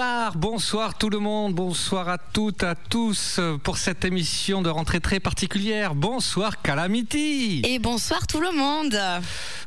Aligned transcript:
bonsoir, 0.00 0.36
bonsoir 0.36 0.94
tout 0.96 1.10
le 1.10 1.18
monde, 1.18 1.54
bonsoir 1.54 2.08
à 2.08 2.16
toutes, 2.16 2.62
à 2.62 2.74
tous 2.74 3.38
pour 3.62 3.76
cette 3.76 4.02
émission 4.06 4.62
de 4.62 4.70
rentrée 4.70 5.00
très 5.00 5.20
particulière. 5.20 5.94
Bonsoir 5.94 6.62
Calamity. 6.62 7.60
Et 7.66 7.78
bonsoir 7.78 8.26
tout 8.26 8.40
le 8.40 8.50
monde. 8.50 8.98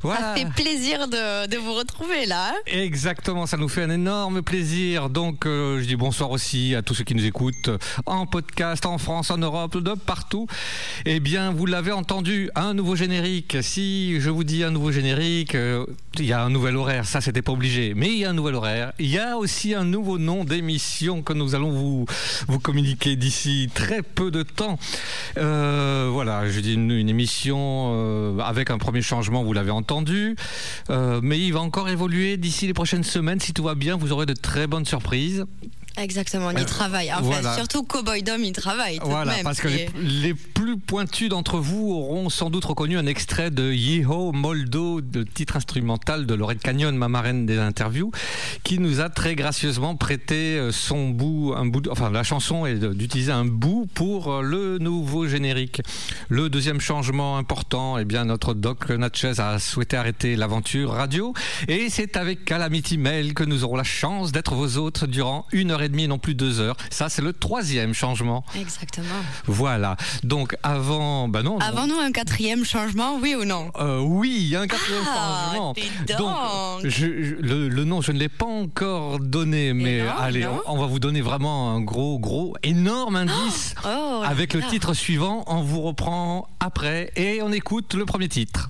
Voilà. 0.02 0.34
Ça 0.34 0.36
fait 0.36 0.50
plaisir 0.50 1.08
de, 1.08 1.48
de 1.48 1.58
vous 1.58 1.74
retrouver 1.74 2.26
là. 2.26 2.52
Exactement, 2.66 3.46
ça 3.46 3.58
nous 3.58 3.70
fait 3.70 3.84
un 3.84 3.92
énorme 3.92 4.42
plaisir. 4.42 5.12
Donc 5.12 5.46
euh, 5.46 5.80
je 5.80 5.86
dis 5.86 5.96
bonsoir 5.96 6.32
aussi 6.32 6.74
à 6.74 6.82
tous 6.82 6.96
ceux 6.96 7.04
qui 7.04 7.14
nous 7.14 7.26
écoutent 7.26 7.70
en 8.08 8.26
podcast, 8.26 8.88
en 8.88 8.98
France, 8.98 9.30
en 9.30 9.38
Europe, 9.38 9.78
de 9.78 9.94
partout. 9.94 10.48
Eh 11.06 11.20
bien, 11.20 11.52
vous 11.52 11.68
l'avez 11.68 11.92
entendu, 11.92 12.50
un 12.56 12.74
nouveau 12.74 12.96
générique. 12.96 13.58
Si 13.62 14.20
je 14.20 14.32
vous 14.32 14.44
dis 14.44 14.64
un 14.64 14.72
nouveau 14.72 14.92
générique, 14.92 15.54
euh, 15.54 15.86
il 16.18 16.26
y 16.26 16.34
a 16.34 16.42
un 16.42 16.50
nouvel 16.50 16.76
horaire, 16.76 17.06
ça 17.06 17.22
c'était 17.22 17.44
pas 17.44 17.52
obligé, 17.52 17.94
mais 17.96 18.08
il 18.08 18.18
y 18.18 18.26
a 18.26 18.32
un 18.32 18.34
nouvel 18.34 18.56
horaire. 18.56 18.94
Il 18.98 19.12
y 19.12 19.20
a 19.20 19.38
aussi 19.38 19.76
un 19.76 19.84
nouveau 19.84 20.18
nom 20.24 20.44
d'émission 20.44 21.22
que 21.22 21.34
nous 21.34 21.56
allons 21.56 21.72
vous, 21.72 22.06
vous 22.48 22.60
communiquer 22.60 23.16
d'ici 23.16 23.70
très 23.74 24.02
peu 24.02 24.32
de 24.32 24.44
temps. 24.44 24.80
Euh, 25.38 26.10
voilà, 26.12 26.50
je 26.50 26.60
dis 26.60 26.74
une, 26.74 27.10
émission 27.10 27.92
euh, 27.94 28.40
avec 28.40 28.70
un 28.70 28.78
premier 28.78 29.02
changement, 29.02 29.44
vous 29.44 29.54
l'avez 29.54 29.72
entendu, 29.72 30.36
Euh, 30.90 31.20
mais 31.24 31.40
il 31.40 31.54
va 31.54 31.60
encore 31.62 31.90
évoluer 31.90 32.38
d'ici 32.38 32.68
les 32.68 32.74
prochaines 32.74 33.04
semaines. 33.04 33.40
Si 33.40 33.54
tout 33.54 33.64
va 33.64 33.76
bien, 33.76 33.96
vous 33.96 34.12
aurez 34.12 34.26
de 34.26 34.34
très 34.34 34.68
bonnes 34.68 34.86
surprises. 34.86 35.46
Exactement, 35.98 36.48
on 36.48 36.58
y 36.58 36.66
travaille. 36.66 37.12
Enfin, 37.12 37.22
voilà. 37.22 37.56
surtout 37.56 37.84
Cowboy 37.84 38.24
Dom, 38.24 38.44
il 38.44 38.52
travaille. 38.52 38.98
tout 39.00 39.06
Voilà, 39.08 39.34
même. 39.36 39.44
parce 39.44 39.60
que 39.60 39.68
Et- 39.68 39.88
les, 40.02 40.22
les 40.22 40.34
plus 40.34 40.78
pointus 40.78 41.30
d'entre 41.30 41.60
vous 41.60 41.92
auront 41.92 42.30
sans 42.30 42.50
doute 42.50 42.66
reconnu 42.66 42.98
un 42.98 43.06
extrait 43.06 43.52
de 43.52 43.72
Yeho 43.72 44.32
Moldo, 44.32 45.02
le 45.14 45.24
titre 45.26 45.56
instrumental 45.56 46.26
de 46.26 46.34
Lorette 46.34 46.62
Canyon, 46.64 46.96
ma 46.96 47.10
marraine 47.10 47.46
des 47.46 47.60
interviews, 47.60 48.12
qui 48.64 48.80
nous 48.80 49.02
a 49.02 49.10
très 49.10 49.36
gracieusement 49.36 49.96
prêté 49.96 50.58
euh, 50.58 50.72
son 50.72 51.10
bout, 51.10 51.54
un 51.56 51.66
bout, 51.68 51.82
de- 51.82 51.90
enfin 51.92 52.10
la 52.10 52.24
chanson 52.24 52.66
de- 52.66 52.94
d'utiliser 52.94 53.32
un 53.32 53.46
bout 53.46 53.88
pour 53.94 54.32
euh, 54.34 54.42
le 54.42 54.78
nouveau 54.80 55.28
générique. 55.28 55.82
Le 56.30 56.50
deuxième 56.50 56.82
changement 56.82 57.38
important, 57.38 58.00
eh 58.00 58.06
bien 58.06 58.26
notre 58.26 58.56
Doc 58.56 58.90
Natchez 58.90 59.34
a 59.40 59.60
souhaité 59.60 59.96
arrêter 59.98 60.36
l'aventure 60.36 60.92
radio, 60.92 61.34
et 61.68 61.90
c'est 61.92 62.18
avec 62.18 62.46
Calamity 62.46 62.98
Mail 62.98 63.36
que 63.36 63.44
nous 63.44 63.64
aurons 63.64 63.76
la 63.76 63.84
chance 63.84 64.32
d'être 64.32 64.56
vos 64.56 64.78
autres 64.78 65.06
durant 65.06 65.46
une 65.52 65.70
heure 65.70 65.83
et 65.84 65.90
demie, 65.90 66.08
non 66.08 66.18
plus 66.18 66.36
deux 66.36 66.60
heures. 66.60 66.76
Ça, 66.90 67.10
c'est 67.10 67.22
le 67.22 67.34
troisième 67.34 67.94
changement. 67.94 68.44
Exactement. 68.60 69.08
Voilà. 69.46 69.96
Donc 70.24 70.56
avant, 70.64 71.28
bah 71.28 71.44
non. 71.44 71.54
non. 71.54 71.60
Avant 71.60 71.88
nous, 71.88 71.98
un 72.00 72.12
quatrième 72.12 72.66
changement, 72.66 73.18
oui 73.22 73.36
ou 73.40 73.46
non? 73.46 73.72
Euh, 73.80 74.00
oui, 74.00 74.36
il 74.42 74.48
y 74.48 74.56
a 74.56 74.62
un 74.62 74.68
quatrième 74.68 75.04
Ah, 75.08 75.46
changement. 75.54 75.74
donc. 76.18 76.82
je- 76.86 76.90
je- 76.90 77.36
le, 77.36 77.68
le 77.70 77.84
nom, 77.84 78.02
je 78.02 78.12
ne 78.12 78.18
l'ai 78.20 78.30
pas 78.30 78.46
encore 78.46 79.20
donné, 79.20 79.74
mais 79.74 80.04
non, 80.04 80.12
allez, 80.20 80.46
on, 80.48 80.62
on 80.74 80.78
va 80.78 80.86
vous 80.88 81.00
donner 81.00 81.22
vraiment 81.22 81.72
un 81.72 81.82
gros, 81.82 82.20
gros, 82.20 82.56
énorme 82.64 83.16
indice 83.16 83.76
Oh 83.86 84.22
avec 84.26 84.54
le 84.54 84.62
titre 84.64 84.94
suivant. 84.94 85.44
On 85.48 85.62
vous 85.62 85.82
reprend 85.82 86.48
après 86.60 87.12
et 87.16 87.42
on 87.42 87.52
écoute 87.52 87.94
le 87.94 88.06
premier 88.06 88.30
titre. 88.30 88.70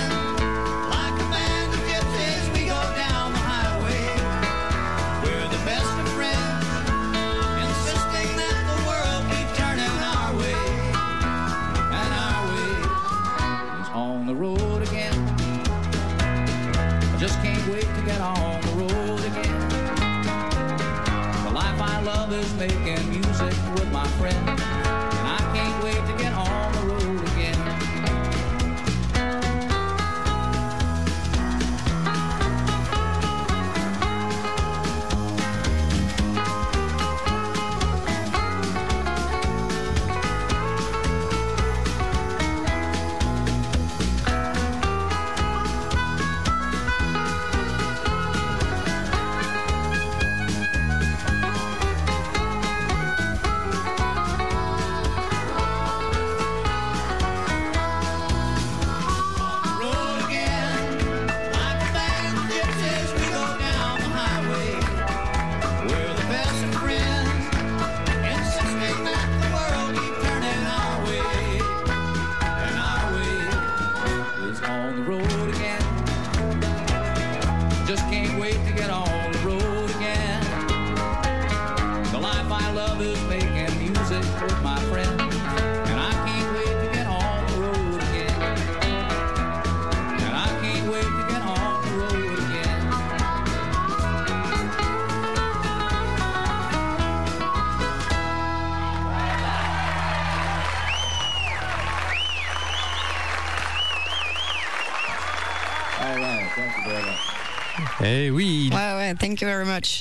Making 22.61 23.09
music 23.09 23.55
with 23.73 23.91
my 23.91 24.07
friends. 24.19 24.50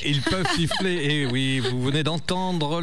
Ils 0.04 0.22
peuvent 0.22 0.46
siffler. 0.54 0.94
Et 0.94 1.26
oui, 1.26 1.60
vous 1.60 1.82
venez 1.82 2.02
d'entendre 2.02 2.19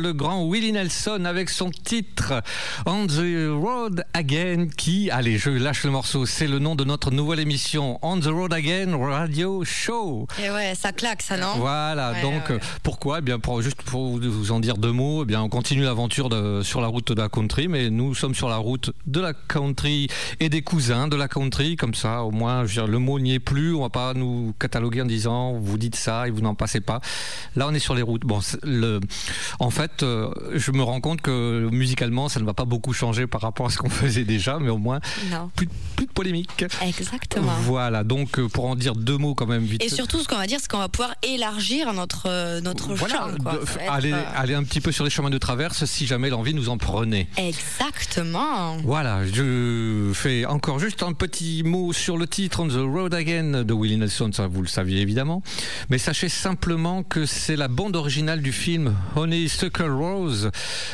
le 0.07 0.13
grand 0.13 0.45
Willie 0.45 0.71
Nelson 0.71 1.25
avec 1.25 1.49
son 1.49 1.69
titre 1.69 2.41
On 2.85 3.07
the 3.07 3.49
Road 3.51 4.05
Again, 4.13 4.67
qui, 4.77 5.11
allez, 5.11 5.37
je 5.37 5.49
lâche 5.49 5.83
le 5.83 5.91
morceau, 5.91 6.25
c'est 6.25 6.47
le 6.47 6.59
nom 6.59 6.75
de 6.75 6.85
notre 6.85 7.11
nouvelle 7.11 7.41
émission 7.41 7.99
On 8.01 8.17
the 8.17 8.27
Road 8.27 8.53
Again 8.53 8.95
Radio 8.97 9.65
Show. 9.65 10.25
Et 10.41 10.49
ouais, 10.49 10.75
ça 10.75 10.93
claque, 10.93 11.21
ça, 11.21 11.35
non? 11.35 11.55
Voilà, 11.57 12.11
Ouais, 12.13 12.21
donc 12.21 12.49
ouais. 12.49 12.55
euh, 12.55 12.59
pourquoi? 12.83 13.19
Eh 13.19 13.21
bien, 13.21 13.37
pour, 13.37 13.61
juste 13.61 13.81
pour 13.81 14.17
vous 14.17 14.51
en 14.53 14.61
dire 14.61 14.77
deux 14.77 14.93
mots, 14.93 15.23
eh 15.23 15.25
bien, 15.25 15.41
on 15.41 15.49
continue 15.49 15.83
l'aventure 15.83 16.29
sur 16.63 16.79
la 16.79 16.87
route 16.87 17.11
de 17.11 17.21
la 17.21 17.27
country, 17.27 17.67
mais 17.67 17.89
nous 17.89 18.15
sommes 18.15 18.33
sur 18.35 18.47
la 18.47 18.55
route 18.57 18.91
de 19.07 19.19
la 19.19 19.33
country 19.33 20.07
et 20.39 20.47
des 20.47 20.61
cousins 20.61 21.09
de 21.09 21.17
la 21.17 21.27
country, 21.27 21.75
comme 21.75 21.93
ça, 21.95 22.23
au 22.23 22.31
moins, 22.31 22.61
je 22.61 22.67
veux 22.67 22.73
dire, 22.85 22.87
le 22.87 22.99
mot 22.99 23.19
n'y 23.19 23.33
est 23.33 23.39
plus, 23.39 23.75
on 23.75 23.81
va 23.81 23.89
pas 23.89 24.13
nous 24.13 24.53
cataloguer 24.57 25.01
en 25.01 25.05
disant 25.05 25.51
vous 25.59 25.77
dites 25.77 25.97
ça 25.97 26.29
et 26.29 26.31
vous 26.31 26.39
n'en 26.41 26.55
passez 26.55 26.79
pas. 26.79 27.01
Là, 27.57 27.67
on 27.67 27.73
est 27.73 27.79
sur 27.79 27.93
les 27.93 28.03
routes. 28.03 28.21
Bon, 28.21 28.39
le, 28.63 29.01
en 29.59 29.69
fait, 29.69 29.96
euh, 30.03 30.29
je 30.53 30.71
me 30.71 30.83
rends 30.83 31.01
compte 31.01 31.21
que 31.21 31.67
musicalement, 31.71 32.29
ça 32.29 32.39
ne 32.39 32.45
va 32.45 32.53
pas 32.53 32.65
beaucoup 32.65 32.93
changer 32.93 33.27
par 33.27 33.41
rapport 33.41 33.67
à 33.67 33.69
ce 33.69 33.77
qu'on 33.77 33.89
faisait 34.03 34.23
déjà, 34.23 34.59
mais 34.59 34.69
au 34.69 34.77
moins 34.77 34.99
plus, 35.55 35.67
plus, 35.95 36.05
de 36.05 36.11
polémique. 36.11 36.65
Exactement. 36.85 37.53
Voilà. 37.61 38.03
Donc, 38.03 38.39
euh, 38.39 38.47
pour 38.47 38.65
en 38.65 38.75
dire 38.75 38.93
deux 38.95 39.17
mots 39.17 39.35
quand 39.35 39.47
même 39.47 39.63
vite. 39.63 39.83
Et 39.83 39.89
surtout, 39.89 40.19
ce 40.19 40.27
qu'on 40.27 40.37
va 40.37 40.47
dire, 40.47 40.59
c'est 40.61 40.69
qu'on 40.69 40.77
va 40.77 40.89
pouvoir 40.89 41.15
élargir 41.23 41.93
notre 41.93 42.59
notre 42.61 42.93
voilà, 42.93 43.15
champ. 43.15 43.37
Quoi. 43.41 43.59
aller, 43.89 44.13
aller 44.35 44.53
un 44.53 44.63
petit 44.63 44.81
peu 44.81 44.91
sur 44.91 45.03
les 45.03 45.09
chemins 45.09 45.29
de 45.29 45.37
traverse 45.37 45.85
si 45.85 46.05
jamais 46.05 46.29
l'envie 46.29 46.53
nous 46.53 46.69
en 46.69 46.77
prenait. 46.77 47.27
Exactement. 47.37 48.77
Voilà. 48.83 49.25
Je 49.25 50.11
fais 50.13 50.45
encore 50.45 50.79
juste 50.79 51.03
un 51.03 51.13
petit 51.13 51.63
mot 51.63 51.93
sur 51.93 52.17
le 52.17 52.27
titre 52.27 52.61
On 52.61 52.67
the 52.67 52.73
Road 52.77 53.13
Again 53.13 53.63
de 53.63 53.73
Willie 53.73 53.97
Nelson, 53.97 54.31
ça 54.33 54.47
vous 54.47 54.61
le 54.61 54.67
saviez 54.67 55.01
évidemment. 55.01 55.41
Mais 55.89 55.97
sachez 55.97 56.29
simplement 56.29 57.03
que 57.03 57.25
c'est 57.25 57.55
la 57.55 57.67
bande 57.67 57.95
originale 57.95 58.41
du 58.41 58.51
film 58.51 58.95
Rose, 59.91 60.51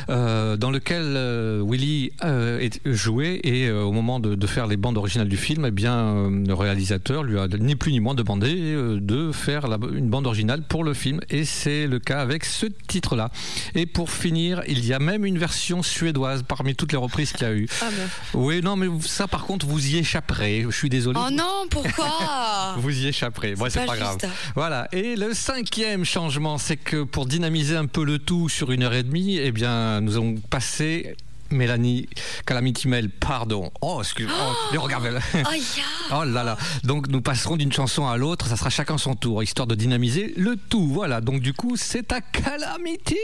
euh, 0.08 0.56
dans 0.56 0.70
lequel 0.70 1.02
euh, 1.02 1.60
Willie 1.60 2.12
euh, 2.24 2.58
est 2.58 2.80
joué 2.86 3.40
et 3.44 3.70
au 3.70 3.92
moment 3.92 4.20
de, 4.20 4.46
faire 4.46 4.66
les 4.66 4.76
bandes 4.76 4.98
originales 4.98 5.28
du 5.28 5.38
film, 5.38 5.64
eh 5.66 5.70
bien, 5.70 6.30
le 6.30 6.54
réalisateur 6.54 7.22
lui 7.22 7.38
a 7.38 7.48
ni 7.48 7.76
plus 7.76 7.92
ni 7.92 8.00
moins 8.00 8.14
demandé 8.14 8.54
de 8.54 9.32
faire 9.32 9.64
une 9.64 10.10
bande 10.10 10.26
originale 10.26 10.62
pour 10.62 10.84
le 10.84 10.92
film 10.92 11.20
et 11.30 11.44
c'est 11.44 11.86
le 11.86 11.98
cas 11.98 12.20
avec 12.20 12.44
ce 12.44 12.66
titre-là. 12.86 13.30
Et 13.74 13.86
pour 13.86 14.10
finir, 14.10 14.62
il 14.68 14.84
y 14.84 14.92
a 14.92 14.98
même 14.98 15.24
une 15.24 15.38
version 15.38 15.82
suédoise 15.82 16.42
parmi 16.46 16.74
toutes 16.74 16.92
les 16.92 16.98
reprises 16.98 17.32
qu'il 17.32 17.46
y 17.46 17.50
a 17.50 17.54
eu. 17.54 17.68
Ah 17.80 17.86
oui, 18.34 18.60
non, 18.62 18.76
mais 18.76 18.88
ça 19.00 19.26
par 19.26 19.46
contre, 19.46 19.66
vous 19.66 19.86
y 19.86 19.96
échapperez. 19.96 20.66
Je 20.68 20.76
suis 20.76 20.88
désolé. 20.88 21.18
Oh 21.20 21.30
non, 21.30 21.66
pourquoi 21.70 22.74
Vous 22.76 22.90
y 22.90 23.08
échapperez. 23.08 23.54
Moi, 23.56 23.70
c'est 23.70 23.86
pas, 23.86 23.96
grave. 23.96 24.18
Voilà. 24.54 24.88
Et 24.92 25.16
le 25.16 25.34
cinquième 25.34 26.04
changement, 26.04 26.58
c'est 26.58 26.76
que 26.76 27.02
pour 27.02 27.26
dynamiser 27.26 27.76
un 27.76 27.86
peu 27.86 28.04
le 28.04 28.18
tout 28.18 28.48
sur 28.48 28.70
une 28.70 28.83
heure 28.84 28.94
et 28.94 29.02
demie, 29.02 29.36
eh 29.38 29.52
bien, 29.52 30.00
nous 30.00 30.16
avons 30.16 30.36
passé 30.36 31.16
Mélanie 31.50 32.08
Calamity 32.46 32.88
Mail, 32.88 33.10
pardon. 33.10 33.70
Oh, 33.80 33.98
excuse-moi. 34.00 34.56
Oh, 34.74 34.80
regarde. 34.80 35.04
oh 36.12 36.24
là 36.24 36.42
là. 36.42 36.56
Donc 36.82 37.08
nous 37.08 37.20
passerons 37.20 37.56
d'une 37.56 37.72
chanson 37.72 38.06
à 38.06 38.16
l'autre, 38.16 38.46
ça 38.46 38.56
sera 38.56 38.70
chacun 38.70 38.98
son 38.98 39.14
tour, 39.14 39.42
histoire 39.42 39.66
de 39.66 39.74
dynamiser 39.74 40.34
le 40.36 40.56
tout. 40.56 40.86
Voilà. 40.88 41.20
Donc 41.20 41.40
du 41.40 41.52
coup, 41.52 41.76
c'est 41.76 42.12
à 42.12 42.20
Calamity 42.20 43.16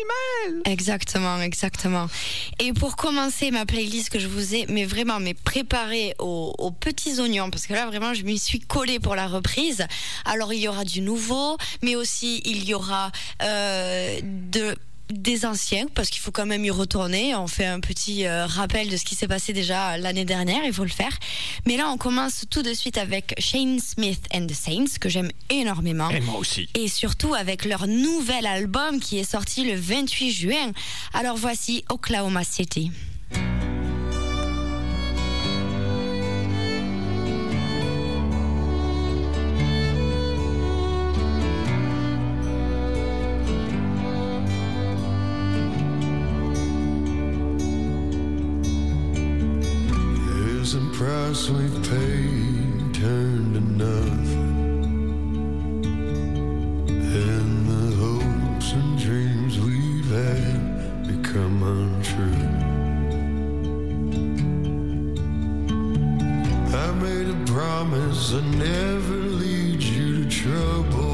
Mail. 0.46 0.62
Exactement, 0.64 1.40
exactement. 1.40 2.06
Et 2.58 2.72
pour 2.72 2.96
commencer 2.96 3.50
ma 3.50 3.66
playlist 3.66 4.10
que 4.10 4.18
je 4.18 4.28
vous 4.28 4.54
ai, 4.54 4.66
mais 4.68 4.84
vraiment, 4.84 5.20
mais 5.20 5.34
préparée 5.34 6.14
aux, 6.18 6.70
petits 6.78 7.20
oignons, 7.20 7.50
parce 7.50 7.66
que 7.66 7.74
là 7.74 7.86
vraiment, 7.86 8.14
je 8.14 8.22
m'y 8.22 8.38
suis 8.38 8.60
collée 8.60 9.00
pour 9.00 9.16
la 9.16 9.26
reprise. 9.26 9.86
Alors 10.24 10.52
il 10.52 10.60
y 10.60 10.68
aura 10.68 10.84
du 10.84 11.00
nouveau, 11.00 11.56
mais 11.82 11.96
aussi 11.96 12.40
il 12.44 12.64
y 12.64 12.74
aura 12.74 13.10
euh, 13.42 14.20
de 14.22 14.76
des 15.12 15.44
anciens 15.46 15.86
parce 15.94 16.10
qu'il 16.10 16.20
faut 16.20 16.30
quand 16.30 16.46
même 16.46 16.64
y 16.64 16.70
retourner. 16.70 17.34
On 17.34 17.46
fait 17.46 17.66
un 17.66 17.80
petit 17.80 18.26
euh, 18.26 18.46
rappel 18.46 18.88
de 18.88 18.96
ce 18.96 19.04
qui 19.04 19.14
s'est 19.14 19.28
passé 19.28 19.52
déjà 19.52 19.96
l'année 19.98 20.24
dernière, 20.24 20.64
il 20.64 20.72
faut 20.72 20.84
le 20.84 20.90
faire. 20.90 21.12
Mais 21.66 21.76
là, 21.76 21.88
on 21.88 21.96
commence 21.96 22.44
tout 22.50 22.62
de 22.62 22.74
suite 22.74 22.98
avec 22.98 23.34
Shane 23.38 23.78
Smith 23.78 24.22
and 24.34 24.46
the 24.46 24.54
Saints 24.54 24.98
que 25.00 25.08
j'aime 25.08 25.30
énormément. 25.48 26.10
Et 26.10 26.20
moi 26.20 26.38
aussi. 26.38 26.68
Et 26.74 26.88
surtout 26.88 27.34
avec 27.34 27.64
leur 27.64 27.86
nouvel 27.86 28.46
album 28.46 29.00
qui 29.00 29.18
est 29.18 29.30
sorti 29.30 29.64
le 29.64 29.74
28 29.74 30.30
juin. 30.32 30.72
Alors 31.14 31.36
voici 31.36 31.84
Oklahoma 31.88 32.44
City. 32.44 32.90
Price 51.10 51.50
we've 51.50 51.82
paid 51.90 52.94
turned 52.94 53.54
to 53.54 53.60
nothing. 53.84 54.48
And 57.24 57.50
the 57.72 57.86
hopes 58.02 58.72
and 58.72 58.98
dreams 58.98 59.58
we've 59.58 60.10
had 60.24 60.60
become 61.12 61.56
untrue. 61.78 62.46
I 66.84 66.88
made 67.06 67.28
a 67.36 67.38
promise 67.52 68.32
I 68.32 68.40
never 68.70 69.16
lead 69.42 69.82
you 69.82 70.24
to 70.24 70.30
trouble. 70.30 71.09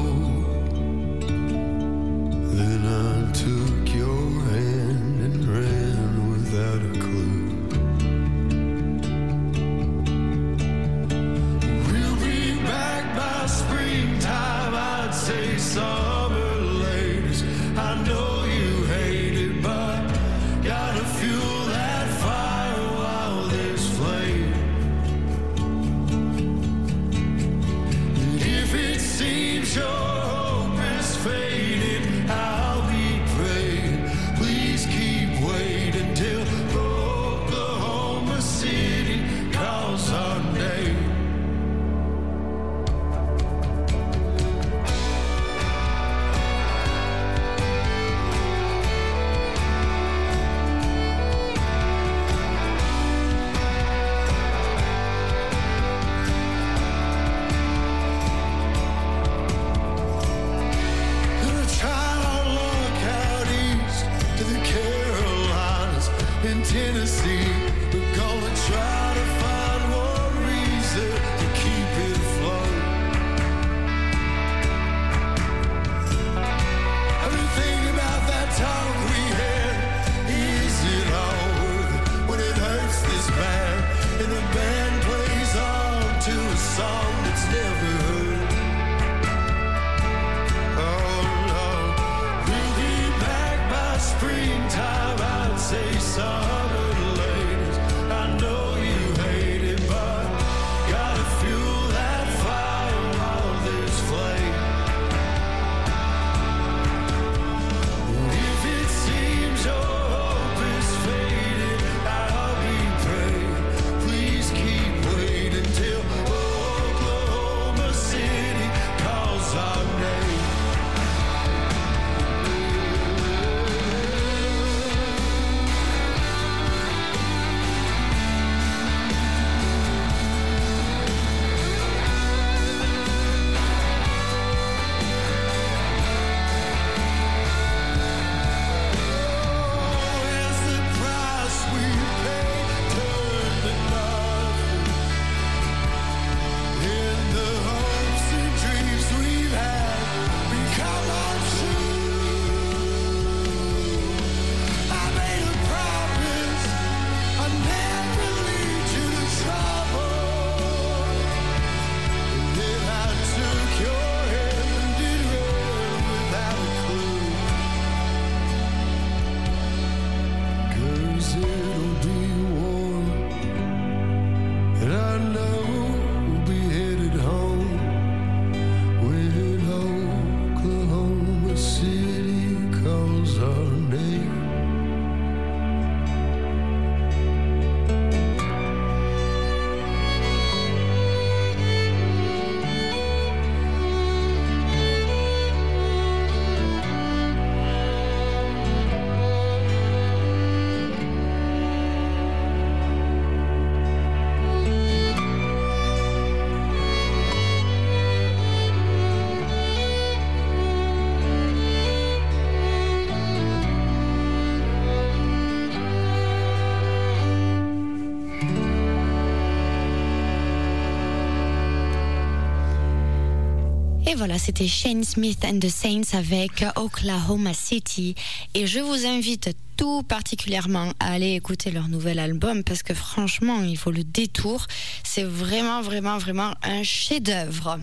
Voilà, 224.17 224.39
c'était 224.39 224.67
Shane 224.67 225.03
Smith 225.03 225.45
and 225.45 225.59
the 225.59 225.69
Saints 225.69 226.17
avec 226.17 226.65
Oklahoma 226.75 227.53
City. 227.53 228.15
Et 228.55 228.65
je 228.65 228.79
vous 228.79 229.05
invite 229.05 229.55
tout 229.77 230.03
particulièrement 230.03 230.91
à 230.99 231.11
aller 231.13 231.33
écouter 231.35 231.71
leur 231.71 231.87
nouvel 231.87 232.19
album 232.19 232.63
parce 232.63 232.83
que 232.83 232.93
franchement, 232.93 233.63
il 233.63 233.77
faut 233.77 233.91
le 233.91 234.03
détour. 234.03 234.65
C'est 235.03 235.23
vraiment, 235.23 235.81
vraiment, 235.81 236.17
vraiment 236.17 236.53
un 236.63 236.83
chef-d'œuvre. 236.83 237.79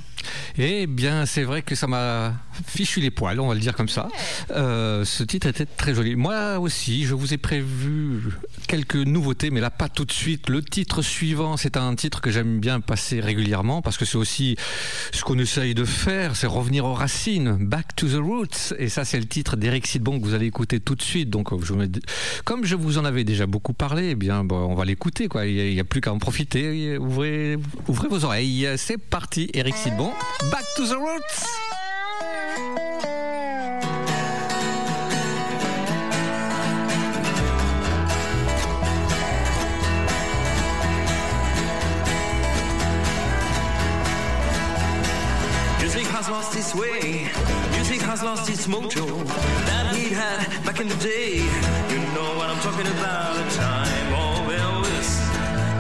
Eh 0.59 0.87
bien, 0.87 1.27
c'est 1.27 1.43
vrai 1.45 1.63
que 1.63 1.75
ça 1.75 1.87
m'a 1.87 2.35
fichu 2.67 3.01
les 3.01 3.11
poils, 3.11 3.39
on 3.41 3.49
va 3.49 3.55
le 3.55 3.61
dire 3.61 3.75
comme 3.75 3.89
ça. 3.89 4.09
Euh, 4.51 5.05
ce 5.05 5.23
titre 5.23 5.47
était 5.49 5.67
très 5.67 5.95
joli. 5.95 6.17
Moi 6.17 6.59
aussi, 6.59 7.05
je 7.05 7.15
vous 7.15 7.35
ai 7.35 7.37
prévu 7.37 8.23
quelques 8.67 8.97
nouveautés, 8.97 9.51
mais 9.51 9.61
là, 9.61 9.71
pas 9.71 9.89
tout 9.89 10.05
de 10.05 10.13
suite. 10.13 10.49
Le 10.49 10.63
titre 10.63 11.03
suivant, 11.03 11.57
c'est 11.57 11.77
un 11.77 11.95
titre 11.95 12.21
que 12.21 12.31
j'aime 12.31 12.59
bien 12.59 12.81
passer 12.81 13.21
régulièrement 13.21 13.83
parce 13.83 13.97
que 13.99 14.05
c'est 14.05 14.17
aussi 14.17 14.57
ce 15.13 15.23
qu'on 15.23 15.39
essaye 15.39 15.75
de 15.75 15.85
faire, 15.85 16.37
c'est 16.37 16.47
revenir 16.47 16.87
aux 16.87 16.95
racines, 16.95 17.57
back 17.61 17.95
to 17.95 18.09
the 18.09 18.21
roots. 18.23 18.73
Et 18.79 18.89
ça, 18.89 19.05
c'est 19.05 19.19
le 19.19 19.27
titre 19.27 19.57
d'Eric 19.57 19.87
Sidbon 19.87 20.19
que 20.21 20.25
vous 20.25 20.35
allez 20.35 20.47
écouter 20.47 20.81
tout 20.81 20.95
de 20.95 21.03
suite. 21.03 21.29
Donc, 21.31 21.49
je 21.63 21.75
me- 21.75 21.84
comme 22.45 22.65
je 22.65 22.77
vous 22.77 22.99
en 22.99 23.05
avais 23.05 23.25
déjà 23.25 23.47
beaucoup 23.47 23.73
parlé, 23.73 24.11
eh 24.11 24.15
bien, 24.15 24.47
on 24.51 24.75
va 24.75 24.85
l'écouter. 24.85 25.29
quoi. 25.29 25.47
Il 25.47 25.75
n'y 25.75 25.81
a, 25.81 25.85
plus 25.85 26.01
qu'à 26.01 26.13
en 26.13 26.19
profiter. 26.19 26.99
Ouvrez, 26.99 27.57
ouvrez 27.89 28.09
vos 28.09 28.25
oreilles. 28.25 28.69
C'est 28.77 28.99
parti, 28.99 29.51
Eric 29.55 29.77
Sidbon. 29.77 30.13
Back 30.51 30.65
to 30.77 30.87
the 30.87 30.97
roots. 30.97 31.45
Has 48.15 48.23
lost 48.23 48.49
its 48.49 48.69
mojo 48.69 49.27
that 49.67 49.97
he 49.97 50.15
had 50.15 50.39
back 50.65 50.79
in 50.79 50.87
the 50.87 50.95
day. 51.03 51.39
You 51.91 51.99
know 52.15 52.31
what 52.39 52.49
I'm 52.49 52.61
talking 52.61 52.87
about? 52.99 53.35
The 53.35 53.57
time 53.57 54.15
of 54.15 54.47
Elvis, 54.55 55.11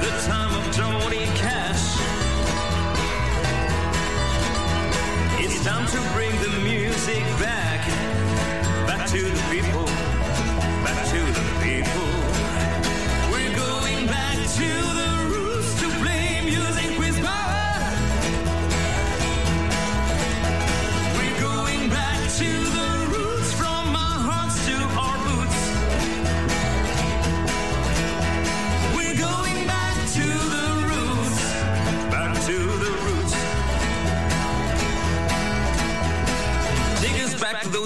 the 0.03 0.11
time 0.27 0.53
of 0.59 0.65
Johnny 0.75 1.27
Cash. 1.39 1.95
It's 5.39 5.63
time 5.65 5.87
to 5.87 6.01
bring 6.13 6.35
the 6.43 6.59
music 6.65 7.23
back 7.39 7.44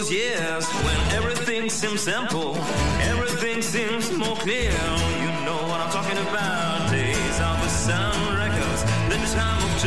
those 0.09 0.17
years 0.17 0.67
when 0.85 0.97
everything 1.12 1.69
seems 1.69 2.03
simple, 2.03 2.57
everything 3.00 3.62
seems 3.62 4.11
more 4.12 4.37
clear. 4.37 4.71
You 4.71 5.31
know 5.45 5.61
what 5.69 5.81
I'm 5.81 5.91
talking 5.91 6.19
about. 6.19 6.91
Days 6.91 7.41
of 7.41 7.61
the 7.62 7.69
Sun 7.69 8.37
Records, 8.37 8.83
the 9.09 9.19
time 9.35 9.62
of 9.62 9.81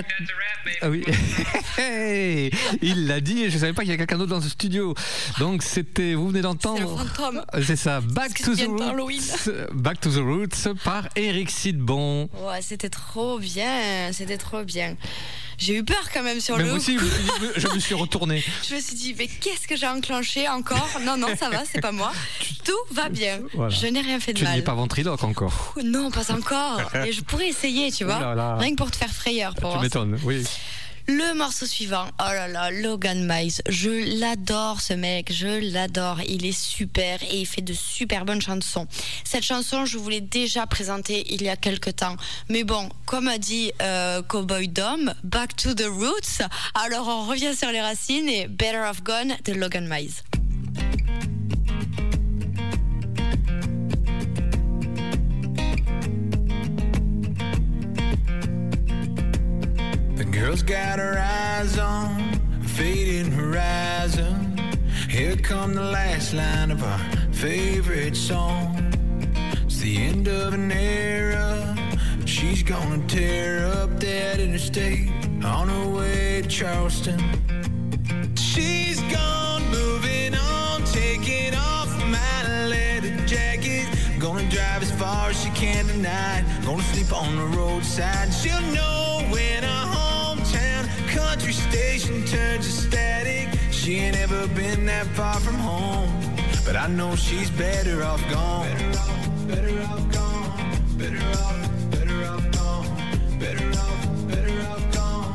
l'a. 0.00 0.06
Ah 0.82 0.90
oui. 0.90 1.04
Il 2.82 3.06
l'a 3.06 3.20
dit 3.20 3.44
et 3.44 3.50
je 3.50 3.58
savais 3.58 3.72
pas 3.72 3.82
qu'il 3.82 3.90
y 3.90 3.94
a 3.94 3.96
quelqu'un 3.96 4.18
d'autre 4.18 4.30
dans 4.30 4.40
ce 4.40 4.48
studio. 4.48 4.94
Donc 5.38 5.62
c'était, 5.62 6.14
vous 6.14 6.28
venez 6.28 6.42
d'entendre. 6.42 7.04
C'est. 7.54 7.76
C'est 7.76 7.76
ça, 7.76 8.00
Back 8.00 8.34
to 8.42 8.54
the. 8.54 8.66
Roots. 8.68 9.50
Back 9.74 10.00
to 10.00 10.10
the 10.10 10.22
Roots 10.22 10.74
par 10.82 11.08
Eric 11.14 11.50
Sidbon. 11.50 12.28
Ouais, 12.46 12.62
c'était 12.62 12.88
trop 12.88 13.38
bien, 13.38 14.12
c'était 14.12 14.38
trop 14.38 14.62
bien. 14.64 14.96
J'ai 15.58 15.76
eu 15.76 15.84
peur 15.84 16.02
quand 16.12 16.22
même 16.22 16.40
sur 16.40 16.56
Mais 16.56 16.64
le 16.64 16.68
moi 16.70 16.78
aussi, 16.78 16.98
je 16.98 17.04
me 17.04 17.08
suis 17.10 17.22
dit, 17.22 17.46
je 17.56 17.68
me 17.68 17.78
suis 17.78 17.94
retourné. 17.94 18.44
Je 18.68 18.74
me 18.74 18.80
suis 18.80 18.94
dit, 18.94 19.14
mais 19.18 19.26
qu'est-ce 19.26 19.66
que 19.66 19.76
j'ai 19.76 19.86
enclenché 19.88 20.48
encore? 20.48 20.88
Non, 21.04 21.16
non, 21.16 21.28
ça 21.38 21.48
va, 21.50 21.62
c'est 21.70 21.80
pas 21.80 21.92
moi. 21.92 22.12
Tout 22.64 22.72
va 22.94 23.08
bien. 23.08 23.40
Voilà. 23.54 23.70
Je 23.74 23.86
n'ai 23.86 24.00
rien 24.00 24.20
fait 24.20 24.32
de 24.32 24.38
Tu 24.38 24.44
mal. 24.44 24.58
es 24.58 24.62
pas 24.62 24.74
ventriloque 24.74 25.22
encore. 25.24 25.74
Ouh, 25.76 25.82
Non, 25.82 26.10
pas 26.10 26.30
encore. 26.32 26.80
Et 27.06 27.12
je 27.12 27.20
pourrais 27.22 27.48
essayer, 27.48 27.90
tu 27.90 28.04
vois. 28.04 28.18
Là 28.18 28.34
là. 28.34 28.56
Rien 28.56 28.70
que 28.70 28.76
pour 28.76 28.90
te 28.90 28.96
faire 28.96 29.10
frayeur. 29.12 29.54
Pour 29.54 29.74
Tu 29.74 29.78
m'étonnes, 29.80 30.18
oui. 30.24 30.44
Le 31.08 31.34
morceau 31.34 31.66
suivant, 31.66 32.06
oh 32.18 32.32
là 32.32 32.48
là, 32.48 32.72
Logan 32.72 33.28
Miles, 33.28 33.62
je 33.68 34.18
l'adore 34.18 34.80
ce 34.80 34.92
mec, 34.92 35.32
je 35.32 35.72
l'adore, 35.72 36.20
il 36.26 36.44
est 36.44 36.58
super 36.58 37.22
et 37.22 37.38
il 37.38 37.46
fait 37.46 37.62
de 37.62 37.74
super 37.74 38.24
bonnes 38.24 38.42
chansons. 38.42 38.88
Cette 39.22 39.44
chanson, 39.44 39.84
je 39.84 39.98
vous 39.98 40.08
l'ai 40.08 40.20
déjà 40.20 40.66
présentée 40.66 41.24
il 41.32 41.44
y 41.44 41.48
a 41.48 41.54
quelques 41.54 41.94
temps, 41.94 42.16
mais 42.48 42.64
bon, 42.64 42.88
comme 43.04 43.28
a 43.28 43.38
dit 43.38 43.70
euh, 43.82 44.20
Cowboy 44.22 44.66
Dom, 44.66 45.14
back 45.22 45.54
to 45.54 45.74
the 45.74 45.86
roots, 45.86 46.42
alors 46.74 47.06
on 47.06 47.26
revient 47.26 47.54
sur 47.54 47.70
les 47.70 47.80
racines 47.80 48.28
et 48.28 48.48
Better 48.48 48.82
Off 48.90 49.04
Gone 49.04 49.36
de 49.44 49.52
Logan 49.52 49.86
Miles. 49.88 50.24
Girl's 60.40 60.62
got 60.62 60.98
her 60.98 61.18
eyes 61.18 61.78
on 61.78 62.38
a 62.62 62.68
fading 62.68 63.32
horizon. 63.32 64.58
Here 65.08 65.34
come 65.34 65.72
the 65.74 65.82
last 65.82 66.34
line 66.34 66.70
of 66.70 66.82
our 66.82 66.98
favorite 67.32 68.14
song. 68.14 68.92
It's 69.64 69.78
the 69.78 69.96
end 69.96 70.28
of 70.28 70.52
an 70.52 70.70
era. 70.70 71.74
She's 72.26 72.62
gonna 72.62 73.06
tear 73.06 73.66
up 73.66 73.98
that 74.00 74.38
interstate 74.38 75.10
on 75.42 75.68
her 75.70 75.88
way 75.88 76.42
to 76.42 76.48
Charleston. 76.48 77.18
She's 78.36 79.00
gone, 79.12 79.62
moving 79.70 80.34
on, 80.34 80.84
taking 80.84 81.54
off 81.54 81.88
my 82.04 82.66
leather 82.68 83.16
jacket. 83.26 83.86
Gonna 84.18 84.46
drive 84.50 84.82
as 84.82 84.92
far 84.92 85.30
as 85.30 85.42
she 85.42 85.48
can 85.50 85.86
tonight. 85.86 86.44
Gonna 86.62 86.82
sleep 86.82 87.10
on 87.10 87.36
the 87.36 87.56
roadside. 87.56 88.34
She'll 88.34 88.60
know 88.72 89.22
when 89.30 89.56
country 89.64 89.85
station 91.56 92.24
turns 92.24 92.66
to 92.66 92.72
static. 92.88 93.48
She 93.70 93.96
ain't 93.98 94.16
ever 94.16 94.46
been 94.48 94.86
that 94.86 95.06
far 95.18 95.38
from 95.40 95.54
home. 95.54 96.10
But 96.64 96.76
I 96.76 96.86
know 96.88 97.14
she's 97.16 97.50
better 97.50 98.02
off 98.04 98.22
gone. 98.30 98.76
Better 99.48 99.80
off. 99.82 100.06
Better 104.18 104.64
off, 104.64 104.92
gone. 104.92 105.28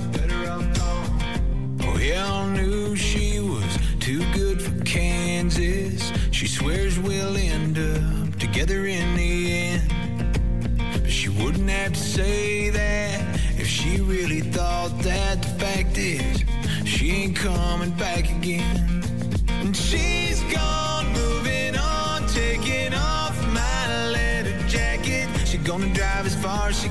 Better 0.00 0.48
off, 0.48 0.66
gone. 0.78 1.78
Oh, 1.82 1.94
we 1.96 2.14
all 2.14 2.46
knew 2.46 2.96
she 2.96 3.40
was 3.40 3.78
too 3.98 4.22
good 4.32 4.62
for 4.62 4.84
Kansas. 4.84 6.12
She 6.30 6.46
swears 6.46 6.87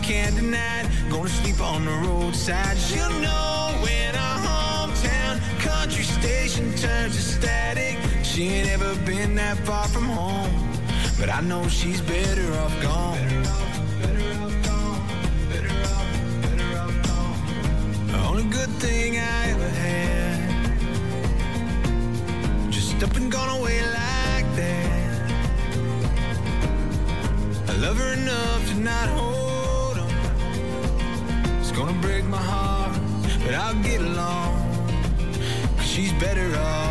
far 0.07 0.15
as 0.15 0.35
she 0.35 0.41
can. 0.41 1.09
Gonna 1.09 1.29
sleep 1.29 1.61
on 1.61 1.85
the 1.85 1.91
roadside. 1.91 2.77
She'll 2.77 3.09
know 3.19 3.77
when 3.81 4.15
our 4.15 4.39
hometown 4.39 5.39
country 5.59 6.03
station 6.03 6.73
turns 6.75 7.15
to 7.15 7.21
static. 7.21 7.97
She 8.23 8.49
ain't 8.49 8.69
ever 8.69 8.95
been 9.05 9.35
that 9.35 9.57
far 9.59 9.87
from 9.87 10.05
home. 10.05 10.51
But 11.19 11.29
I 11.29 11.41
know 11.41 11.67
she's 11.67 12.01
better 12.01 12.53
off 12.59 12.81
gone. 12.81 13.17
Only 18.27 18.43
good 18.43 18.69
thing 18.79 19.17
I 19.17 19.49
ever 19.51 19.69
had. 19.69 20.71
Just 22.71 23.03
up 23.03 23.15
and 23.15 23.31
gone 23.31 23.49
away 23.59 23.81
like 23.81 24.47
that. 24.55 25.31
I 27.69 27.73
love 27.77 27.97
her 27.97 28.13
enough 28.13 28.67
to 28.69 28.75
not 28.75 29.09
hold 29.09 29.26
but 33.47 33.55
I'll 33.55 33.81
get 33.81 34.01
along. 34.01 34.55
She's 35.81 36.11
better 36.19 36.53
off 36.59 36.86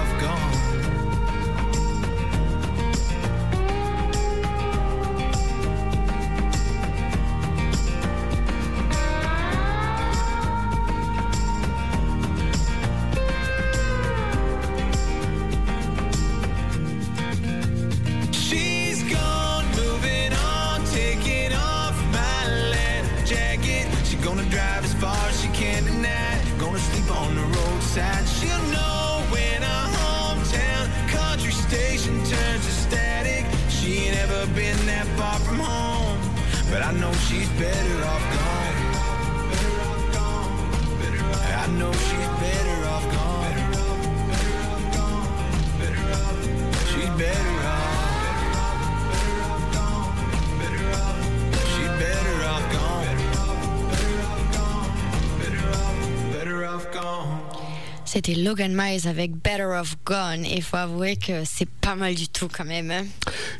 C'était 58.16 58.34
Logan 58.34 58.72
Miles 58.74 59.06
avec 59.08 59.32
Better 59.32 59.64
Off 59.78 59.96
Gone 60.06 60.46
et 60.46 60.54
il 60.56 60.62
faut 60.62 60.78
avouer 60.78 61.16
que 61.16 61.42
c'est 61.44 61.68
pas 61.68 61.94
mal 61.96 62.14
du 62.14 62.28
tout 62.28 62.48
quand 62.50 62.64
même. 62.64 62.90
hein. 62.90 63.04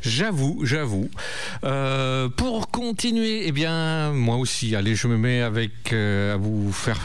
J'avoue, 0.01 0.61
j'avoue. 0.63 1.11
Euh, 1.63 2.27
pour 2.29 2.71
continuer, 2.71 3.43
eh 3.45 3.51
bien, 3.51 4.11
moi 4.13 4.37
aussi, 4.37 4.75
allez, 4.75 4.95
je 4.95 5.07
me 5.07 5.15
mets 5.15 5.41
avec 5.43 5.93
euh, 5.93 6.33
à 6.33 6.37
vous 6.37 6.71
faire, 6.71 6.99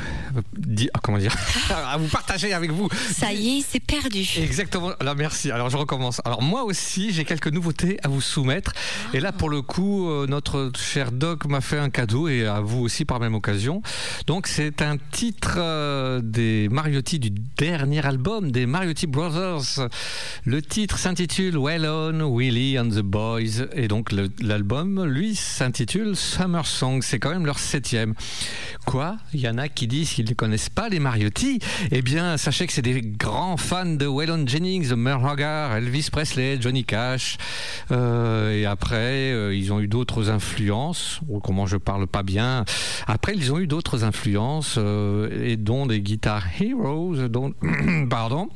di- 0.56 0.88
ah, 0.94 1.00
comment 1.02 1.18
dire, 1.18 1.36
à 1.70 1.98
vous 1.98 2.08
partager 2.08 2.54
avec 2.54 2.70
vous. 2.70 2.88
Ça 3.12 3.34
y 3.34 3.58
est, 3.58 3.64
c'est 3.68 3.80
perdu. 3.84 4.26
Exactement. 4.38 4.92
Alors 4.98 5.14
merci. 5.16 5.50
Alors 5.50 5.68
je 5.68 5.76
recommence. 5.76 6.22
Alors 6.24 6.40
moi 6.40 6.62
aussi, 6.64 7.12
j'ai 7.12 7.26
quelques 7.26 7.48
nouveautés 7.48 7.98
à 8.02 8.08
vous 8.08 8.22
soumettre. 8.22 8.72
Et 9.12 9.20
là, 9.20 9.30
pour 9.30 9.50
le 9.50 9.60
coup, 9.60 10.08
euh, 10.08 10.26
notre 10.26 10.72
cher 10.78 11.12
Doc 11.12 11.44
m'a 11.44 11.60
fait 11.60 11.78
un 11.78 11.90
cadeau 11.90 12.28
et 12.28 12.46
à 12.46 12.60
vous 12.60 12.80
aussi 12.80 13.04
par 13.04 13.20
même 13.20 13.34
occasion. 13.34 13.82
Donc 14.26 14.46
c'est 14.46 14.80
un 14.80 14.96
titre 15.10 15.56
euh, 15.58 16.22
des 16.24 16.70
Mariotti 16.70 17.18
du 17.18 17.41
dernier 17.56 18.04
album 18.04 18.52
des 18.52 18.66
Mariotti 18.66 19.06
Brothers. 19.06 19.88
Le 20.44 20.62
titre 20.62 20.98
s'intitule 20.98 21.56
Well 21.56 21.86
On, 21.86 22.36
Willie 22.36 22.78
and 22.78 22.90
the 22.90 23.00
Boys. 23.00 23.66
Et 23.74 23.88
donc 23.88 24.10
l'album, 24.40 25.04
lui, 25.04 25.34
s'intitule 25.34 26.16
Summer 26.16 26.66
Song. 26.66 27.00
C'est 27.02 27.18
quand 27.18 27.30
même 27.30 27.46
leur 27.46 27.58
septième. 27.58 28.14
Quoi? 28.86 29.16
Il 29.32 29.40
y 29.40 29.48
en 29.48 29.58
a 29.58 29.68
qui 29.68 29.86
disent 29.86 30.12
qu'ils 30.12 30.28
ne 30.28 30.34
connaissent 30.34 30.70
pas 30.70 30.88
les 30.88 30.98
Mariotti? 30.98 31.58
Eh 31.90 32.02
bien, 32.02 32.36
sachez 32.36 32.66
que 32.66 32.72
c'est 32.72 32.82
des 32.82 33.00
grands 33.00 33.56
fans 33.56 33.86
de 33.86 34.06
Waylon 34.06 34.46
Jennings, 34.46 34.88
de 34.88 34.94
Merle 34.94 35.22
Elvis 35.76 36.08
Presley, 36.10 36.58
Johnny 36.60 36.84
Cash. 36.84 37.38
Euh, 37.90 38.52
et 38.52 38.66
après, 38.66 39.32
euh, 39.32 39.54
ils 39.54 39.72
ont 39.72 39.80
eu 39.80 39.88
d'autres 39.88 40.30
influences. 40.30 41.20
Oh, 41.28 41.40
comment 41.40 41.66
je 41.66 41.76
parle 41.76 42.06
pas 42.06 42.22
bien. 42.22 42.64
Après, 43.06 43.34
ils 43.34 43.52
ont 43.52 43.58
eu 43.58 43.66
d'autres 43.66 44.04
influences, 44.04 44.76
euh, 44.78 45.44
et 45.44 45.56
dont 45.56 45.86
des 45.86 46.00
guitar 46.00 46.44
heroes, 46.60 47.28
dont, 47.32 47.52
pardon, 48.10 48.48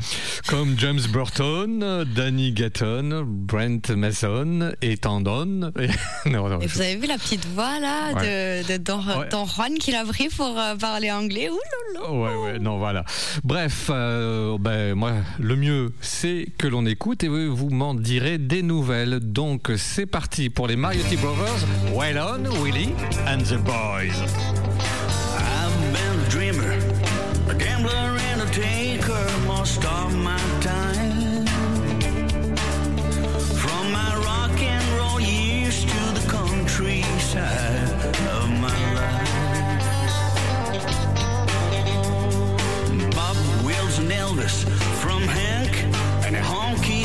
comme 0.49 0.75
James 0.79 1.01
Burton, 1.13 2.05
Danny 2.15 2.53
Gatton, 2.53 3.25
Brent 3.27 3.91
Mason 3.97 4.73
et 4.83 4.97
Tandon. 4.99 5.47
non, 6.27 6.49
non, 6.49 6.61
Et 6.61 6.69
je- 6.69 6.75
vous 6.75 6.81
avez 6.81 6.97
vu 6.97 7.07
la 7.07 7.19
petite 7.19 7.45
voix 7.47 7.81
là 7.81 8.13
de, 8.15 8.73
de 8.73 8.77
Don, 8.77 8.99
Ouais. 9.07 9.29
Don 9.31 9.47
Juan 9.47 9.75
qu'il 9.75 9.95
a 9.95 10.05
pris 10.05 10.29
pour 10.29 10.59
euh, 10.59 10.75
parler 10.77 11.11
anglais? 11.11 11.49
Ouh. 11.51 12.13
Ouais, 12.13 12.35
ouais, 12.35 12.59
non, 12.59 12.79
voilà. 12.79 13.05
Bref, 13.45 13.89
euh, 13.91 14.57
ben, 14.59 14.95
moi, 14.95 15.13
le 15.41 15.57
mieux, 15.57 15.93
c'est 16.01 16.47
que 16.59 16.67
l'on 16.67 16.85
écoute 16.87 17.25
et 17.25 17.29
vous, 17.29 17.55
vous 17.57 17.71
m'en 17.71 17.95
direz 17.95 18.39
des 18.39 18.63
nouvelles. 18.63 19.21
Donc, 19.21 19.71
c'est 19.77 20.07
parti 20.07 20.51
pour 20.51 20.67
les 20.67 20.77
Mariotti 20.77 21.17
Brothers, 21.17 21.67
Well 21.95 22.19
On, 22.21 22.63
Willie 22.63 22.91
and 23.27 23.39
the 23.39 23.57
Boys. 23.63 24.66
Of 29.87 30.17
my 30.17 30.39
time. 30.61 31.47
From 33.63 33.93
my 33.93 34.13
rock 34.25 34.61
and 34.61 34.85
roll 34.99 35.21
years 35.21 35.85
to 35.85 36.01
the 36.19 36.25
countryside 36.29 38.17
of 38.39 38.49
my 38.65 38.79
life. 38.95 39.35
Bob 43.15 43.37
Wills 43.65 43.99
and 43.99 44.11
Elvis 44.11 44.65
from 45.03 45.23
Hank 45.23 45.73
and 46.25 46.35
the 46.35 46.41
honky 46.41 46.96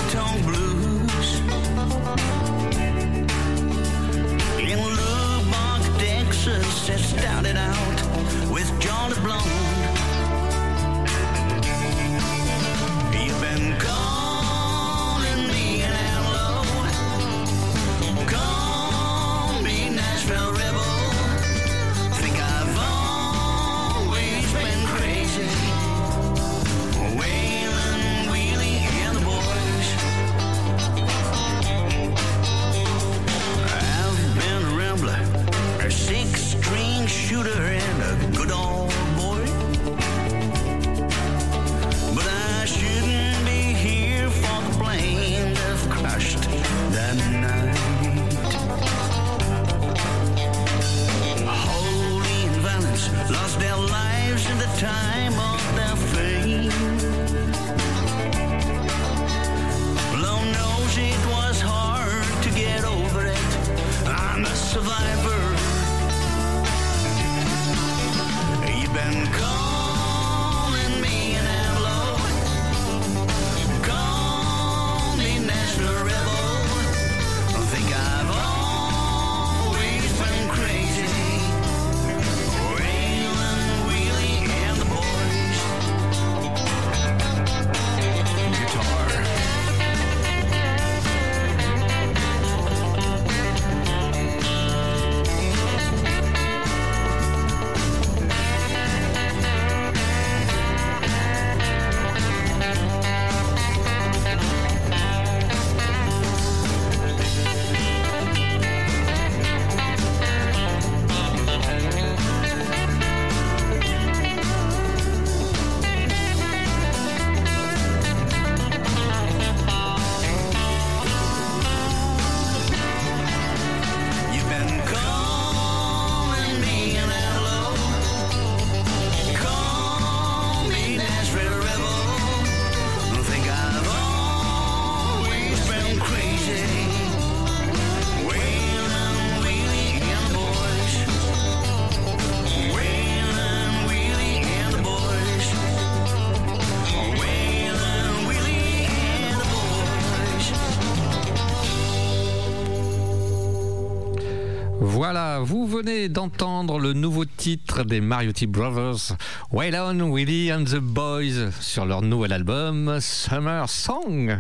Voilà, 155.14 155.40
vous 155.42 155.68
venez 155.68 156.08
d'entendre 156.08 156.80
le 156.80 156.94
nouveau 156.94 157.26
titre 157.26 157.84
des 157.84 158.00
Mariotti 158.00 158.48
Brothers, 158.48 159.18
Waylon, 159.52 160.10
Willie 160.10 160.54
and 160.54 160.64
the 160.64 160.78
Boys, 160.78 161.52
sur 161.60 161.86
leur 161.86 162.02
nouvel 162.02 162.32
album 162.32 162.98
Summer 163.02 163.68
Song. 163.70 164.40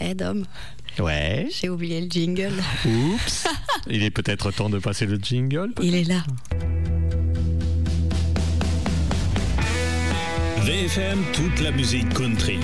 Eh, 0.00 0.14
Dom, 0.14 0.44
Ouais. 1.00 1.48
j'ai 1.50 1.68
oublié 1.68 2.00
le 2.00 2.06
jingle. 2.08 2.52
Oups. 2.86 3.48
Il 3.90 4.04
est 4.04 4.12
peut-être 4.12 4.52
temps 4.52 4.70
de 4.70 4.78
passer 4.78 5.04
le 5.06 5.16
jingle. 5.16 5.72
Il 5.82 5.96
est 5.96 6.04
là. 6.04 6.22
VFM, 10.62 11.24
toute 11.32 11.60
la 11.60 11.72
musique 11.72 12.08
country. 12.14 12.60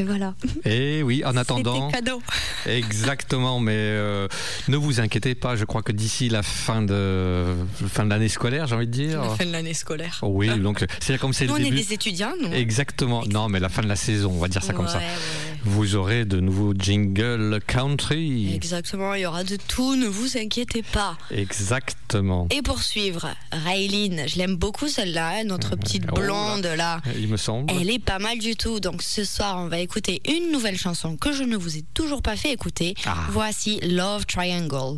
Et 0.00 0.02
voilà. 0.02 0.34
Et 0.64 1.02
oui, 1.02 1.22
en 1.26 1.36
attendant. 1.36 1.90
Cadeau. 1.90 2.22
Exactement, 2.64 3.60
mais 3.60 3.74
euh, 3.76 4.28
ne 4.68 4.78
vous 4.78 4.98
inquiétez 4.98 5.34
pas, 5.34 5.56
je 5.56 5.66
crois 5.66 5.82
que 5.82 5.92
d'ici 5.92 6.30
la 6.30 6.42
fin 6.42 6.80
de, 6.80 7.44
fin 7.86 8.06
de 8.06 8.10
l'année 8.10 8.30
scolaire, 8.30 8.66
j'ai 8.66 8.76
envie 8.76 8.86
de 8.86 8.92
dire. 8.92 9.20
La 9.20 9.28
fin 9.36 9.44
de 9.44 9.52
l'année 9.52 9.74
scolaire. 9.74 10.18
Oui, 10.22 10.48
donc 10.58 10.86
c'est 11.00 11.18
comme 11.18 11.34
c'est 11.34 11.44
le 11.44 11.52
on 11.52 11.56
est 11.56 11.64
début. 11.64 11.76
des 11.76 11.92
étudiants, 11.92 12.32
nous. 12.40 12.50
Exactement. 12.50 13.24
Non, 13.26 13.50
mais 13.50 13.60
la 13.60 13.68
fin 13.68 13.82
de 13.82 13.88
la 13.88 13.96
saison, 13.96 14.32
on 14.34 14.38
va 14.40 14.48
dire 14.48 14.62
ça 14.62 14.72
comme 14.72 14.88
ça. 14.88 14.98
Ouais, 14.98 15.04
ouais. 15.04 15.49
Vous 15.64 15.94
aurez 15.94 16.24
de 16.24 16.40
nouveaux 16.40 16.72
jingles 16.76 17.60
country. 17.66 18.54
Exactement, 18.54 19.14
il 19.14 19.20
y 19.22 19.26
aura 19.26 19.44
de 19.44 19.56
tout, 19.56 19.94
ne 19.94 20.06
vous 20.06 20.38
inquiétez 20.38 20.82
pas. 20.82 21.18
Exactement. 21.30 22.46
Et 22.50 22.62
pour 22.62 22.82
suivre, 22.82 23.28
Raylene, 23.52 24.22
je 24.26 24.36
l'aime 24.38 24.56
beaucoup 24.56 24.88
celle-là, 24.88 25.40
hein, 25.40 25.44
notre 25.44 25.76
petite 25.76 26.04
Oh 26.12 26.16
là. 26.16 26.22
blonde 26.26 26.66
là. 26.76 27.00
Il 27.16 27.28
me 27.28 27.36
semble. 27.36 27.72
Elle 27.78 27.90
est 27.90 27.98
pas 28.02 28.18
mal 28.18 28.38
du 28.38 28.56
tout. 28.56 28.80
Donc 28.80 29.02
ce 29.02 29.22
soir, 29.24 29.56
on 29.58 29.68
va 29.68 29.78
écouter 29.80 30.22
une 30.28 30.50
nouvelle 30.50 30.78
chanson 30.78 31.16
que 31.16 31.32
je 31.32 31.42
ne 31.44 31.56
vous 31.56 31.76
ai 31.76 31.84
toujours 31.94 32.22
pas 32.22 32.36
fait 32.36 32.52
écouter. 32.52 32.94
Ah. 33.06 33.26
Voici 33.30 33.78
Love 33.82 34.24
Triangle. 34.26 34.96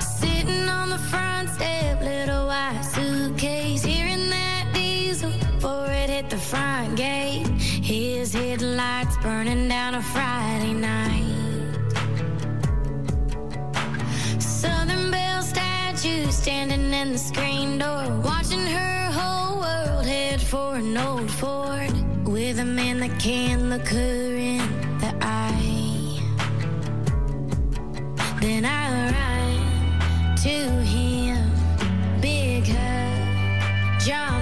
Sitting 0.00 0.68
on 0.68 0.88
the 0.90 0.98
front 1.10 1.48
step, 1.50 2.00
little 2.02 2.46
white 2.46 2.84
hit 6.16 6.30
the 6.30 6.38
front 6.38 6.96
gate. 6.96 7.46
His 7.92 8.32
headlights 8.32 9.16
burning 9.18 9.68
down 9.68 9.96
a 9.96 10.02
Friday 10.02 10.72
night. 10.72 11.34
Southern 14.40 15.10
Belle 15.10 15.42
statue 15.42 16.30
standing 16.30 16.94
in 17.00 17.12
the 17.12 17.18
screen 17.18 17.76
door, 17.78 18.06
watching 18.30 18.66
her 18.78 18.98
whole 19.18 19.60
world 19.60 20.06
head 20.06 20.40
for 20.40 20.76
an 20.76 20.96
old 20.96 21.30
Ford 21.30 21.94
with 22.26 22.58
a 22.60 22.64
man 22.64 22.96
that 23.00 23.14
can 23.20 23.68
look 23.68 23.86
her 23.88 24.36
in 24.52 24.64
the 25.02 25.12
eye. 25.20 26.18
Then 28.40 28.64
I 28.64 28.84
run 29.16 30.36
to 30.46 30.56
him, 30.94 31.42
big 32.22 32.64
hug, 32.66 34.00
jump 34.00 34.35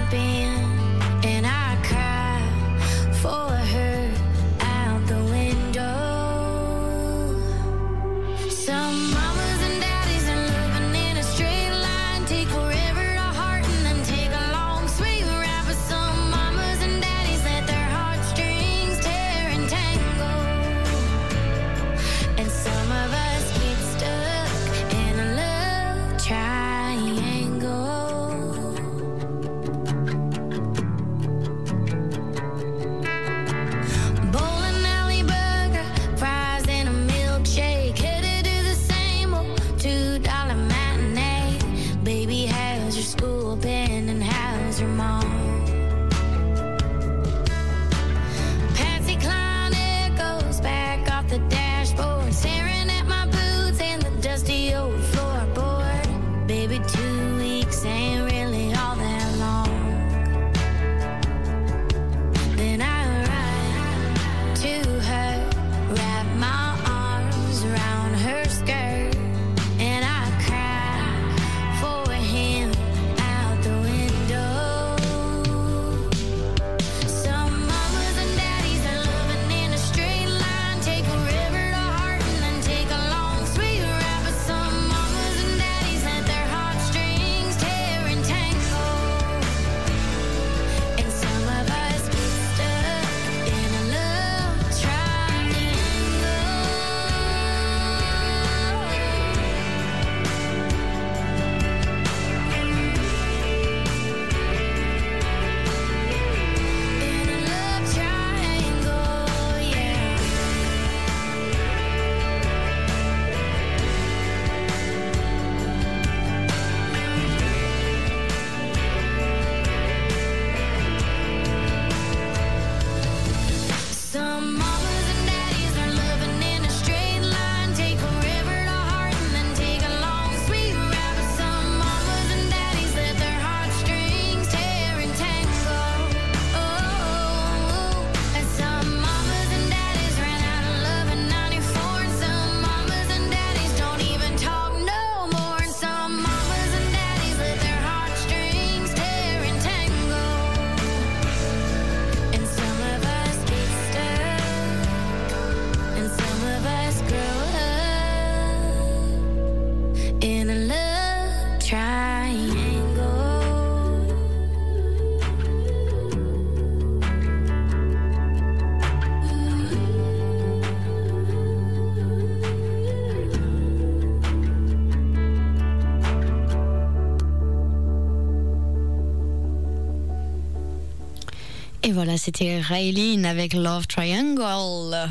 Et 181.87 181.91
voilà, 181.91 182.17
c'était 182.17 182.59
Raylene 182.61 183.27
avec 183.27 183.53
Love 183.53 183.85
Triangle. 183.85 185.07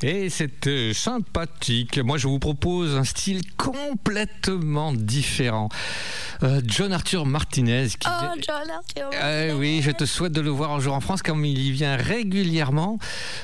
Et 0.00 0.30
c'était 0.30 0.92
sympathique. 0.94 1.98
Moi, 1.98 2.16
je 2.16 2.26
vous 2.26 2.38
propose 2.38 2.96
un 2.96 3.04
style 3.04 3.42
complètement 3.58 4.94
différent. 4.94 5.68
Euh, 6.42 6.60
John 6.66 6.92
Arthur 6.92 7.26
Martinez. 7.26 7.88
Qui 7.98 8.08
Oh, 8.08 8.34
John 8.46 8.70
Arthur. 8.70 9.10
Eh 9.12 9.52
oui, 9.52 9.80
je 9.82 9.90
te 9.90 10.04
souhaite 10.04 10.32
de 10.32 10.40
le 10.40 10.50
voir 10.50 10.72
un 10.72 10.80
jour 10.80 10.94
en 10.94 11.00
France, 11.00 11.22
comme 11.22 11.44
il 11.44 11.58
y 11.58 11.70
vient 11.70 11.96
régulièrement. 11.96 12.98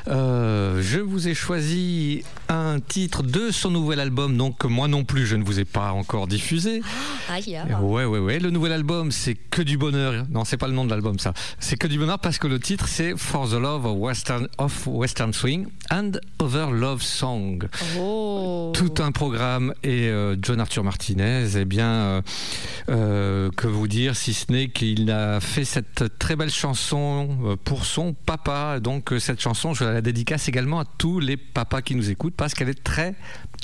Euh, 0.09 0.81
je 0.83 0.99
vous 0.99 1.29
ai 1.29 1.35
choisi 1.35 2.25
un 2.49 2.81
titre 2.81 3.23
de 3.23 3.51
son 3.51 3.71
nouvel 3.71 4.01
album, 4.01 4.37
donc 4.37 4.65
moi 4.65 4.89
non 4.89 5.05
plus, 5.05 5.27
je 5.27 5.37
ne 5.37 5.45
vous 5.45 5.61
ai 5.61 5.65
pas 5.65 5.93
encore 5.93 6.27
diffusé. 6.27 6.83
Ah. 7.29 7.81
Ouais, 7.81 8.05
ouais, 8.05 8.19
ouais. 8.19 8.39
Le 8.39 8.51
nouvel 8.51 8.73
album, 8.73 9.11
c'est 9.11 9.35
que 9.35 9.63
du 9.63 9.79
bonheur. 9.79 10.25
Non, 10.31 10.45
c'est 10.45 10.57
pas 10.57 10.69
le 10.69 10.75
nom 10.75 10.85
de 10.85 10.91
l'album, 10.91 11.19
ça. 11.19 11.33
C'est 11.59 11.77
que 11.77 11.87
du 11.87 11.99
bonheur 11.99 12.19
parce 12.19 12.39
que 12.39 12.47
le 12.47 12.59
titre, 12.59 12.89
c'est 12.89 13.17
For 13.17 13.49
the 13.49 13.55
Love 13.55 13.87
of 13.87 13.97
Western, 13.97 14.49
of 14.59 14.87
Western 14.87 15.33
Swing 15.33 15.67
and 15.91 16.13
Other 16.39 16.71
Love 16.71 17.03
Song. 17.03 17.67
Oh. 17.99 18.73
Tout 18.75 18.95
un 18.99 19.13
programme. 19.13 19.75
Et 19.83 20.09
euh, 20.09 20.37
John 20.41 20.61
Arthur 20.61 20.85
Martinez, 20.85 21.57
eh 21.57 21.65
bien, 21.65 22.23
euh, 22.89 23.51
que 23.57 23.67
vous 23.67 23.87
dire, 23.87 24.17
si 24.17 24.35
ce 24.35 24.51
n'est 24.51 24.69
qu'il 24.69 25.11
a 25.11 25.41
fait 25.41 25.65
cette 25.65 26.19
très 26.19 26.37
belle 26.37 26.51
chanson 26.51 27.39
euh, 27.45 27.57
pour 27.57 27.85
son 27.85 28.13
papa. 28.13 28.81
Donc, 28.81 29.13
euh, 29.13 29.19
cette 29.19 29.41
chanson, 29.41 29.75
je 29.75 29.85
la 29.85 30.01
dédicace 30.01 30.49
également 30.49 30.81
à 30.81 30.85
tous 30.85 31.21
les 31.21 31.37
papas 31.37 31.83
qui 31.83 31.95
nous 31.95 32.11
écoutent 32.11 32.35
parce 32.37 32.55
qu'elle 32.55 32.69
est 32.69 32.83
très, 32.83 33.15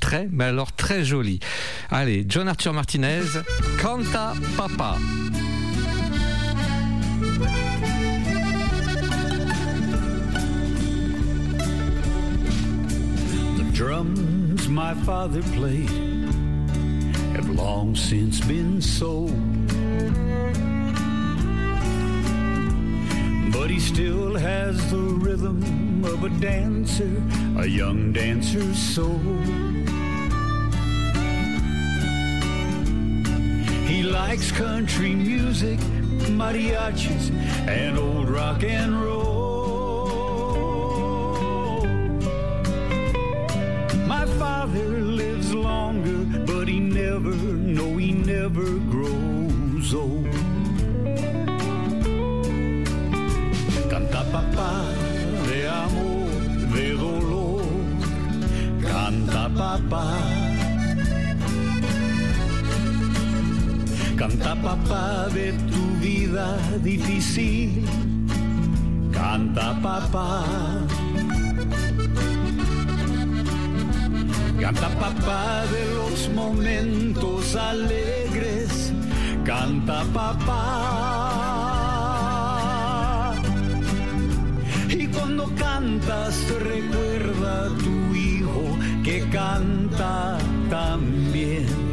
très, 0.00 0.28
mais 0.30 0.44
alors 0.44 0.72
très 0.72 1.04
jolie. 1.04 1.40
Allez, 1.90 2.24
John 2.28 2.48
Arthur 2.48 2.72
Martinez, 2.72 3.22
Canta 3.80 4.34
Papa. 4.56 4.96
The 13.56 13.72
drums 13.72 14.68
my 14.68 14.94
father 15.04 15.42
played 15.54 16.47
long 17.58 17.94
since 17.96 18.40
been 18.40 18.80
sold. 18.80 19.34
But 23.52 23.68
he 23.68 23.80
still 23.80 24.36
has 24.36 24.90
the 24.92 25.04
rhythm 25.26 26.04
of 26.04 26.22
a 26.22 26.30
dancer, 26.40 27.20
a 27.58 27.66
young 27.66 28.12
dancer's 28.12 28.78
soul. 28.78 29.18
He 33.90 34.02
likes 34.04 34.52
country 34.52 35.14
music, 35.14 35.80
mariachis, 36.40 37.32
and 37.66 37.98
old 37.98 38.30
rock 38.30 38.62
and 38.62 39.02
roll. 39.02 39.57
My 44.08 44.24
father 44.38 44.88
lives 45.20 45.52
longer, 45.52 46.24
but 46.46 46.66
he 46.66 46.80
never, 46.80 47.34
no, 47.78 47.98
he 47.98 48.12
never 48.12 48.64
grows 48.92 49.92
old. 49.92 50.32
Canta 53.90 54.24
papá 54.32 54.72
de 55.46 55.68
amor, 55.68 56.30
de 56.72 56.96
dolor. 56.96 57.62
Canta 58.80 59.50
papá. 59.50 60.06
Canta 64.16 64.56
papá 64.56 65.28
de 65.34 65.52
tu 65.70 65.82
vida 66.00 66.56
difícil. 66.82 67.84
Canta 69.12 69.78
papá. 69.82 70.44
Canta 74.60 74.88
papá 74.88 75.64
de 75.66 75.94
los 75.94 76.28
momentos 76.30 77.54
alegres. 77.54 78.92
Canta 79.44 80.04
papá. 80.12 80.54
Y 84.88 85.06
cuando 85.06 85.44
cantas 85.54 86.34
recuerda 86.60 87.66
a 87.66 87.68
tu 87.68 88.14
hijo 88.14 88.76
que 89.04 89.28
canta 89.30 90.38
también. 90.68 91.87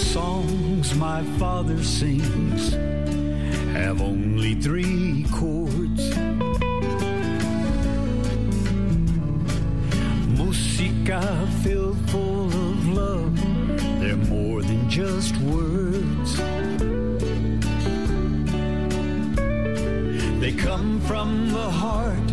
songs 0.00 0.94
my 0.94 1.22
father 1.38 1.82
sings 1.82 2.72
have 3.72 4.00
only 4.00 4.54
three 4.54 5.26
chords. 5.30 6.16
Musica 10.38 11.22
filled 11.62 11.98
full 12.10 12.46
of 12.46 12.88
love, 12.88 13.36
they're 14.00 14.16
more 14.16 14.62
than 14.62 14.88
just 14.88 15.36
words. 15.38 16.36
They 20.40 20.52
come 20.52 21.00
from 21.02 21.50
the 21.52 21.70
heart, 21.70 22.28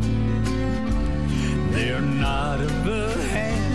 they're 1.72 2.02
not 2.02 2.62
of 2.62 2.86
the 2.86 3.12
hand. 3.34 3.67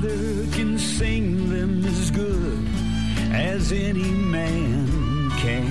Father 0.00 0.46
can 0.52 0.78
sing 0.78 1.50
them 1.50 1.84
as 1.84 2.10
good 2.10 2.66
as 3.32 3.72
any 3.72 4.10
man 4.34 5.30
can. 5.38 5.66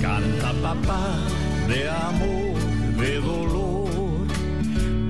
Canta 0.00 0.52
papá 0.62 1.04
de 1.68 1.88
amor, 1.88 2.58
de 2.98 3.20
dolor. 3.20 4.26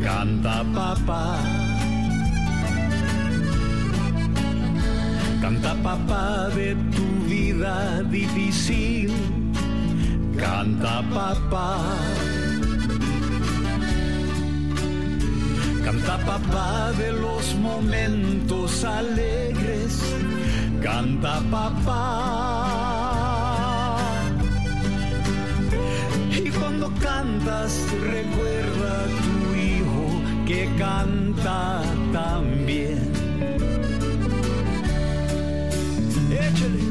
Canta 0.03 0.65
papá. 0.75 1.39
Canta 5.41 5.75
papá 5.83 6.51
de 6.55 6.75
tu 6.95 7.07
vida 7.29 8.03
difícil. 8.11 9.13
Canta 10.39 11.03
papá. 11.13 12.16
Canta 15.87 16.19
papá 16.19 16.91
de 16.99 17.13
los 17.13 17.55
momentos 17.55 18.83
alegres. 18.83 20.03
Canta 20.83 21.41
papá. 21.49 22.67
Y 26.33 26.51
cuando 26.51 26.93
cantas, 27.01 27.87
recuerda 28.03 29.05
a 29.05 29.07
tu 29.23 29.55
hijo 29.55 30.07
que 30.45 30.69
canta 30.77 31.83
también. 32.13 33.13
Échale. 36.33 36.86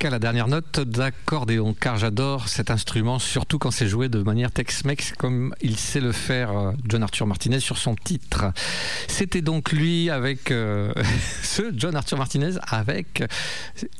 Jusqu'à 0.00 0.08
la 0.12 0.18
dernière 0.18 0.48
note 0.48 0.80
d'accordéon, 0.80 1.74
car 1.78 1.98
j'adore 1.98 2.48
cet 2.48 2.70
instrument, 2.70 3.18
surtout 3.18 3.58
quand 3.58 3.70
c'est 3.70 3.86
joué 3.86 4.08
de 4.08 4.22
manière 4.22 4.50
Tex-Mex, 4.50 5.12
comme 5.18 5.54
il 5.60 5.76
sait 5.76 6.00
le 6.00 6.12
faire 6.12 6.56
euh, 6.56 6.72
John 6.88 7.02
Arthur 7.02 7.26
Martinez 7.26 7.60
sur 7.60 7.76
son 7.76 7.94
titre. 7.96 8.46
C'était 9.08 9.42
donc 9.42 9.72
lui 9.72 10.08
avec 10.08 10.52
euh, 10.52 10.90
ce 11.42 11.70
John 11.74 11.96
Arthur 11.96 12.16
Martinez 12.16 12.52
avec 12.66 13.22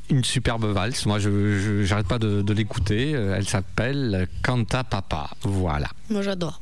une 0.09 0.23
superbe 0.23 0.65
valse. 0.65 1.05
Moi, 1.05 1.19
je 1.19 1.83
j'arrête 1.83 2.07
pas 2.07 2.17
de, 2.17 2.41
de 2.41 2.53
l'écouter. 2.53 3.13
Euh, 3.13 3.35
Elle 3.37 3.47
s'appelle 3.47 4.27
Canta 4.41 4.83
Papa. 4.83 5.29
Voilà. 5.43 5.89
Moi 6.09 6.23
j'adore. 6.23 6.59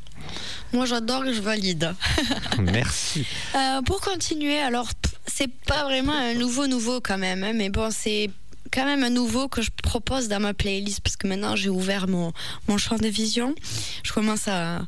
Moi 0.73 0.85
j'adore 0.85 1.25
et 1.25 1.33
je 1.33 1.41
valide. 1.41 1.95
Merci. 2.59 3.25
Euh, 3.55 3.81
pour 3.83 4.01
continuer, 4.01 4.59
alors 4.59 4.89
c'est 5.27 5.49
pas 5.65 5.85
vraiment 5.85 6.11
un 6.11 6.33
nouveau 6.33 6.67
nouveau 6.67 6.99
quand 6.99 7.17
même, 7.17 7.41
hein, 7.45 7.53
mais 7.55 7.69
bon 7.69 7.89
c'est 7.89 8.29
quand 8.71 8.85
même 8.85 9.03
un 9.03 9.09
nouveau 9.09 9.47
que 9.47 9.61
je 9.61 9.69
propose 9.83 10.27
dans 10.27 10.39
ma 10.39 10.53
playlist 10.53 11.01
parce 11.01 11.17
que 11.17 11.27
maintenant 11.27 11.55
j'ai 11.55 11.69
ouvert 11.69 12.07
mon, 12.07 12.31
mon 12.67 12.77
champ 12.77 12.97
de 12.97 13.07
vision. 13.07 13.55
Je 14.03 14.13
commence 14.13 14.47
à, 14.47 14.81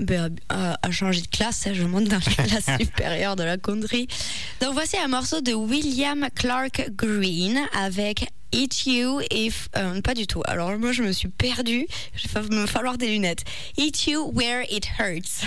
ben, 0.00 0.34
à, 0.48 0.78
à 0.82 0.90
changer 0.90 1.20
de 1.20 1.26
classe, 1.26 1.66
hein, 1.66 1.72
je 1.74 1.82
monte 1.84 2.04
dans 2.04 2.20
la 2.24 2.44
classe 2.44 2.66
supérieure 2.80 3.36
de 3.36 3.42
la 3.44 3.56
country. 3.56 4.08
Donc 4.60 4.74
voici 4.74 4.96
un 4.96 5.08
morceau 5.08 5.40
de 5.40 5.52
William 5.52 6.28
Clark 6.34 6.90
Green 6.96 7.58
avec 7.74 8.28
Eat 8.52 8.86
You 8.86 9.20
If... 9.30 9.68
euh, 9.76 10.00
pas 10.00 10.14
du 10.14 10.26
tout. 10.26 10.42
Alors 10.46 10.76
moi 10.78 10.92
je 10.92 11.02
me 11.02 11.12
suis 11.12 11.28
perdue, 11.28 11.86
il 12.24 12.30
va 12.30 12.42
me 12.42 12.66
falloir 12.66 12.98
des 12.98 13.08
lunettes. 13.08 13.44
Eat 13.76 14.06
You 14.06 14.30
Where 14.34 14.64
It 14.70 14.88
Hurts. 14.98 15.44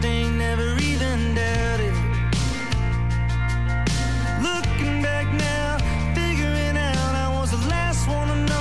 Never 0.00 0.78
even 0.78 1.34
doubted. 1.34 1.94
Looking 4.40 5.02
back 5.02 5.26
now, 5.34 5.78
figuring 6.14 6.76
out 6.76 7.14
I 7.14 7.28
was 7.38 7.50
the 7.50 7.68
last 7.68 8.08
one 8.08 8.28
to 8.28 8.36
know 8.36 8.51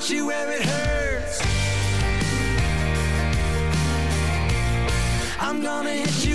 hit 0.00 0.10
you 0.10 0.26
where 0.26 0.50
it 0.50 0.62
hurts. 0.62 1.42
I'm 5.38 5.60
gonna 5.62 5.90
hit 5.90 6.24
you. 6.24 6.29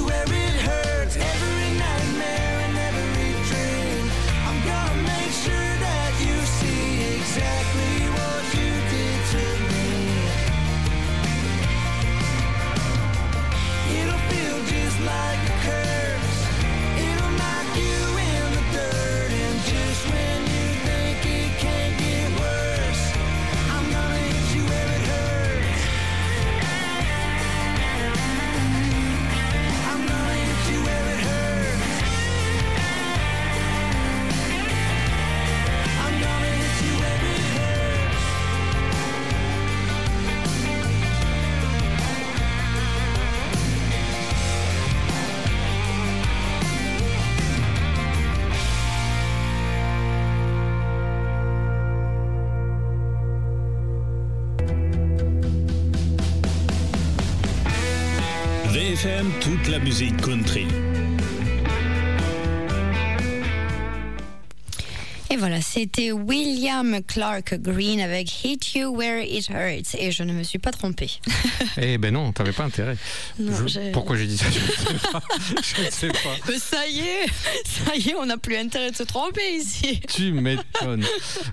C'était 65.75 66.13
William 66.13 67.01
Clark 67.05 67.55
Green 67.59 67.99
avec 67.99 68.45
Hit 68.45 68.75
You 68.75 68.95
Where 68.95 69.21
It 69.25 69.49
Hurts. 69.49 69.93
Et 69.99 70.09
je 70.11 70.23
ne 70.23 70.31
me 70.31 70.41
suis 70.43 70.57
pas 70.57 70.71
trompée. 70.71 71.11
Eh 71.77 71.97
ben 71.97 72.13
non, 72.13 72.31
t'avais 72.31 72.53
pas 72.53 72.63
intérêt. 72.63 72.95
Non, 73.37 73.67
Je- 73.67 73.91
Pourquoi 73.91 74.15
j'ai 74.15 74.27
dit 74.27 74.37
ça 74.37 74.45
Je 74.49 74.59
ne 74.59 74.69
sais 74.97 75.09
pas. 75.11 75.21
Je 75.75 75.81
ne 75.85 75.89
sais 75.91 76.07
pas. 76.07 76.35
Mais 76.47 76.57
ça 76.57 76.87
y 76.87 76.99
est, 76.99 77.27
ça 77.65 77.95
y 77.97 78.09
est, 78.11 78.15
on 78.15 78.25
n'a 78.25 78.37
plus 78.37 78.55
intérêt 78.55 78.91
de 78.91 78.95
se 78.95 79.03
tromper 79.03 79.55
ici. 79.57 79.99
Tu 80.07 80.31
m'étonnes. 80.31 81.03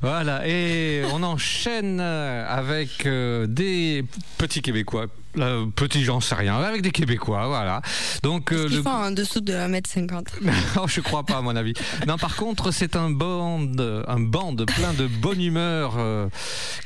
Voilà, 0.00 0.46
et 0.46 1.02
on 1.12 1.22
enchaîne 1.24 1.98
avec 1.98 3.04
euh, 3.06 3.46
des 3.48 4.04
petits 4.38 4.62
Québécois. 4.62 5.06
Euh, 5.38 5.66
petits, 5.74 6.04
j'en 6.04 6.20
sais 6.20 6.34
rien, 6.34 6.56
avec 6.56 6.82
des 6.82 6.90
Québécois, 6.90 7.46
voilà. 7.46 7.80
Donc, 8.22 8.52
euh, 8.52 8.68
le- 8.68 8.82
font 8.82 8.90
en 8.90 9.10
dessous 9.10 9.40
de 9.40 9.52
1m50. 9.54 10.26
Non, 10.76 10.86
je 10.86 11.00
crois 11.00 11.22
pas, 11.24 11.38
à 11.38 11.40
mon 11.42 11.56
avis. 11.56 11.72
Non, 12.06 12.18
par 12.18 12.36
contre, 12.36 12.70
c'est 12.70 12.96
un 12.96 13.10
band, 13.10 13.60
un 14.08 14.20
band 14.20 14.56
plein 14.56 14.92
de 14.92 15.06
bonne 15.06 15.40
humeur. 15.40 15.94
euh, 15.98 16.28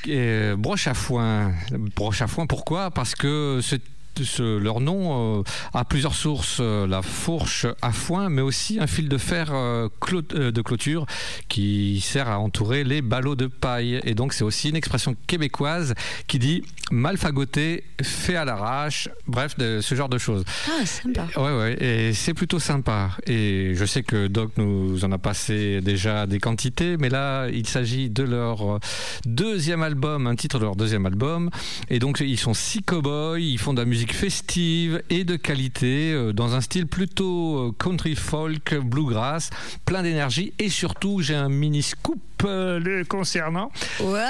et, 0.06 0.14
euh, 0.16 0.56
broche 0.56 0.86
à 0.86 0.94
foin. 0.94 1.52
Broche 1.96 2.22
à 2.22 2.26
foin, 2.28 2.46
pourquoi? 2.46 2.90
Parce 2.92 3.14
que 3.14 3.58
c'est 3.62 3.82
ce- 4.24 4.58
leur 4.58 4.80
nom 4.80 5.40
euh, 5.40 5.42
a 5.74 5.84
plusieurs 5.84 6.14
sources, 6.14 6.58
euh, 6.60 6.86
la 6.86 7.02
fourche 7.02 7.66
à 7.82 7.92
foin, 7.92 8.28
mais 8.28 8.42
aussi 8.42 8.78
un 8.80 8.86
fil 8.86 9.08
de 9.08 9.18
fer 9.18 9.50
euh, 9.52 9.88
euh, 10.34 10.50
de 10.50 10.62
clôture 10.62 11.06
qui 11.48 12.00
sert 12.00 12.28
à 12.28 12.38
entourer 12.38 12.84
les 12.84 13.02
ballots 13.02 13.36
de 13.36 13.46
paille. 13.46 14.00
Et 14.04 14.14
donc 14.14 14.32
c'est 14.32 14.44
aussi 14.44 14.70
une 14.70 14.76
expression 14.76 15.16
québécoise 15.26 15.94
qui 16.26 16.38
dit 16.38 16.62
mal 16.90 17.16
fagoté, 17.16 17.84
fait 18.02 18.36
à 18.36 18.44
l'arrache, 18.44 19.08
bref, 19.26 19.56
de, 19.58 19.80
ce 19.80 19.94
genre 19.94 20.08
de 20.08 20.18
choses. 20.18 20.44
Ah, 20.68 20.86
sympa. 20.86 21.26
Ouais, 21.36 21.56
ouais, 21.58 21.82
et 21.82 22.12
c'est 22.12 22.34
plutôt 22.34 22.58
sympa. 22.60 23.10
Et 23.26 23.72
je 23.74 23.84
sais 23.84 24.02
que 24.02 24.28
Doc 24.28 24.52
nous 24.56 25.04
en 25.04 25.10
a 25.12 25.18
passé 25.18 25.80
déjà 25.80 26.26
des 26.26 26.38
quantités, 26.38 26.96
mais 26.96 27.08
là, 27.08 27.48
il 27.48 27.66
s'agit 27.66 28.08
de 28.10 28.22
leur 28.22 28.78
deuxième 29.24 29.82
album, 29.82 30.26
un 30.26 30.36
titre 30.36 30.58
de 30.58 30.64
leur 30.64 30.76
deuxième 30.76 31.06
album. 31.06 31.50
Et 31.90 31.98
donc, 31.98 32.20
ils 32.20 32.38
sont 32.38 32.54
six 32.54 32.82
cowboys, 32.82 33.42
ils 33.42 33.58
font 33.58 33.74
de 33.74 33.80
la 33.80 33.84
musique 33.84 34.05
festive 34.12 35.02
et 35.10 35.24
de 35.24 35.36
qualité, 35.36 36.12
euh, 36.12 36.32
dans 36.32 36.54
un 36.54 36.60
style 36.60 36.86
plutôt 36.86 37.58
euh, 37.58 37.72
country 37.78 38.14
folk, 38.14 38.74
bluegrass, 38.74 39.50
plein 39.84 40.02
d'énergie. 40.02 40.52
Et 40.58 40.68
surtout, 40.68 41.20
j'ai 41.20 41.34
un 41.34 41.48
mini 41.48 41.82
scoop 41.82 42.20
euh, 42.44 42.78
les 42.80 43.04
concernant. 43.04 43.70
What? 44.00 44.22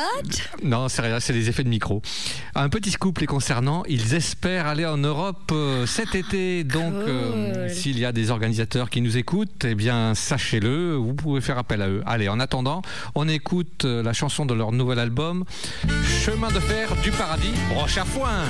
Non, 0.62 0.88
c'est 0.88 1.02
rien, 1.02 1.20
c'est 1.20 1.32
les 1.32 1.48
effets 1.48 1.64
de 1.64 1.68
micro. 1.68 2.02
Un 2.54 2.68
petit 2.68 2.90
scoop 2.90 3.18
les 3.18 3.26
concernant, 3.26 3.82
ils 3.88 4.14
espèrent 4.14 4.66
aller 4.66 4.86
en 4.86 4.96
Europe 4.96 5.52
cet 5.86 6.14
été. 6.14 6.64
Donc, 6.64 6.94
euh, 6.94 7.68
s'il 7.68 7.98
y 7.98 8.04
a 8.04 8.12
des 8.12 8.30
organisateurs 8.30 8.90
qui 8.90 9.00
nous 9.00 9.16
écoutent, 9.16 9.64
eh 9.64 9.74
bien, 9.74 10.14
sachez-le, 10.14 10.94
vous 10.94 11.14
pouvez 11.14 11.40
faire 11.40 11.58
appel 11.58 11.82
à 11.82 11.88
eux. 11.88 12.02
Allez, 12.06 12.28
en 12.28 12.40
attendant, 12.40 12.82
on 13.14 13.28
écoute 13.28 13.84
la 13.84 14.12
chanson 14.12 14.46
de 14.46 14.54
leur 14.54 14.72
nouvel 14.72 14.98
album, 14.98 15.44
Chemin 16.24 16.50
de 16.50 16.60
fer 16.60 16.88
du 17.02 17.10
paradis, 17.10 17.52
broche 17.70 17.98
à 17.98 18.04
foin. 18.04 18.44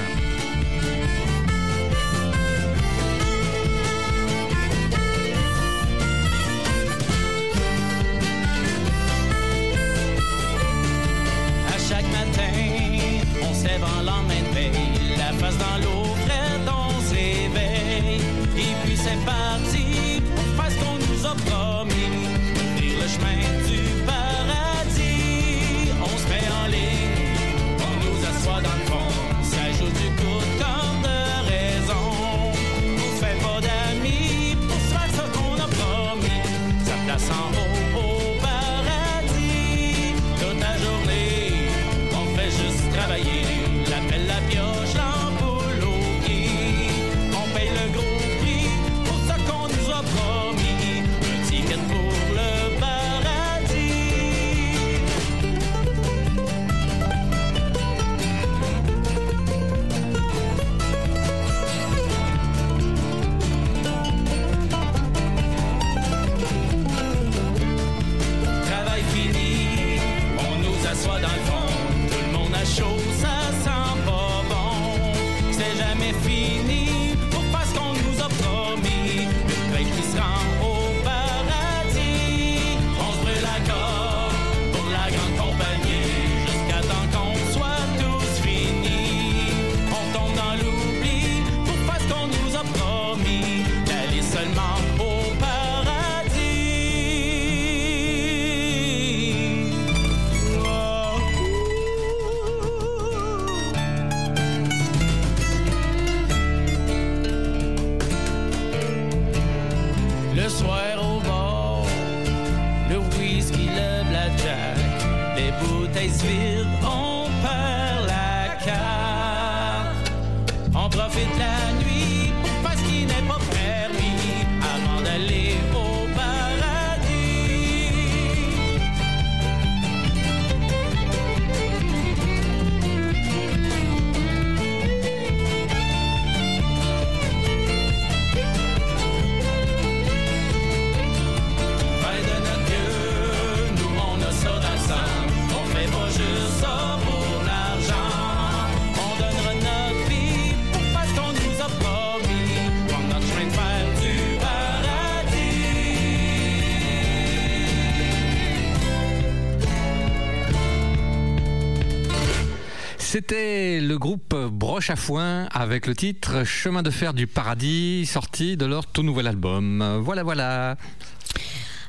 Foin 164.95 165.49
avec 165.53 165.89
le 165.89 165.97
titre 165.97 166.45
Chemin 166.45 166.83
de 166.85 166.91
fer 166.91 167.13
du 167.13 167.27
paradis, 167.27 168.07
sorti 168.07 168.57
de 168.57 168.67
leur 168.67 168.87
tout 168.87 169.03
nouvel 169.03 169.27
album. 169.27 170.01
Voilà, 170.01 170.23
voilà. 170.23 170.77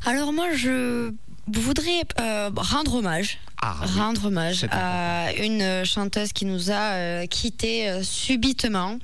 Alors 0.06 0.34
moi, 0.34 0.48
je 0.56 1.12
voudrais 1.48 2.02
euh, 2.20 2.50
rendre 2.56 2.96
hommage. 2.96 3.38
Ah, 3.62 3.76
oui. 3.82 4.00
rendre 4.00 4.26
hommage 4.26 4.66
à 4.72 5.34
une 5.34 5.84
chanteuse 5.84 6.32
qui 6.32 6.46
nous 6.46 6.72
a 6.72 6.94
euh, 6.94 7.26
quittés 7.26 7.90
euh, 7.90 8.04
subitement. 8.04 8.98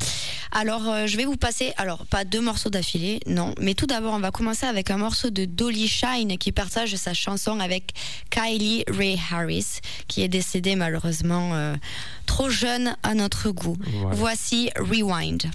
Alors, 0.55 0.87
euh, 0.87 1.07
je 1.07 1.17
vais 1.17 1.25
vous 1.25 1.35
passer, 1.35 1.73
alors 1.77 2.05
pas 2.05 2.25
deux 2.25 2.39
morceaux 2.39 2.69
d'affilée, 2.69 3.19
non, 3.25 3.55
mais 3.59 3.73
tout 3.73 3.87
d'abord, 3.87 4.13
on 4.13 4.19
va 4.19 4.29
commencer 4.29 4.67
avec 4.67 4.91
un 4.91 4.97
morceau 4.97 5.31
de 5.31 5.45
Dolly 5.45 5.87
Shine 5.87 6.37
qui 6.37 6.51
partage 6.51 6.95
sa 6.95 7.15
chanson 7.15 7.59
avec 7.59 7.93
Kylie 8.29 8.83
Ray 8.87 9.19
Harris, 9.31 9.79
qui 10.07 10.21
est 10.21 10.27
décédée 10.27 10.75
malheureusement 10.75 11.55
euh, 11.55 11.75
trop 12.27 12.49
jeune 12.49 12.95
à 13.01 13.15
notre 13.15 13.49
goût. 13.49 13.77
Voilà. 13.79 14.15
Voici 14.15 14.69
Rewind. 14.77 15.49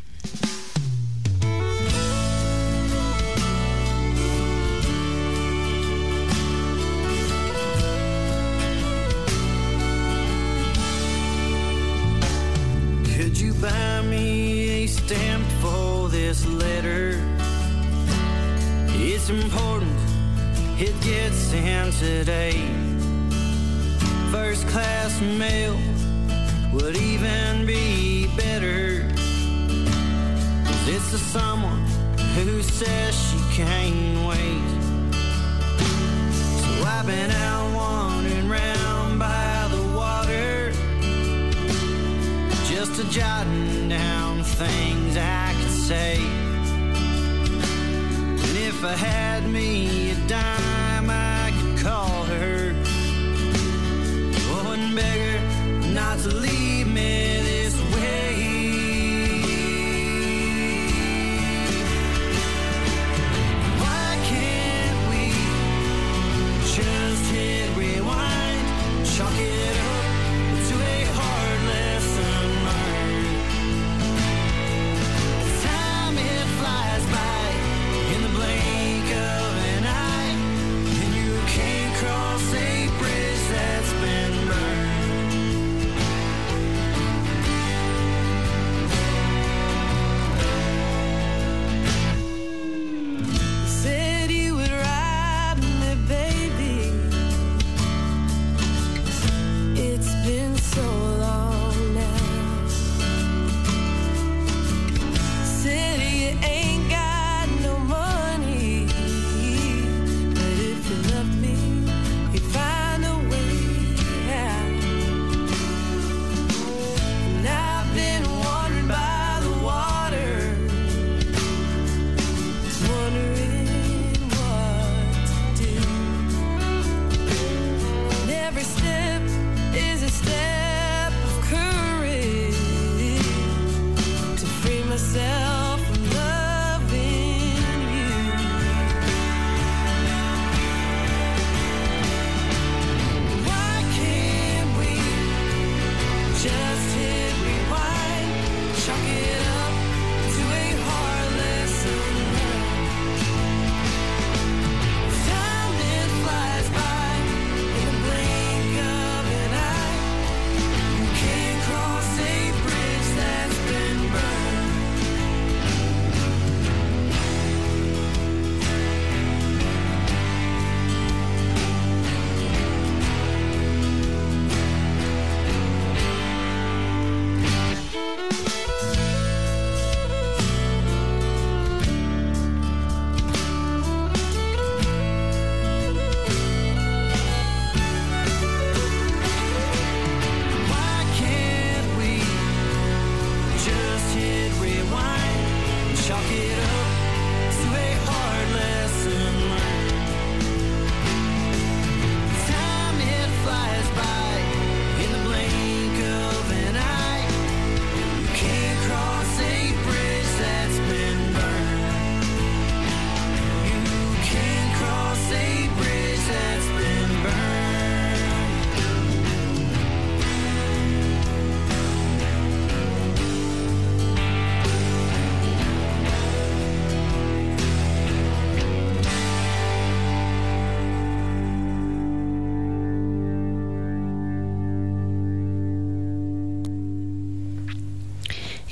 Important, 19.31 19.93
it 20.79 20.99
gets 21.03 21.37
sent 21.37 21.93
today. 21.99 22.64
First 24.33 24.66
class 24.68 25.20
mail 25.20 25.76
would 26.72 26.97
even 26.97 27.66
be 27.66 28.26
better. 28.39 29.05
'Cause 30.64 30.89
It's 30.89 31.11
to 31.11 31.18
someone 31.18 31.85
who 32.37 32.62
says 32.62 33.14
she 33.14 33.39
can't 33.55 34.26
wait. 34.26 34.68
So 36.61 36.85
I've 36.87 37.07
been 37.07 37.31
out 37.31 37.70
wandering 37.74 38.49
round 38.49 39.18
by 39.18 39.68
the 39.70 39.83
water, 39.95 40.72
just 42.66 42.99
a 42.99 43.05
jotting 43.11 43.91
down 43.91 44.43
things 44.43 45.18
I 45.18 45.53
could 45.61 45.76
say. 45.87 46.47
If 48.69 48.85
I 48.85 48.95
had 48.95 49.49
me 49.49 50.11
a 50.11 50.14
dime, 50.29 51.09
I 51.09 51.51
could 51.57 51.79
call 51.79 52.25
her. 52.25 52.75
Oh, 54.53 54.73
and 54.77 54.95
beg 54.95 55.21
her 55.31 55.93
not 55.95 56.19
to 56.19 56.29
leave 56.29 56.87
me 56.87 57.68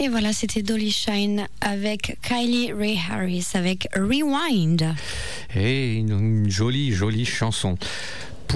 Et 0.06 0.08
voilà, 0.08 0.32
c'était 0.32 0.62
Dolly 0.62 0.92
Shine 0.92 1.48
avec 1.60 2.16
Kylie 2.22 2.72
Ray 2.72 2.96
Harris 3.10 3.44
avec 3.54 3.88
Rewind. 3.92 4.94
Et 5.56 5.94
une, 5.94 6.10
une 6.44 6.48
jolie, 6.48 6.92
jolie 6.92 7.24
chanson. 7.24 7.76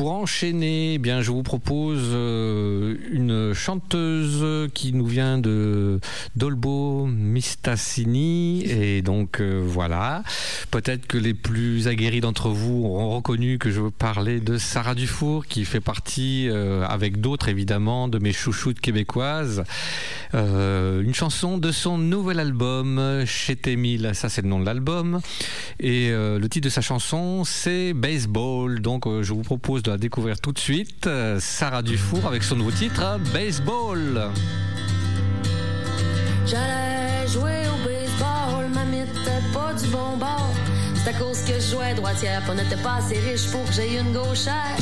Pour 0.00 0.12
enchaîner, 0.12 0.94
eh 0.94 0.98
bien, 0.98 1.20
je 1.20 1.30
vous 1.30 1.42
propose 1.42 2.00
euh, 2.04 2.96
une 3.12 3.52
chanteuse 3.52 4.70
qui 4.72 4.94
nous 4.94 5.04
vient 5.04 5.36
de 5.36 6.00
Dolbo 6.36 7.04
Mistassini. 7.04 8.64
Et 8.64 9.02
donc, 9.02 9.42
euh, 9.42 9.62
voilà. 9.62 10.22
Peut-être 10.70 11.06
que 11.06 11.18
les 11.18 11.34
plus 11.34 11.86
aguerris 11.86 12.22
d'entre 12.22 12.48
vous 12.48 12.86
auront 12.86 13.14
reconnu 13.14 13.58
que 13.58 13.70
je 13.70 13.82
parlais 13.82 14.40
de 14.40 14.56
Sarah 14.56 14.94
Dufour, 14.94 15.44
qui 15.44 15.66
fait 15.66 15.80
partie, 15.80 16.48
euh, 16.48 16.82
avec 16.86 17.20
d'autres 17.20 17.50
évidemment, 17.50 18.08
de 18.08 18.18
mes 18.18 18.32
chouchoutes 18.32 18.80
québécoises. 18.80 19.64
Une 20.32 21.12
chanson 21.12 21.58
de 21.58 21.72
son 21.72 21.98
nouvel 21.98 22.38
album, 22.38 23.24
Chez 23.26 23.56
Témil, 23.56 24.12
ça 24.14 24.28
c'est 24.28 24.42
le 24.42 24.48
nom 24.48 24.60
de 24.60 24.64
l'album. 24.64 25.20
Et 25.80 26.10
le 26.10 26.46
titre 26.46 26.66
de 26.66 26.70
sa 26.70 26.80
chanson, 26.80 27.42
c'est 27.44 27.92
Baseball. 27.94 28.80
Donc 28.80 29.06
je 29.06 29.32
vous 29.32 29.42
propose 29.42 29.82
de 29.82 29.89
découvrir 29.98 30.40
tout 30.40 30.52
de 30.52 30.58
suite. 30.58 31.06
Euh, 31.06 31.38
Sarah 31.40 31.82
Dufour 31.82 32.26
avec 32.26 32.42
son 32.42 32.56
nouveau 32.56 32.70
titre, 32.70 33.02
hein, 33.02 33.18
Baseball. 33.32 34.30
J'allais 36.46 37.28
jouer 37.28 37.62
au 37.68 37.84
baseball, 37.84 38.68
ma 38.74 38.84
n'était 38.84 39.42
pas 39.52 39.72
du 39.74 39.86
bon 39.88 40.16
bord. 40.16 40.52
C'est 40.94 41.10
à 41.10 41.12
cause 41.14 41.40
que 41.42 41.54
je 41.54 41.74
jouais 41.74 41.94
droitière, 41.94 42.42
on 42.48 42.54
n'était 42.54 42.82
pas 42.82 42.96
assez 42.96 43.18
riche 43.18 43.50
pour 43.50 43.64
que 43.64 43.72
j'aie 43.72 43.98
une 43.98 44.12
gauchère. 44.12 44.76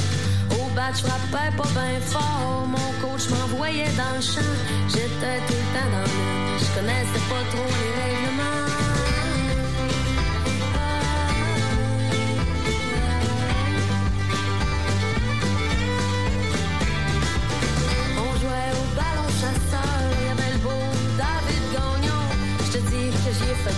Au 0.53 0.75
bat, 0.75 0.93
je 0.95 1.01
frappais 1.01 1.57
pas 1.57 1.69
bien 1.69 2.01
fort, 2.01 2.67
mon 2.67 2.93
coach 3.01 3.29
m'envoyait 3.31 3.93
dans 3.97 4.17
le 4.17 4.23
champ. 4.23 4.41
J'étais 4.89 5.39
tout 5.47 5.55
le 5.55 5.79
temps 5.79 5.91
dans 5.93 6.03
le 6.03 6.39
je 6.59 6.75
connaissais 6.75 7.25
pas 7.29 7.45
trop 7.51 7.67
les 7.67 8.03
règlements. 8.03 8.58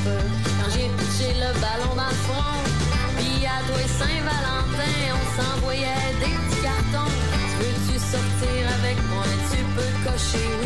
Quand 0.05 0.71
j'ai 0.73 0.89
pitché 0.97 1.35
le 1.35 1.53
ballon 1.61 1.95
dans 1.95 2.09
le 2.09 2.21
front, 2.25 2.59
puis 3.17 3.45
et 3.45 3.89
Saint-Valentin, 3.89 4.99
on 5.13 5.25
s'envoyait 5.37 6.13
des 6.21 6.35
petits 6.41 6.63
cartons. 6.63 7.13
Tu 7.51 7.57
veux-tu 7.63 7.99
sortir 7.99 8.61
avec 8.79 8.97
moi? 9.11 9.25
Tu 9.51 9.59
peux 9.75 9.93
cocher 10.05 10.60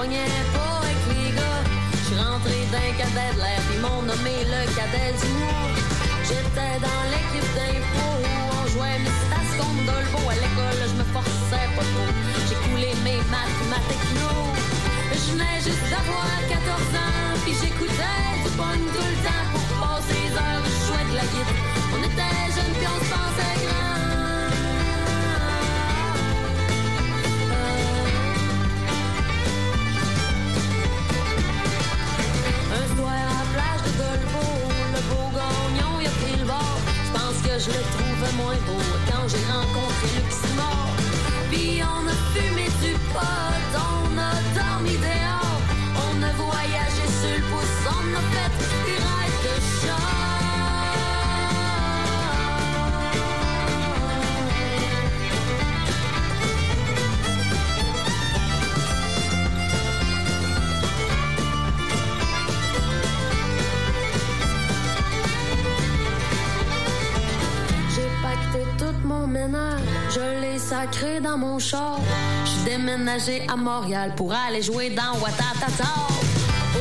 pognais 0.00 0.32
pas 0.54 0.80
avec 0.80 1.00
les 1.12 1.30
gars. 1.36 1.62
Je 1.92 2.02
suis 2.06 2.18
rentré 2.24 2.56
d'un 2.72 2.90
cadet 2.98 3.32
de 3.36 3.40
l'air, 3.44 3.62
ils 3.74 3.80
m'ont 3.84 4.02
nommé 4.10 4.36
le 4.54 4.60
cadet 4.76 5.12
du 5.20 5.28
mois. 5.40 5.68
J'étais 6.28 6.74
dans 6.86 7.02
l'équipe 7.12 7.50
d'impro, 7.56 8.08
on 8.56 8.62
jouait 8.72 8.98
Mistas 9.04 9.50
contre 9.58 9.82
Dolbo. 9.88 10.20
À 10.32 10.36
l'école, 10.42 10.80
je 10.90 10.96
me 11.00 11.06
forçais 11.16 11.68
pas 11.76 11.86
trop. 11.92 12.10
J'ai 12.48 12.58
coulé 12.66 12.90
mes 13.06 13.20
maths, 13.32 13.60
ma 13.72 13.80
techno. 13.90 14.32
Je 15.12 15.32
venais 15.32 15.58
juste 15.66 15.86
d'avoir 15.92 16.32
14 16.48 17.02
ans, 17.04 17.36
puis 17.44 17.54
j'écoutais 17.60 18.24
du 18.44 18.50
bon 18.60 18.76
tout 18.94 19.08
le 19.12 19.18
temps 19.26 19.44
pour 19.52 19.64
passer 19.82 20.16
les 20.24 20.32
heures. 20.40 20.64
Je 20.72 20.80
jouais 20.86 21.06
de 21.10 21.14
la 21.20 21.26
guitare. 21.32 21.64
On 21.94 22.00
était 22.08 22.38
jeunes, 22.56 22.74
puis 22.78 22.88
on 22.94 22.98
se 23.04 23.08
pensait 23.12 23.49
Je 37.62 37.66
le 37.66 37.82
trouvais 37.92 38.32
moins 38.42 38.56
beau 38.66 38.80
quand 39.06 39.28
j'ai 39.28 39.44
rencontré 39.52 40.06
Luximor. 40.16 40.88
Puis 41.50 41.82
on 41.82 42.08
a 42.08 42.16
fumé 42.32 42.64
du 42.80 42.92
pot, 43.12 43.20
on 43.76 44.16
a 44.16 44.32
dormi 44.56 44.96
dehors. 44.96 45.60
On 46.06 46.22
a 46.22 46.32
voyagé 46.40 47.04
sur 47.20 47.36
le 47.36 47.42
pouce, 47.50 47.80
on 47.84 48.06
a 48.16 48.22
fait 48.32 48.49
je 69.34 70.40
l'ai 70.40 70.58
sacré 70.58 71.20
dans 71.20 71.38
mon 71.38 71.58
char. 71.58 72.00
J'suis 72.44 72.64
déménagé 72.64 73.46
à 73.48 73.56
Montréal 73.56 74.12
pour 74.16 74.32
aller 74.32 74.62
jouer 74.62 74.90
dans 74.90 75.18
Watatata. 75.20 75.92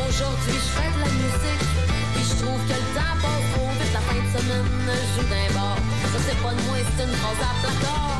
Aujourd'hui, 0.07 0.53
je 0.53 0.69
fais 0.75 0.91
de 0.95 0.99
la 0.99 1.11
musique, 1.21 1.65
puis 2.13 2.23
je 2.23 2.35
trouve 2.43 2.61
que 2.67 2.73
le 2.73 2.89
temps 2.95 3.17
passe 3.21 3.47
vite. 3.53 3.93
La 3.93 4.01
fin 4.01 4.15
de 4.15 4.29
semaine, 4.37 4.65
je 4.87 5.21
joue 5.21 5.27
d'un 5.29 5.53
bar. 5.53 5.77
Ça, 6.11 6.19
c'est 6.27 6.41
pas 6.41 6.53
de 6.53 6.61
moi, 6.67 6.77
c'est 6.77 7.03
une 7.03 7.15
phrase 7.21 7.41
à 7.41 7.53
placard. 7.61 8.19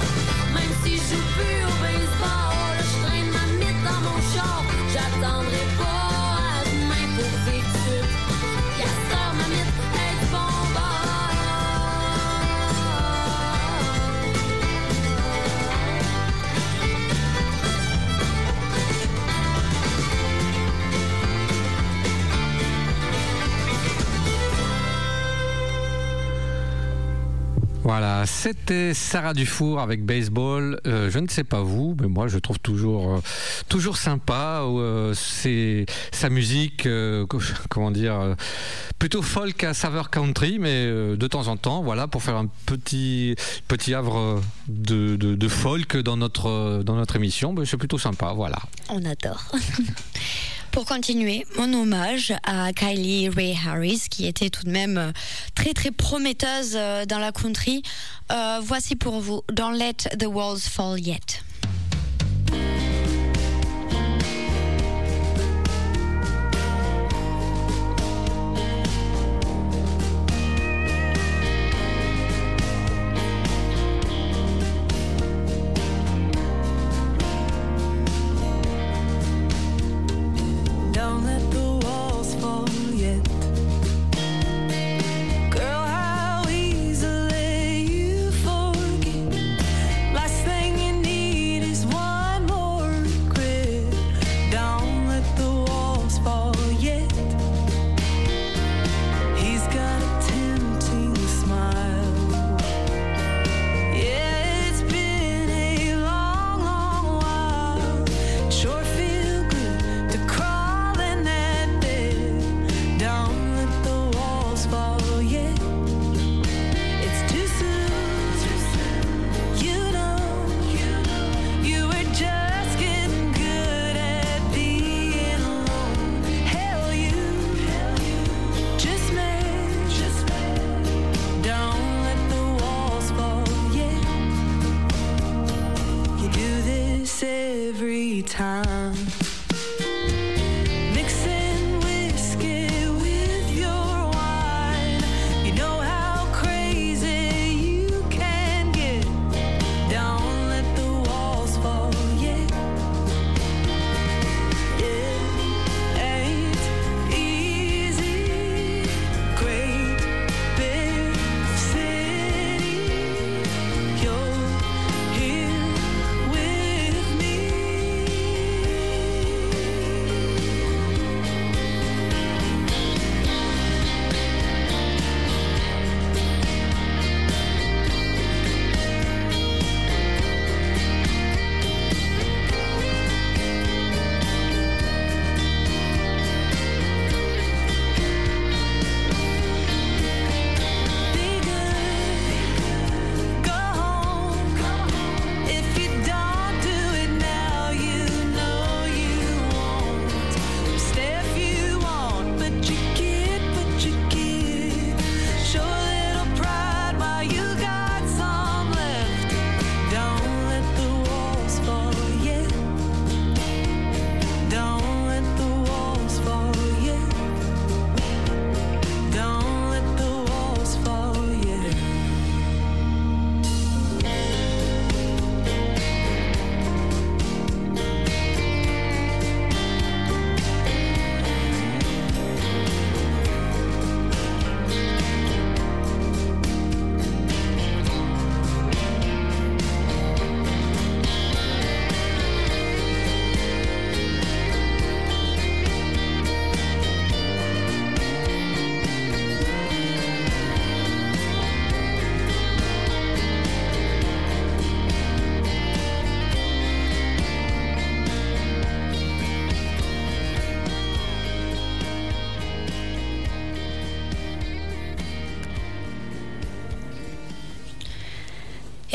Même 0.53 0.73
si 0.83 0.91
je 0.97 1.15
joue 1.15 1.25
plus 1.35 1.59
au 1.69 1.75
baseball, 1.81 2.75
je 2.89 2.95
traîne 3.05 3.29
ma 3.37 3.45
mythe 3.59 3.83
dans 3.83 4.01
mon 4.07 4.19
char. 4.33 4.63
J'attendrai 4.93 5.63
pas 5.77 5.88
Voilà, 27.89 28.27
c'était 28.27 28.93
Sarah 28.93 29.33
Dufour 29.33 29.79
avec 29.79 30.05
Baseball. 30.05 30.79
Euh, 30.85 31.09
je 31.09 31.17
ne 31.17 31.27
sais 31.27 31.43
pas 31.43 31.61
vous, 31.61 31.97
mais 31.99 32.07
moi 32.07 32.27
je 32.27 32.37
trouve 32.37 32.59
toujours, 32.59 33.15
euh, 33.15 33.21
toujours 33.67 33.97
sympa. 33.97 34.61
euh, 34.63 35.15
c'est 35.15 35.87
sa 36.11 36.29
musique, 36.29 36.83
co- 36.83 37.39
comment 37.69 37.89
dire, 37.89 38.35
plutôt 38.99 39.23
folk 39.23 39.63
à 39.63 39.73
saveur 39.73 40.11
country, 40.11 40.59
mais 40.59 40.85
de 40.85 41.27
temps 41.27 41.47
en 41.47 41.57
temps, 41.57 41.81
voilà, 41.81 42.05
pour 42.07 42.21
faire 42.21 42.35
un 42.35 42.45
petit, 42.67 43.33
petit 43.67 43.95
havre 43.95 44.39
de, 44.67 45.15
de- 45.15 45.33
de 45.33 45.47
folk 45.47 45.97
dans 45.97 46.15
notre, 46.15 46.83
dans 46.85 46.95
notre 46.95 47.15
émission, 47.15 47.53
ben, 47.53 47.65
c'est 47.65 47.77
plutôt 47.77 47.97
sympa. 47.97 48.33
Voilà. 48.35 48.59
On 48.89 49.03
adore. 49.03 49.45
Pour 50.71 50.85
continuer, 50.85 51.45
mon 51.57 51.73
hommage 51.73 52.33
à 52.43 52.71
Kylie 52.73 53.29
Ray 53.29 53.57
Harris, 53.67 54.03
qui 54.09 54.27
était 54.27 54.49
tout 54.49 54.63
de 54.63 54.69
même 54.69 54.97
euh, 54.97 55.11
très 55.55 55.73
très 55.73 55.91
prometteuse 55.91 56.73
euh, 56.75 57.05
dans 57.05 57.17
la 57.19 57.31
country. 57.31 57.81
Euh, 58.31 58.59
voici 58.61 58.95
pour 58.95 59.19
vous 59.19 59.41
Don't 59.51 59.73
Let 59.73 60.17
the 60.17 60.27
Walls 60.27 60.59
Fall 60.59 60.99
Yet. 60.99 61.41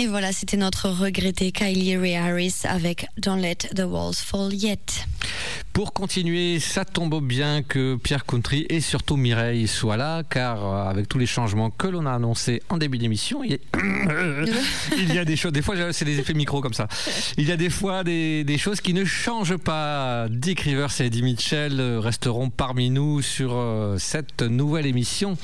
Et 0.04 0.06
voilà, 0.06 0.34
c'était 0.34 0.58
notre 0.58 0.90
regretté 0.90 1.50
Kylie 1.50 1.96
Ray 1.96 2.14
Harris 2.14 2.56
avec 2.64 3.06
Don't 3.16 3.40
Let 3.40 3.70
the 3.74 3.86
Walls 3.86 4.16
Fall 4.16 4.52
Yet. 4.52 5.06
Pour 5.74 5.92
continuer, 5.92 6.60
ça 6.60 6.84
tombe 6.84 7.20
bien 7.20 7.64
que 7.64 7.96
Pierre 7.96 8.24
Country 8.24 8.64
et 8.70 8.80
surtout 8.80 9.16
Mireille 9.16 9.66
soient 9.66 9.96
là, 9.96 10.22
car 10.22 10.64
euh, 10.64 10.88
avec 10.88 11.08
tous 11.08 11.18
les 11.18 11.26
changements 11.26 11.68
que 11.68 11.88
l'on 11.88 12.06
a 12.06 12.12
annoncés 12.12 12.62
en 12.68 12.78
début 12.78 12.96
d'émission, 12.96 13.42
il 13.42 13.58
y 15.12 15.18
a, 15.18 15.24
des 15.24 15.34
choses, 15.34 15.50
des 15.50 15.62
fois 15.62 15.74
c'est 15.92 16.04
des 16.04 16.20
effets 16.20 16.32
micro 16.32 16.60
comme 16.60 16.74
ça, 16.74 16.86
il 17.36 17.48
y 17.48 17.50
a 17.50 17.56
des 17.56 17.70
fois 17.70 18.04
des, 18.04 18.56
choses 18.56 18.80
qui 18.80 18.94
ne 18.94 19.04
changent 19.04 19.56
pas. 19.56 20.28
Dick 20.30 20.60
Rivers 20.60 21.00
et 21.00 21.06
Eddie 21.06 21.24
Mitchell 21.24 21.80
resteront 21.98 22.50
parmi 22.50 22.90
nous 22.90 23.20
sur 23.20 23.54
euh, 23.54 23.96
cette 23.98 24.42
nouvelle 24.42 24.86
émission. 24.86 25.36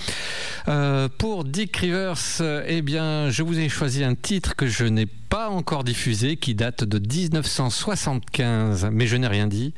Euh, 0.68 1.09
pour 1.18 1.45
Dick 1.45 1.76
Rivers, 1.76 2.41
eh 2.68 2.83
bien, 2.83 3.31
je 3.31 3.43
vous 3.43 3.59
ai 3.59 3.68
choisi 3.68 4.05
un 4.05 4.14
titre 4.14 4.55
que 4.55 4.68
je 4.68 4.85
n'ai 4.85 5.09
pas 5.31 5.49
encore 5.49 5.85
diffusé, 5.85 6.37
qui 6.37 6.55
date 6.55 6.85
de 6.85 6.99
1975, 6.99 8.89
mais 8.93 9.07
je 9.07 9.16
n'ai 9.16 9.28
rien 9.28 9.47
dit. 9.47 9.72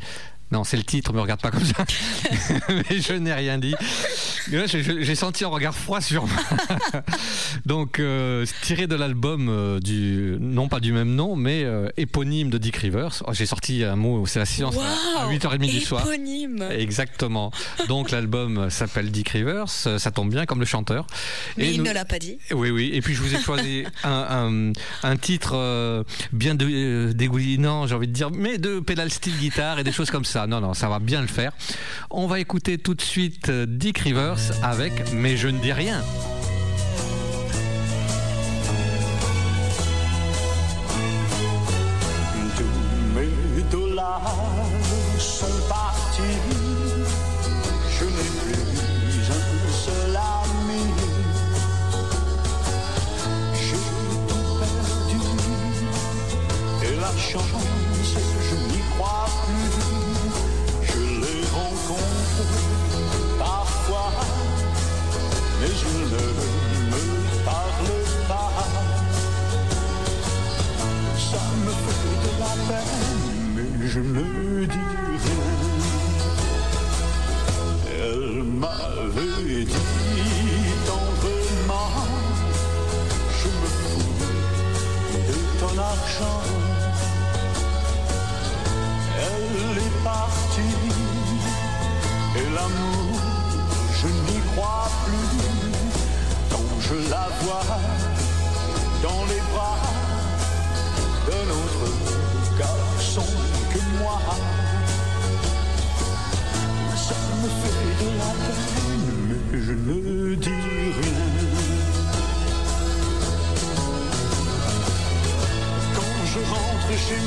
Non, 0.51 0.65
c'est 0.65 0.77
le 0.77 0.83
titre, 0.83 1.15
me 1.15 1.21
regarde 1.23 1.41
pas 1.41 1.51
comme 1.51 1.65
ça. 1.65 1.83
mais 2.69 3.01
je 3.01 3.15
n'ai 3.15 3.33
rien 3.33 3.57
dit. 3.57 3.75
J'ai- 4.51 5.15
senti 5.15 5.45
un 5.45 5.49
regard 5.49 5.75
froid 5.75 6.03
sur 6.03 6.27
moi. 6.27 6.37
Donc, 7.65 7.99
euh, 7.99 8.45
tiré 8.61 8.87
de 8.87 8.95
l'album 8.95 9.49
euh, 9.49 9.81
du, 9.81 10.37
non 10.41 10.69
pas 10.69 10.79
du 10.81 10.93
même 10.93 11.15
nom, 11.15 11.37
mais 11.37 11.65
euh, 11.65 11.89
éponyme 11.97 12.51
de 12.51 12.59
Dick 12.59 12.77
Rivers. 12.77 13.23
Oh, 13.27 13.31
j'ai 13.33 13.47
sorti 13.47 13.83
un 13.83 13.97
mot, 13.97 14.27
c'est 14.27 14.41
la 14.41 14.45
science 14.45 14.77
à 15.19 15.27
8h30 15.33 15.71
du 15.71 15.81
soir. 15.81 16.03
Éponyme. 16.07 16.63
Exactement. 16.71 17.51
Donc 17.89 18.11
l'album 18.11 18.69
s'appelle 18.69 19.11
Dick 19.11 19.31
Rivers, 19.31 19.71
ça 19.71 20.11
tombe 20.11 20.29
bien 20.31 20.45
comme 20.45 20.61
le 20.61 20.67
chanteur. 20.67 21.07
Mais 21.57 21.69
Et 21.69 21.71
il 21.73 21.79
nous- 21.79 21.85
ne 21.89 21.93
l'a 21.95 22.05
pas 22.05 22.19
dit. 22.19 22.37
oui, 22.51 22.69
oui. 22.71 22.91
Et 22.93 23.01
puis 23.01 23.15
je 23.15 23.23
vous 23.23 23.35
ai 23.35 23.41
choisi 23.41 23.85
un, 24.05 24.27
un- 24.69 25.09
un 25.09 25.17
titre 25.17 25.42
euh, 25.55 26.05
bien 26.33 26.55
de- 26.55 26.67
euh, 26.71 27.13
dégoulinant, 27.13 27.87
j'ai 27.87 27.95
envie 27.95 28.09
de 28.09 28.13
dire, 28.13 28.31
mais 28.31 28.59
de 28.59 28.81
pédale 28.81 29.11
style 29.11 29.37
guitare 29.39 29.79
et 29.79 29.85
des 29.85 29.93
choses 29.93 30.11
comme 30.11 30.25
ça. 30.25 30.47
Non, 30.47 30.61
non, 30.61 30.75
ça 30.75 30.89
va 30.89 30.99
bien 30.99 31.21
le 31.21 31.27
faire. 31.27 31.53
On 32.11 32.27
va 32.27 32.41
écouter 32.41 32.79
tout 32.79 32.95
de 32.95 33.03
suite 33.03 33.49
euh, 33.49 33.67
Dick 33.69 33.99
Rivers 33.99 34.39
avec 34.63 34.93
Mais 35.13 35.37
je 35.37 35.49
ne 35.49 35.59
dis 35.59 35.73
rien. 35.73 36.03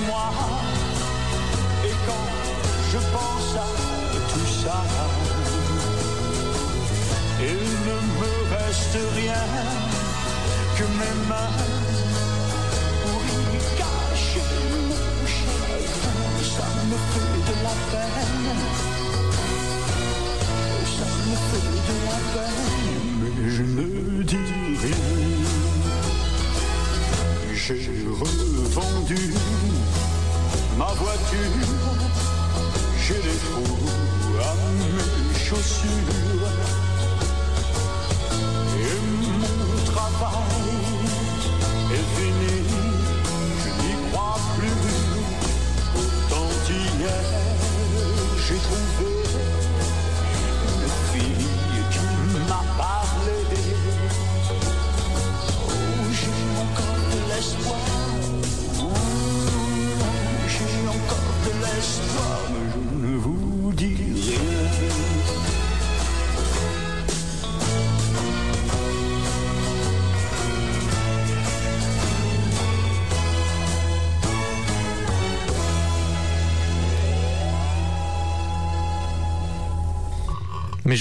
Moi 0.08 0.32
et 1.84 1.96
quand 2.08 2.28
je 2.92 2.98
pense 2.98 3.56
à 3.56 3.70
tout 4.32 4.50
ça, 4.64 4.84
il 7.40 7.66
ne 7.88 7.98
me 8.20 8.34
reste 8.56 8.98
rien 9.16 9.46
que 10.78 10.84
mes 10.84 11.16
mains 11.30 11.56
y 13.54 13.60
cacher 13.80 14.50
mon 14.90 15.28
chagrin. 15.36 16.36
Ça 16.56 16.68
me 16.90 16.98
fait 17.12 17.32
de 17.48 17.56
la 17.64 17.76
peine. 17.92 18.48
Ça 20.98 21.08
me 21.28 21.36
fait 21.48 21.68
de 21.88 21.96
la 22.08 22.20
peine, 22.34 23.10
mais 23.22 23.50
je 23.50 23.64
ne 23.64 24.24
dis 24.24 24.78
rien. 24.84 25.45
J'ai 27.68 27.74
revendu 27.74 29.34
ma 30.78 30.86
voiture. 30.86 31.40
J'ai 33.08 33.16
des 33.16 33.38
trous 33.40 33.90
à 34.40 34.54
mes 34.78 35.40
chaussures. 35.40 36.25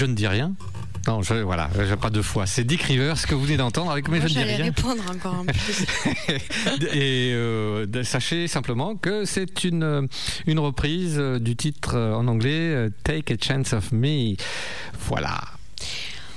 Je 0.05 0.11
ne 0.11 0.15
dis 0.15 0.27
rien. 0.27 0.53
Non, 1.07 1.23
je, 1.23 1.35
voilà, 1.35 1.69
j'ai 1.87 1.97
pas 1.97 2.09
deux 2.11 2.23
fois. 2.23 2.47
C'est 2.47 2.65
Dick 2.65 2.83
Rivers 2.83 3.27
que 3.27 3.35
vous 3.35 3.43
venez 3.45 3.57
d'entendre 3.59 3.91
avec 3.91 4.09
Mais 4.09 4.19
Moi, 4.19 4.27
je 4.29 4.35
j'allais 4.35 4.57
rien. 4.57 4.65
répondre 4.67 5.03
encore 5.11 5.35
un 5.35 5.45
peu 5.47 5.53
plus. 5.53 6.87
Et 6.93 7.33
euh, 7.35 7.87
sachez 8.05 8.49
simplement 8.49 8.97
que 8.97 9.25
c'est 9.25 9.65
une, 9.65 10.09
une 10.47 10.59
reprise 10.59 11.19
du 11.19 11.57
titre 11.57 11.97
en 11.99 12.27
anglais 12.27 12.51
euh, 12.75 12.89
Take 13.05 13.35
a 13.35 13.37
Chance 13.39 13.73
of 13.75 13.93
Me. 13.93 14.35
Voilà. 15.07 15.41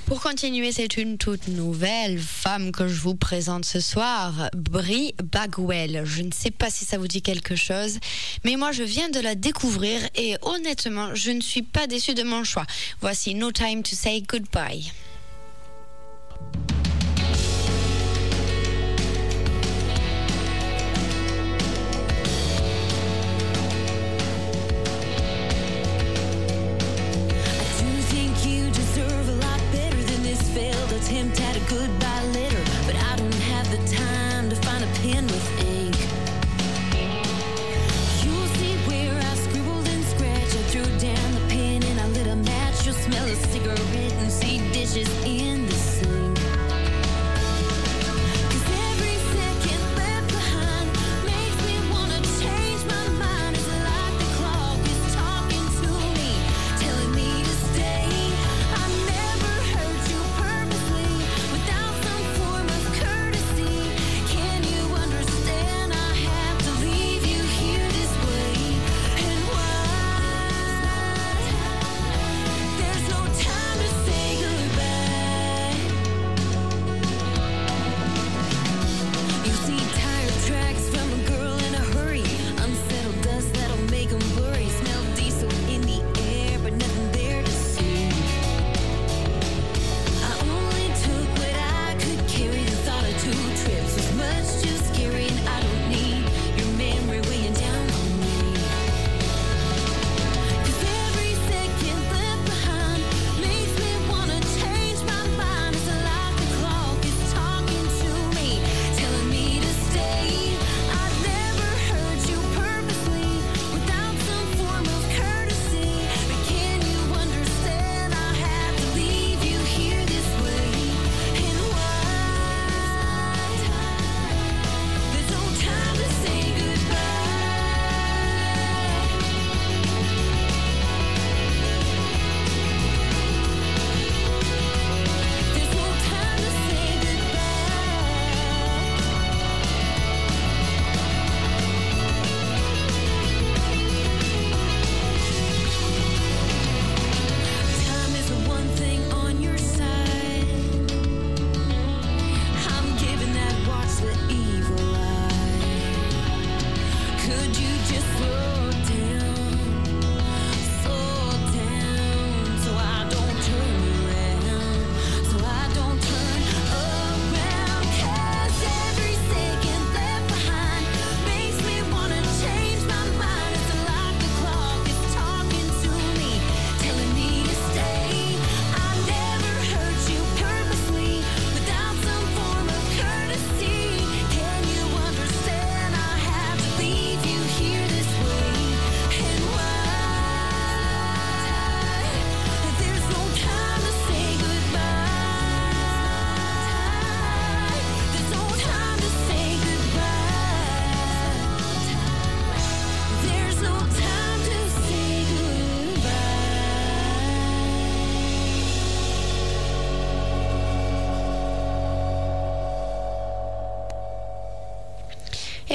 Pour 0.07 0.21
continuer, 0.21 0.71
c'est 0.71 0.95
une 0.95 1.17
toute 1.17 1.49
nouvelle 1.49 2.17
femme 2.17 2.71
que 2.71 2.87
je 2.87 3.01
vous 3.01 3.15
présente 3.15 3.65
ce 3.65 3.81
soir, 3.81 4.49
Brie 4.55 5.13
Bagwell. 5.21 6.03
Je 6.05 6.21
ne 6.21 6.31
sais 6.31 6.49
pas 6.49 6.69
si 6.69 6.85
ça 6.85 6.97
vous 6.97 7.09
dit 7.09 7.21
quelque 7.21 7.57
chose, 7.57 7.99
mais 8.45 8.55
moi 8.55 8.71
je 8.71 8.83
viens 8.83 9.09
de 9.09 9.19
la 9.19 9.35
découvrir 9.35 9.99
et 10.15 10.37
honnêtement, 10.43 11.13
je 11.13 11.31
ne 11.31 11.41
suis 11.41 11.61
pas 11.61 11.87
déçue 11.87 12.13
de 12.13 12.23
mon 12.23 12.45
choix. 12.45 12.65
Voici 13.01 13.35
No 13.35 13.51
Time 13.51 13.83
to 13.83 13.97
Say 13.97 14.23
Goodbye. 14.25 14.93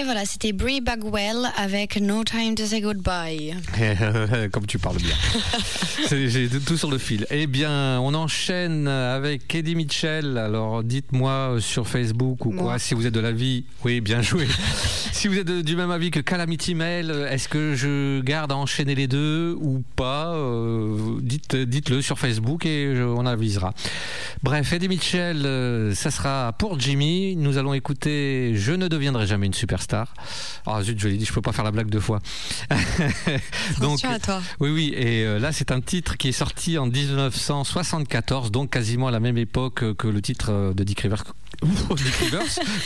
Et 0.03 0.05
voilà, 0.05 0.25
c'était 0.25 0.53
Brie 0.53 0.81
Bagwell 0.81 1.47
avec 1.57 1.97
No 2.01 2.25
Time 2.25 2.57
to 2.57 2.65
Say 2.67 2.81
Goodbye. 2.81 3.55
Comme 4.51 4.67
tu 4.67 4.81
parles 4.81 4.97
bien. 4.97 5.15
J'ai 6.11 6.49
tout 6.49 6.77
sur 6.77 6.91
le 6.91 6.99
fil. 6.99 7.25
Eh 7.31 7.47
bien, 7.47 8.01
on 8.01 8.13
enchaîne 8.15 8.89
avec 8.89 9.55
Eddie 9.55 9.77
Mitchell. 9.77 10.39
Alors, 10.39 10.83
dites-moi 10.83 11.59
sur 11.61 11.87
Facebook 11.87 12.47
ou 12.47 12.51
quoi, 12.51 12.81
si 12.81 12.95
vous 12.95 13.07
êtes 13.07 13.15
de 13.15 13.21
l'avis. 13.21 13.65
Oui, 13.85 14.01
bien 14.01 14.23
joué. 14.23 14.49
si 15.13 15.29
vous 15.29 15.39
êtes 15.39 15.47
de- 15.47 15.61
du 15.63 15.77
même 15.77 15.93
avis 15.93 16.11
que 16.11 16.19
Calamity 16.19 16.75
Mail, 16.75 17.13
est-ce 17.31 17.49
que 17.49 17.77
je 17.77 18.21
garde 18.23 18.51
à 18.51 18.57
enchaîner 18.57 18.97
les 18.97 19.07
deux 19.07 19.57
ou 19.61 19.85
pas 19.95 20.33
Euh, 20.35 21.19
dites, 21.21 21.55
Dites-le 21.55 22.03
sur 22.03 22.19
Facebook 22.19 22.67
et 22.67 22.97
je- 22.97 23.03
on 23.05 23.25
avisera. 23.25 23.73
Bref, 24.43 24.73
Eddie 24.73 24.89
Mitchell, 24.89 25.43
euh, 25.47 25.95
ça 25.95 26.11
sera 26.11 26.53
pour 26.59 26.81
Jimmy. 26.81 27.37
Nous 27.37 27.57
allons 27.57 27.73
écouter 27.75 28.53
Je 28.57 28.73
ne 28.73 28.89
deviendrai 28.89 29.29
jamais 29.29 29.47
une 29.47 29.55
superstar. 29.55 29.92
Ah 30.67 30.83
zut, 30.83 30.99
je 30.99 31.09
l'ai 31.09 31.17
dit, 31.17 31.25
je 31.25 31.33
peux 31.33 31.41
pas 31.43 31.53
faire 31.53 31.65
la 31.65 31.71
blague 31.71 31.89
deux 31.91 32.01
fois. 32.01 32.21
Attention 33.77 34.11
à 34.11 34.19
toi. 34.19 34.41
oui, 34.61 34.71
oui, 34.71 34.93
et 34.97 35.25
euh, 35.25 35.39
là 35.39 35.53
c'est 35.53 35.71
un 35.73 35.81
titre 35.81 36.17
qui 36.17 36.29
est 36.29 36.33
sorti 36.33 36.79
en 36.79 36.87
1974, 36.87 38.51
donc 38.51 38.71
quasiment 38.71 39.09
à 39.09 39.11
la 39.11 39.21
même 39.21 39.39
époque 39.39 39.95
que 39.97 40.09
le 40.09 40.21
titre 40.23 40.51
euh, 40.51 40.73
de 40.75 40.85
Dick 40.85 41.01
Rivers, 41.01 41.25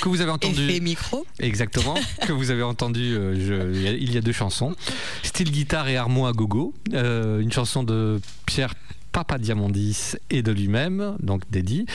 que 0.01 0.09
vous 0.09 0.21
avez 0.21 0.31
entendu. 0.39 0.69
Effet 0.69 0.81
micro. 0.81 1.27
Exactement, 1.41 1.95
que 2.27 2.33
vous 2.33 2.51
avez 2.51 2.63
entendu 2.63 3.15
euh, 3.15 3.35
je- 3.75 3.95
il 3.97 4.13
y 4.13 4.17
a- 4.19 4.21
deux 4.21 4.33
chansons. 4.33 4.75
Style 5.23 5.51
guitare 5.53 5.89
et 5.89 5.97
harmon 5.97 6.27
à 6.27 6.33
gogo, 6.33 6.75
euh, 6.95 7.41
une 7.41 7.53
chanson 7.53 7.83
de 7.83 8.21
Pierre 8.47 8.75
Papa 9.17 9.39
Diamandis 9.39 10.13
et 10.29 10.43
de 10.43 10.53
lui-même, 10.53 11.17
donc 11.21 11.51
d'Eddie. 11.51 11.87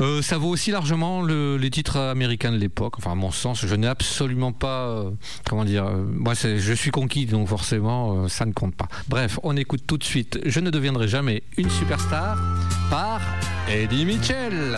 Euh, 0.00 0.22
ça 0.22 0.38
vaut 0.38 0.48
aussi 0.48 0.70
largement 0.70 1.20
le- 1.20 1.56
les 1.56 1.70
titres 1.70 1.96
américains 1.98 2.52
de 2.52 2.56
l'époque. 2.56 2.94
Enfin, 2.98 3.10
à 3.10 3.14
mon 3.16 3.32
sens, 3.32 3.66
je 3.66 3.74
n'ai 3.74 3.88
absolument 3.88 4.52
pas. 4.52 4.86
euh, 4.90 5.10
comment 5.44 5.64
dire 5.64 5.86
euh, 5.86 6.04
Moi, 6.08 6.34
je 6.34 6.72
suis 6.72 6.92
conquis, 6.92 7.26
donc 7.26 7.48
forcément, 7.48 8.28
ça 8.28 8.46
ne 8.46 8.52
compte 8.52 8.76
pas. 8.76 8.86
Bref, 9.08 9.40
on 9.42 9.56
écoute 9.56 9.82
tout 9.88 9.98
de 9.98 10.04
suite 10.04 10.38
Je 10.46 10.60
ne 10.60 10.70
deviendrai 10.70 11.08
jamais 11.08 11.42
une 11.56 11.68
superstar 11.68 12.38
par 12.90 13.20
Eddie 13.68 14.04
Mitchell. 14.04 14.76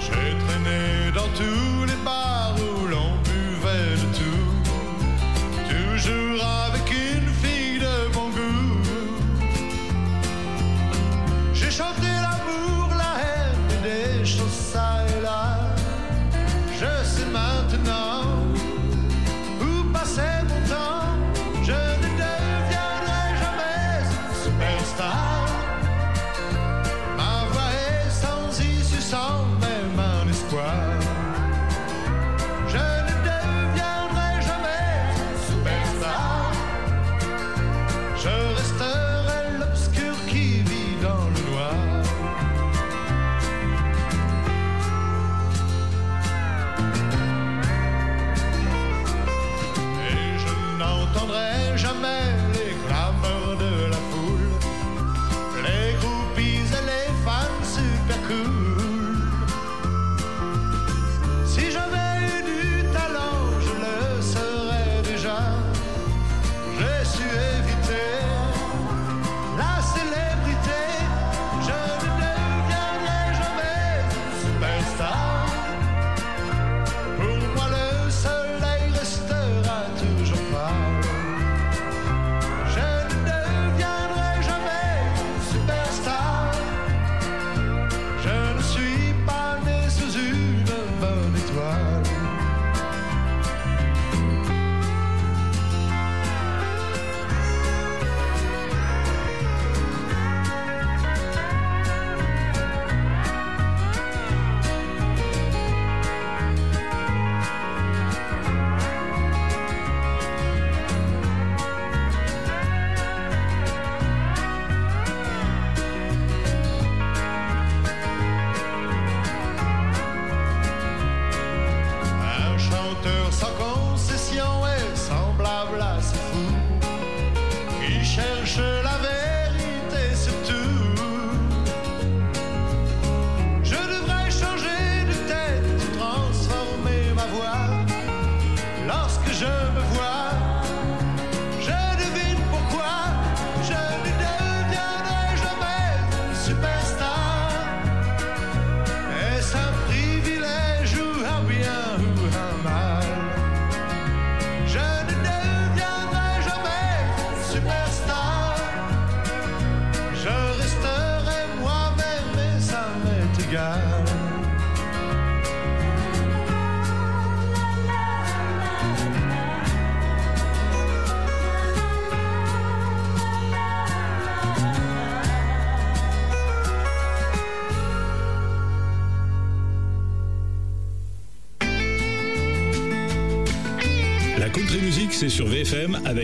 J'ai 0.00 0.36
traîné 0.46 1.12
dans 1.14 1.28
tous 1.36 1.57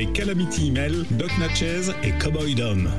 avec 0.04 0.12
Calamity 0.16 0.66
Email, 0.68 1.04
Doc 1.12 1.30
Natchez 1.38 1.82
et 2.02 2.10
Cowboy 2.18 2.54
Dom. 2.54 2.90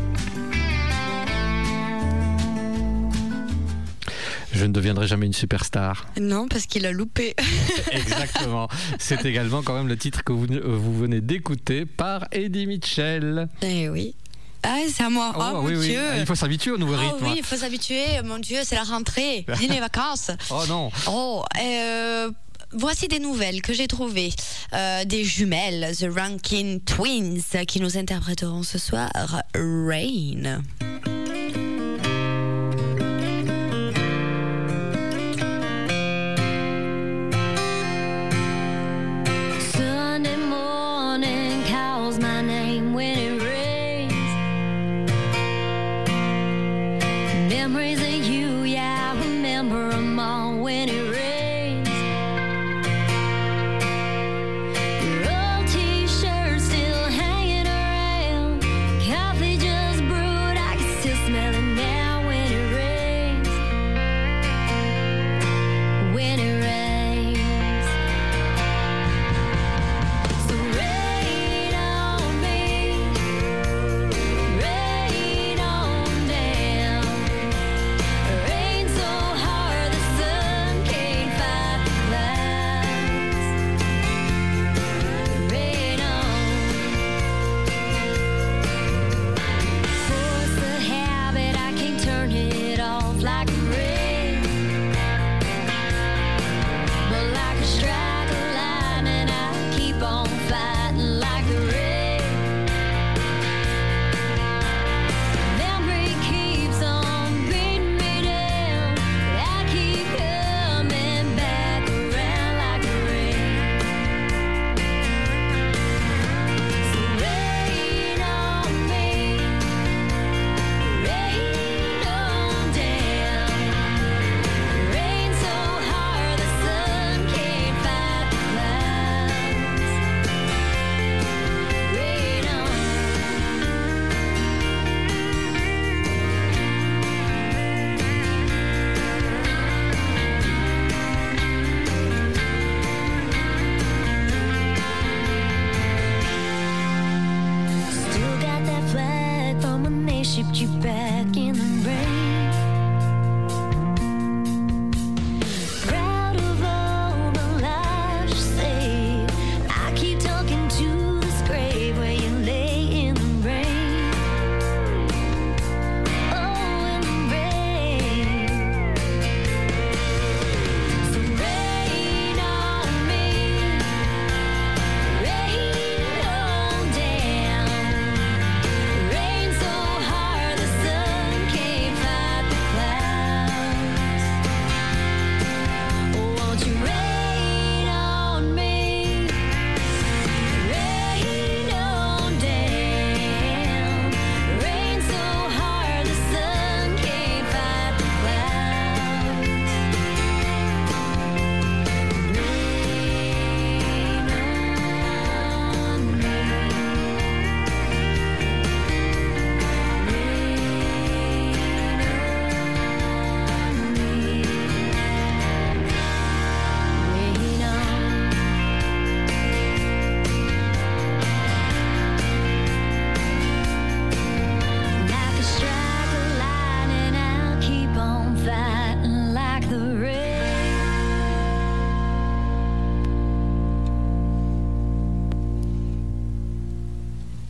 Je 4.51 4.65
ne 4.65 4.71
deviendrai 4.73 5.05
jamais 5.07 5.25
une 5.27 5.33
superstar. 5.33 6.07
Non, 6.19 6.47
parce 6.47 6.65
qu'il 6.65 6.85
a 6.85 6.91
loupé. 6.91 7.35
Exactement. 7.91 8.67
C'est 8.97 9.23
également 9.25 9.61
quand 9.61 9.73
même 9.75 9.87
le 9.87 9.97
titre 9.97 10.23
que 10.23 10.31
vous, 10.33 10.47
vous 10.63 10.97
venez 10.97 11.21
d'écouter 11.21 11.85
par 11.85 12.25
Eddie 12.31 12.65
Mitchell. 12.65 13.49
Eh 13.61 13.89
oui. 13.89 14.15
Ah, 14.63 14.77
c'est 14.91 15.03
à 15.03 15.09
moi. 15.11 15.31
Oh, 15.35 15.39
Oh, 15.41 15.53
mon 15.61 15.67
oui, 15.67 15.75
oui. 15.75 15.89
Dieu. 15.89 16.01
Il 16.17 16.25
faut 16.25 16.33
s'habituer 16.35 16.71
au 16.71 16.77
nouveau 16.77 16.95
Oh 16.95 16.99
rythme. 16.99 17.25
oui, 17.25 17.33
il 17.37 17.43
faut 17.43 17.55
s'habituer. 17.57 18.03
Mon 18.23 18.39
Dieu, 18.39 18.59
c'est 18.63 18.75
la 18.75 18.83
rentrée. 18.83 19.45
Ni 19.59 19.67
les 19.67 19.79
vacances. 19.79 20.31
Oh 20.49 20.63
non. 20.67 20.89
Oh, 21.07 21.43
euh, 21.61 22.31
voici 22.75 23.07
des 23.07 23.19
nouvelles 23.19 23.61
que 23.61 23.73
j'ai 23.73 23.87
trouvées. 23.87 24.31
Euh, 24.73 25.05
des 25.05 25.23
jumelles, 25.23 25.95
The 25.97 26.07
Rankin 26.15 26.79
Twins, 26.85 27.65
qui 27.67 27.79
nous 27.79 27.97
interpréteront 27.97 28.63
ce 28.63 28.77
soir 28.77 29.09
Rain. 29.53 30.61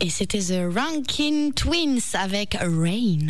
Et 0.06 0.10
c'était 0.10 0.38
The 0.38 0.72
Rankin 0.72 1.50
Twins 1.50 2.14
avec 2.14 2.56
Rain. 2.60 3.26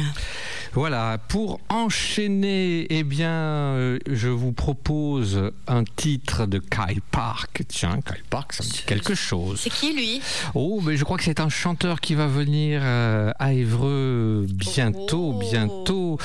Voilà, 0.74 1.16
pour 1.26 1.58
enchaîner, 1.70 2.86
eh 2.90 3.02
bien, 3.02 3.30
euh, 3.30 3.98
je 4.06 4.28
vous 4.28 4.52
propose 4.52 5.52
un 5.68 5.84
titre 5.84 6.44
de 6.44 6.58
Kyle 6.58 7.00
Park. 7.10 7.62
Tiens, 7.66 8.00
Kyle 8.06 8.22
Park, 8.28 8.52
ça 8.52 8.62
me 8.62 8.68
dit 8.68 8.82
quelque 8.86 9.14
chose. 9.14 9.58
C'est 9.62 9.70
qui 9.70 9.94
lui? 9.94 10.20
Oh, 10.52 10.82
mais 10.84 10.98
je 10.98 11.04
crois 11.04 11.16
que 11.16 11.24
c'est 11.24 11.40
un 11.40 11.48
chanteur 11.48 11.98
qui 12.02 12.14
va 12.14 12.26
venir 12.26 12.82
euh, 12.84 13.32
à 13.38 13.54
Évreux 13.54 14.46
bientôt, 14.46 15.32
bientôt. 15.32 16.18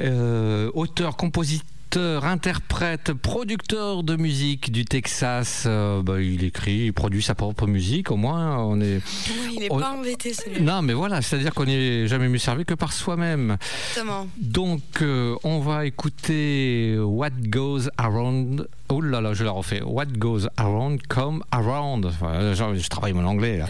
Euh, 0.00 0.68
auteur, 0.74 1.16
compositeur. 1.16 1.64
Interprète, 1.96 3.12
producteur 3.12 4.02
de 4.02 4.16
musique 4.16 4.70
du 4.72 4.84
Texas, 4.84 5.64
Euh, 5.66 6.02
bah, 6.02 6.20
il 6.20 6.44
écrit, 6.44 6.86
il 6.86 6.92
produit 6.92 7.22
sa 7.22 7.34
propre 7.34 7.66
musique. 7.66 8.10
Au 8.10 8.16
moins, 8.16 8.58
on 8.58 8.80
est. 8.80 9.00
Oui, 9.46 9.54
il 9.58 9.62
est 9.64 9.68
on- 9.72 9.78
pas 9.78 9.92
embêté 9.92 10.32
celui-là. 10.34 10.60
Non, 10.76 10.82
mais 10.82 10.92
voilà, 10.92 11.22
c'est-à-dire 11.22 11.52
qu'on 11.54 11.64
n'est 11.66 12.06
jamais 12.06 12.28
mieux 12.28 12.38
servi 12.38 12.64
que 12.64 12.74
par 12.74 12.92
soi-même. 12.92 13.56
Exactement. 13.90 14.28
Donc, 14.38 14.82
euh, 15.02 15.34
on 15.44 15.60
va 15.60 15.86
écouter 15.86 16.96
What 16.98 17.30
Goes 17.48 17.88
Around. 17.98 18.68
Oh 18.88 19.00
là 19.00 19.20
là, 19.22 19.32
je 19.32 19.42
la 19.44 19.50
refais. 19.52 19.80
What 19.82 20.06
Goes 20.18 20.48
Around 20.58 21.00
Come 21.08 21.42
Around. 21.50 22.10
Genre, 22.54 22.74
je 22.74 22.88
travaille 22.88 23.14
mon 23.14 23.24
anglais 23.24 23.56
là. 23.58 23.66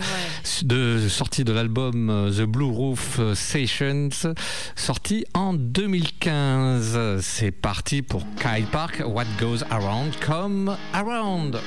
De 0.64 1.06
sortie 1.08 1.44
de 1.44 1.52
l'album 1.52 2.10
euh, 2.10 2.30
The 2.30 2.42
Blue 2.42 2.64
Roof 2.64 3.20
Sessions, 3.34 4.08
sorti 4.74 5.24
en 5.34 5.54
2015. 5.54 7.20
C'est 7.20 7.52
parti 7.52 8.02
pour 8.02 8.11
Kyle 8.38 8.66
Park. 8.66 8.98
What 8.98 9.26
Goes 9.38 9.62
Around 9.70 10.20
Come 10.20 10.76
Around. 10.92 11.60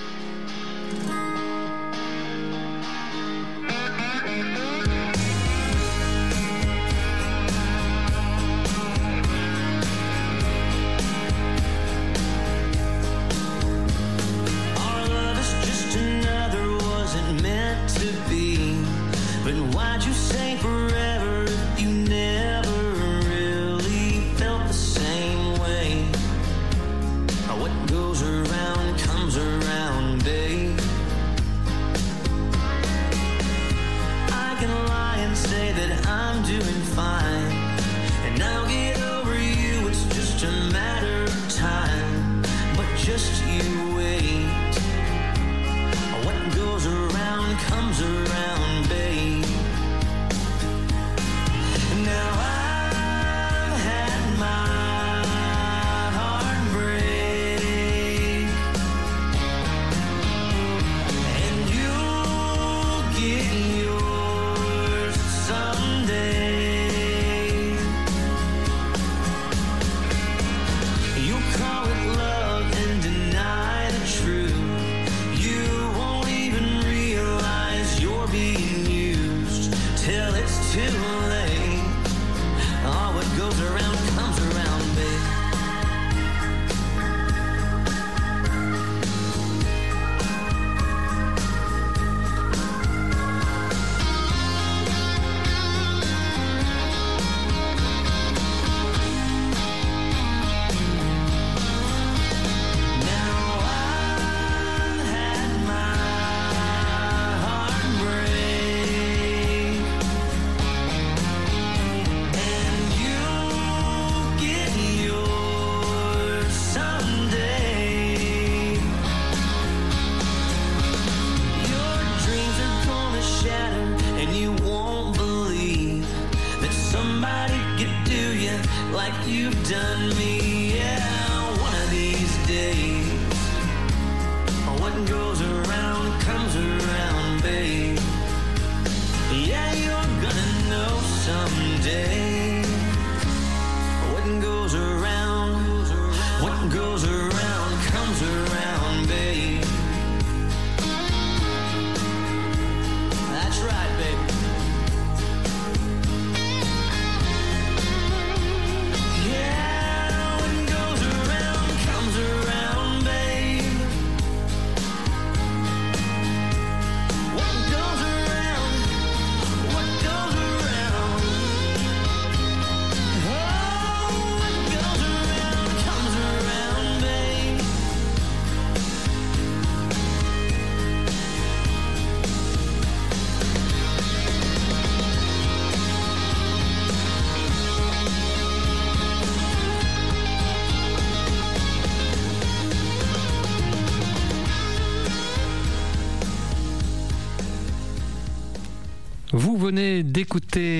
D'écouter 200.16 200.75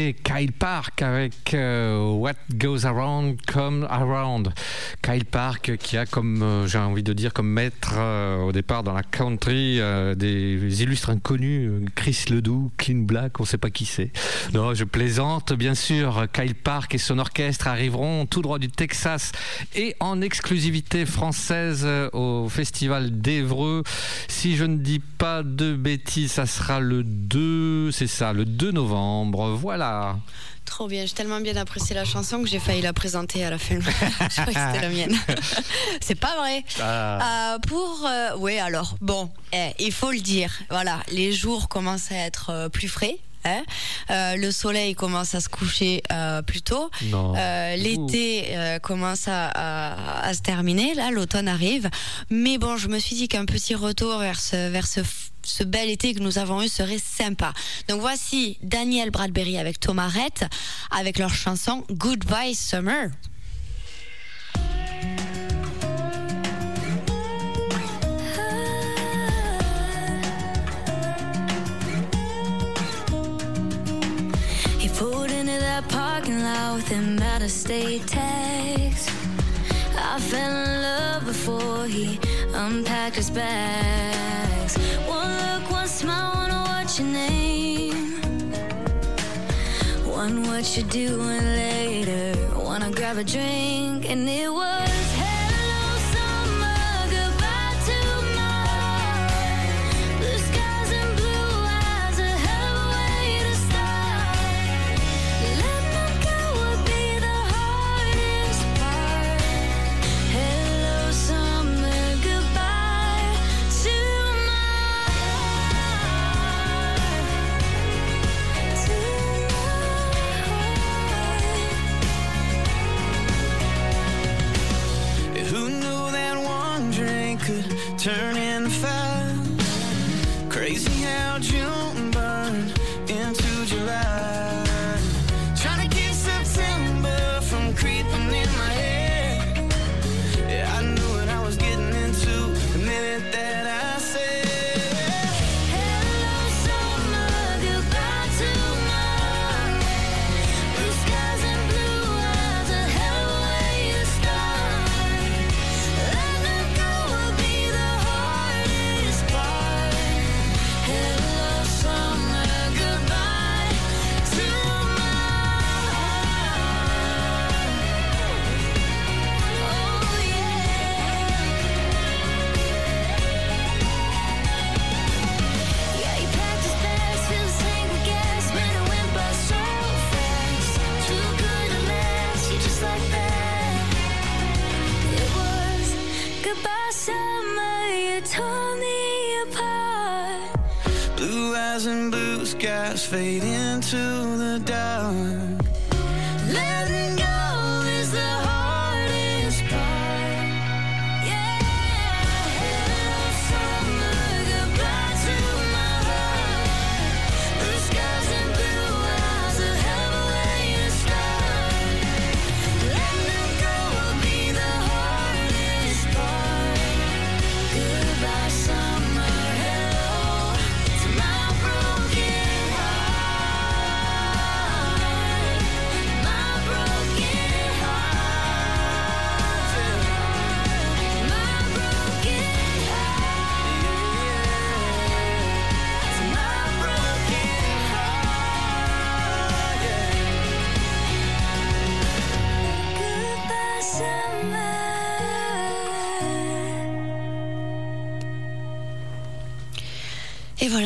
Park 0.76 1.04
avec 1.04 1.54
euh, 1.54 2.12
What 2.12 2.34
Goes 2.54 2.86
Around 2.86 3.38
Comes 3.46 3.88
Around. 3.90 4.52
Kyle 5.02 5.24
Park 5.24 5.78
qui 5.78 5.96
a 5.96 6.06
comme, 6.06 6.44
euh, 6.44 6.68
j'ai 6.68 6.80
envie 6.80 7.02
de 7.02 7.14
dire, 7.14 7.32
comme 7.32 7.48
maître 7.48 7.94
euh, 7.96 8.42
au 8.42 8.52
départ 8.52 8.84
dans 8.84 8.92
la 8.92 9.02
country 9.02 9.80
des 10.18 10.84
illustres 10.84 11.12
inconnus, 11.12 11.72
Chris 11.96 12.26
Ledoux, 12.30 12.74
Clean 12.76 12.98
Black, 12.98 13.40
on 13.40 13.44
ne 13.44 13.48
sait 13.48 13.58
pas 13.58 13.70
qui 13.70 13.86
c'est. 13.86 14.12
Non, 14.54 14.74
je 14.74 14.84
plaisante, 14.84 15.54
bien 15.54 15.76
sûr. 15.76 16.28
Kyle 16.34 16.56
Park 16.56 16.94
et 16.94 16.98
son 16.98 17.20
orchestre 17.20 17.70
arriveront 17.70 18.26
tout 18.26 18.42
droit 18.42 18.60
du 18.60 18.68
Texas 18.68 19.32
et 19.76 19.96
en 20.02 20.20
exclusivité 20.20 21.06
française 21.06 21.88
au 22.12 22.50
festival 22.50 23.22
d'Evreux. 23.22 23.84
Si 24.28 24.58
je 24.58 24.66
ne 24.66 24.76
dis 24.76 25.00
pas 25.00 25.42
de 25.42 25.74
bêtises, 25.74 26.34
ça 26.34 26.46
sera 26.46 26.82
le 26.82 27.04
2, 27.06 27.92
c'est 27.92 28.08
ça, 28.08 28.34
le 28.34 28.44
2 28.44 28.72
novembre. 28.74 29.52
Voilà. 29.52 30.18
Trop 30.66 30.88
bien, 30.88 31.06
j'ai 31.06 31.14
tellement 31.14 31.40
bien 31.40 31.56
apprécié 31.56 31.96
la 31.96 32.04
chanson 32.06 32.42
que 32.42 32.50
j'ai 32.50 32.60
failli 32.60 32.82
la 32.82 32.92
présenter 32.92 33.46
à 33.46 33.50
la 33.50 33.58
fin. 33.58 33.80
je 33.80 34.42
croyais 34.42 34.54
que 34.54 34.60
c'était 34.74 34.82
la 34.82 34.90
mienne. 34.90 35.16
C'est 36.02 36.16
pas 36.20 36.36
vrai. 36.38 36.64
Ah. 36.82 37.54
Euh, 37.56 37.60
pour, 37.60 38.04
euh, 38.06 38.30
oui, 38.40 38.58
alors, 38.58 38.96
bon, 39.00 39.30
eh, 39.54 39.70
il 39.80 39.92
faut 39.94 40.12
le 40.12 40.20
dire. 40.20 40.52
Voilà, 40.70 41.00
les 41.12 41.32
jours 41.32 41.70
commencent 41.70 42.12
à 42.12 42.16
être 42.18 42.50
euh, 42.50 42.68
plus 42.70 42.90
frais. 42.90 43.18
hein. 43.46 43.64
Euh, 44.10 44.36
le 44.36 44.52
soleil 44.52 44.96
commence 44.96 45.34
à 45.36 45.40
se 45.40 45.48
coucher 45.50 46.02
euh, 46.12 46.42
plus 46.42 46.62
tôt. 46.64 46.90
Euh, 47.04 47.76
L'été 47.78 48.78
commence 48.82 49.28
à, 49.28 49.48
à- 49.48 50.28
à 50.28 50.34
se 50.34 50.42
terminer. 50.42 50.94
Là, 50.96 51.12
l'automne 51.12 51.48
arrive. 51.48 51.90
Mais 52.30 52.58
bon, 52.58 52.76
je 52.76 52.88
me 52.90 53.00
suis 53.00 53.16
dit 53.16 53.28
qu'un 53.30 53.46
petit 53.46 53.76
retour 53.76 54.18
vers 54.18 54.40
ce, 54.40 54.70
vers 54.70 54.88
ce, 54.88 55.02
ce 55.46 55.64
bel 55.64 55.90
été 55.90 56.14
que 56.14 56.20
nous 56.20 56.38
avons 56.38 56.62
eu 56.62 56.68
serait 56.68 57.00
sympa. 57.00 57.54
Donc 57.88 58.02
voici 58.02 58.58
Daniel 58.62 59.12
Bradbury 59.12 59.58
avec 59.58 59.80
Thomas 59.80 60.08
Rhett 60.08 60.46
avec 60.92 61.20
leur 61.20 61.34
chanson 61.34 61.84
Goodbye 61.90 62.56
Summer. 62.56 63.12
I 80.08 80.20
fell 80.20 80.56
in 80.66 80.82
love 80.82 81.26
before 81.26 81.88
he 81.88 82.20
unpacked 82.54 83.16
his 83.16 83.32
bags. 83.32 84.78
One 85.08 85.32
look, 85.42 85.72
one 85.72 85.88
smile, 85.88 86.32
wanna 86.36 86.64
watch 86.68 87.00
your 87.00 87.08
name. 87.08 88.22
One 90.06 90.44
what 90.44 90.78
you 90.78 90.84
doing 90.84 91.46
later. 91.64 92.34
Wanna 92.56 92.92
grab 92.92 93.18
a 93.18 93.24
drink, 93.24 94.10
and 94.10 94.30
it 94.30 94.52
was 94.52 95.05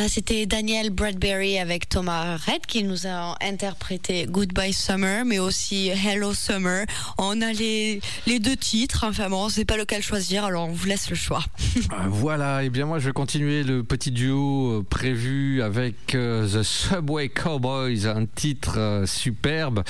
c'était 0.10 0.48
Daniel 0.48 0.90
Bradbury 0.90 1.60
avec 1.60 1.88
Thomas 1.88 2.36
Red 2.38 2.66
qui 2.68 2.84
nous 2.84 3.06
a 3.06 3.36
interprété 3.42 4.26
Goodbye 4.28 4.74
Summer, 4.74 5.24
mais 5.24 5.38
aussi 5.38 5.90
Hello 5.90 6.34
Summer. 6.34 6.86
On 7.20 7.42
a 7.42 7.54
les, 7.54 8.02
les 8.26 8.40
deux 8.40 8.56
titres, 8.56 9.06
enfin 9.08 9.30
bon, 9.30 9.46
on 9.46 9.50
sait 9.50 9.66
pas 9.66 9.78
lequel 9.78 10.02
choisir, 10.02 10.46
alors 10.46 10.68
on 10.68 10.72
vous 10.72 10.88
laisse 10.88 11.12
le 11.12 11.16
choix. 11.16 11.44
Euh, 11.76 11.96
Voilà, 12.10 12.64
et 12.64 12.70
bien 12.70 12.88
moi 12.88 12.98
je 12.98 13.06
vais 13.06 13.14
continuer 13.14 13.64
le 13.64 13.84
petit 13.84 14.10
duo 14.10 14.80
euh, 14.80 14.86
prévu 14.90 15.62
avec 15.62 16.16
euh, 16.16 16.48
The 16.48 16.64
Subway 16.64 17.30
Cowboys, 17.30 18.08
un 18.08 18.26
titre 18.26 18.80
euh, 18.80 19.06
superbe. 19.06 19.84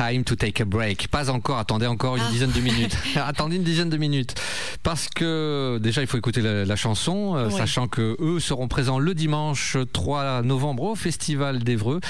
Time 0.00 0.24
to 0.24 0.34
take 0.34 0.62
a 0.62 0.64
break. 0.64 1.08
Pas 1.08 1.28
encore, 1.28 1.58
attendez 1.58 1.86
encore 1.86 2.16
une 2.16 2.22
Ah. 2.26 2.30
dizaine 2.30 2.52
de 2.52 2.60
minutes. 2.60 2.96
attendez 3.16 3.56
une 3.56 3.62
dizaine 3.64 3.90
de 3.90 3.98
minutes. 3.98 4.34
Parce 4.82 5.08
que 5.14 5.78
déjà 5.82 6.00
il 6.00 6.06
faut 6.06 6.16
écouter 6.16 6.40
la, 6.40 6.64
la 6.64 6.76
chanson, 6.76 7.34
euh, 7.36 7.50
sachant 7.50 7.86
que 7.86 8.16
eux 8.18 8.40
seront 8.40 8.66
présents 8.66 8.98
le 8.98 9.12
dimanche 9.14 9.76
3 9.92 10.40
novembre 10.40 10.84
au 10.84 10.94
Festival 10.94 11.58
d'Evreux. 11.62 12.00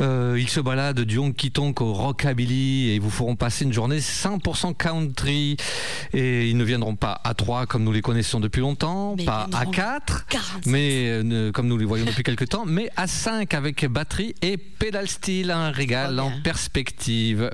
Euh, 0.00 0.36
ils 0.40 0.48
se 0.48 0.58
baladent 0.58 1.02
du 1.02 1.18
honky 1.18 1.52
tonk 1.52 1.80
au 1.82 1.92
rockabilly 1.92 2.88
et 2.88 2.94
ils 2.96 3.00
vous 3.00 3.10
feront 3.10 3.36
passer 3.36 3.64
une 3.64 3.72
journée 3.72 4.00
100% 4.00 4.74
country. 4.74 5.56
Et 6.12 6.48
ils 6.50 6.56
ne 6.56 6.64
viendront 6.64 6.96
pas 6.96 7.20
à 7.22 7.34
3 7.34 7.66
comme 7.66 7.84
nous 7.84 7.92
les 7.92 8.02
connaissons 8.02 8.40
depuis 8.40 8.60
longtemps, 8.60 9.14
Mais 9.16 9.24
pas 9.24 9.42
à 9.44 9.46
viendront 9.46 9.70
4, 9.70 10.26
47. 10.26 10.66
mais 10.66 11.04
euh, 11.22 11.52
comme 11.52 11.68
nous 11.68 11.78
les 11.78 11.84
voyons 11.84 12.06
depuis 12.06 12.22
quelques 12.24 12.48
temps, 12.48 12.64
mais 12.66 12.90
à 12.96 13.06
5 13.06 13.54
avec 13.54 13.86
batterie 13.86 14.34
et 14.42 14.56
pédale 14.56 15.08
style, 15.08 15.52
un 15.52 15.70
régal 15.70 16.18
en 16.18 16.30
bien. 16.30 16.40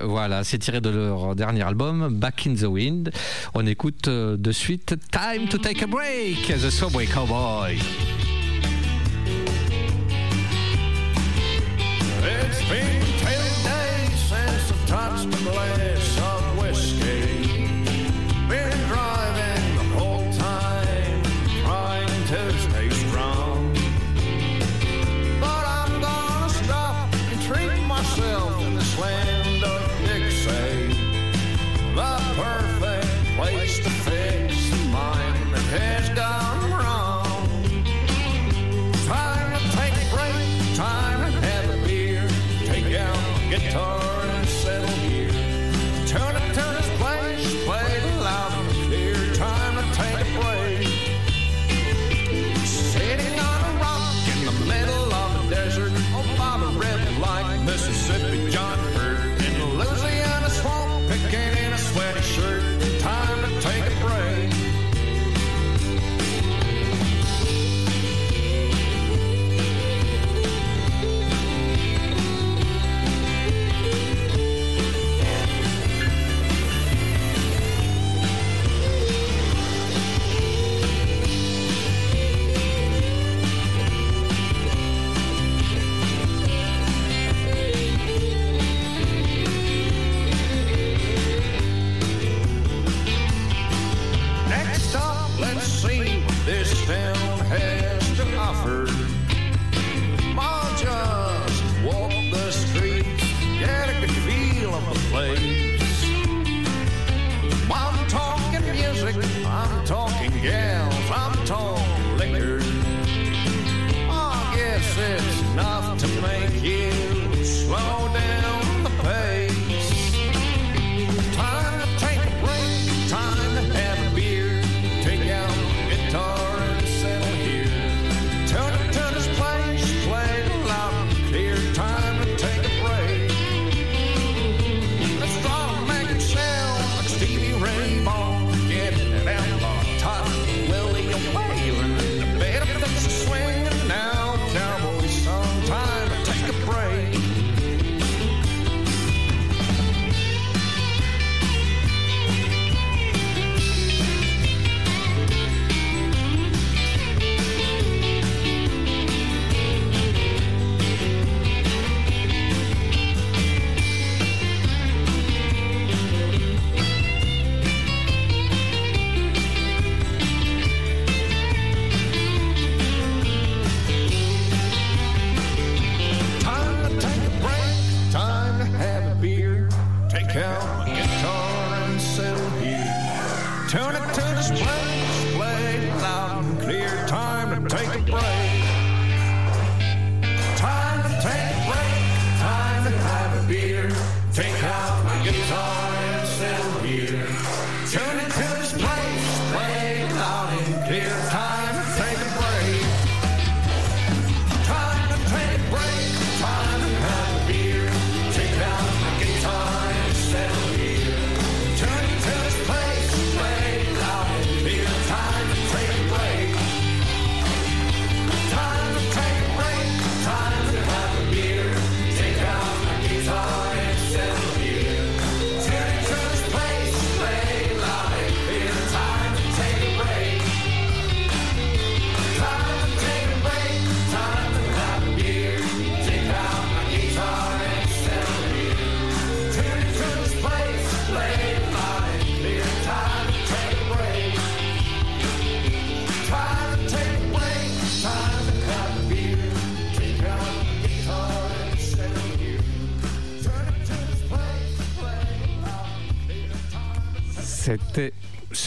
Voilà, 0.03 0.43
c'est 0.43 0.57
tiré 0.59 0.81
de 0.81 0.89
leur 0.89 1.35
dernier 1.35 1.63
album, 1.63 2.09
Back 2.11 2.47
in 2.47 2.55
the 2.55 2.63
Wind. 2.63 3.11
On 3.53 3.65
écoute 3.65 4.07
euh, 4.07 4.37
de 4.37 4.51
suite 4.51 4.95
Time 5.11 5.47
to 5.47 5.57
take 5.57 5.83
a 5.83 5.87
break, 5.87 6.47
The 6.47 6.69
Subway 6.69 7.05
Cowboy. 7.05 7.77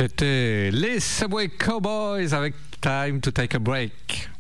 C'était 0.01 0.71
les 0.73 0.99
Subway 0.99 1.49
Cowboys 1.49 2.33
avec 2.33 2.55
Time 2.81 3.21
to 3.21 3.31
Take 3.31 3.55
a 3.55 3.59
Break. 3.59 4.31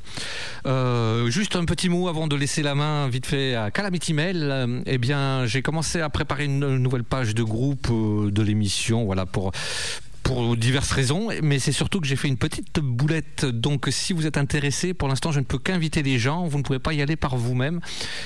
Euh, 0.65 1.28
juste 1.28 1.55
un 1.55 1.66
petit 1.66 1.91
mot 1.91 2.09
avant 2.09 2.27
de 2.27 2.35
laisser 2.35 2.62
la 2.62 2.74
main 2.74 3.09
vite 3.09 3.27
fait 3.27 3.55
à 3.55 3.70
Calamity 3.70 4.15
Mail. 4.15 4.82
Eh 4.87 4.97
bien, 4.97 5.45
j'ai 5.45 5.61
commencé 5.61 6.01
à 6.01 6.09
préparer 6.09 6.47
une 6.47 6.78
nouvelle 6.78 7.05
page 7.05 7.35
de 7.35 7.43
groupe 7.43 7.89
euh, 7.91 8.31
de 8.31 8.43
l'émission, 8.43 9.05
voilà 9.05 9.27
pour 9.27 9.53
pour 10.31 10.57
diverses 10.57 10.93
raisons, 10.93 11.31
mais 11.43 11.59
c'est 11.59 11.73
surtout 11.73 12.01
que 12.01 12.07
j'ai 12.07 12.15
fait 12.15 12.28
une 12.28 12.36
petite 12.36 12.78
boulette. 12.78 13.44
Donc, 13.44 13.89
si 13.90 14.12
vous 14.12 14.27
êtes 14.27 14.36
intéressé, 14.36 14.94
pour 14.94 15.09
l'instant, 15.09 15.32
je 15.32 15.40
ne 15.40 15.44
peux 15.44 15.59
qu'inviter 15.59 16.05
les 16.05 16.20
gens. 16.20 16.47
Vous 16.47 16.59
ne 16.59 16.62
pouvez 16.62 16.78
pas 16.78 16.93
y 16.93 17.02
aller 17.02 17.16
par 17.16 17.36
vous-même. 17.36 17.81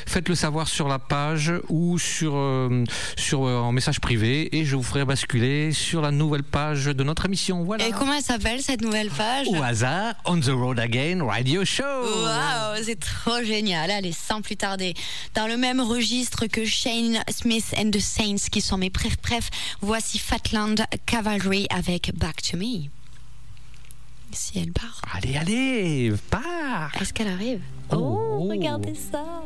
Faites-le 0.07 0.35
savoir 0.35 0.69
sur 0.69 0.87
la 0.87 0.99
page 0.99 1.51
ou 1.71 1.99
sur, 1.99 2.35
euh, 2.37 2.85
sur 3.17 3.47
euh, 3.47 3.57
en 3.57 3.73
message 3.73 4.01
privé, 4.01 4.55
et 4.55 4.67
je 4.67 4.77
vous 4.77 4.83
ferai 4.83 5.07
basculer 5.07 5.73
sur 5.73 6.03
la 6.03 6.11
nouvelle 6.11 6.43
page 6.43 6.85
de 6.85 7.05
notre 7.05 7.25
émission. 7.25 7.65
Voilà. 7.65 7.89
Et 7.89 7.93
comment 7.93 8.13
elle 8.13 8.23
s'appelle 8.23 8.61
cette 8.61 8.83
nouvelle 8.83 9.09
page 9.09 9.47
Au 9.49 9.63
hasard, 9.63 10.13
On 10.27 10.39
the 10.39 10.51
Road 10.51 10.79
Again 10.79 11.25
Radio 11.25 11.65
Show. 11.65 11.85
Waouh, 11.85 12.85
c'est 12.85 13.01
trop 13.01 13.43
génial. 13.43 13.91
Allez, 13.91 14.13
sans 14.13 14.43
plus 14.43 14.57
tarder, 14.57 14.93
dans 15.35 15.47
le 15.47 15.57
même 15.57 15.81
registre 15.81 16.49
que 16.49 16.67
Shane 16.67 17.25
Smith 17.31 17.75
and 17.79 17.93
the 17.93 18.01
Saints, 18.01 18.51
qui 18.53 18.61
sont 18.61 18.77
mes 18.77 18.91
bref, 18.91 19.15
bref, 19.23 19.49
voici 19.81 20.19
Fatland 20.19 20.85
Cavalry 21.07 21.67
avec 21.71 21.94
Back 22.15 22.43
to 22.43 22.57
Me. 22.57 22.91
Si 24.33 24.59
elle 24.59 24.73
part. 24.73 25.01
Allez, 25.13 25.37
allez, 25.37 26.13
pars. 26.29 26.91
Est-ce 27.01 27.15
qu'elle 27.15 27.29
arrive? 27.29 27.61
Oh, 27.93 28.49
regardez 28.51 28.97
ça. 28.97 29.45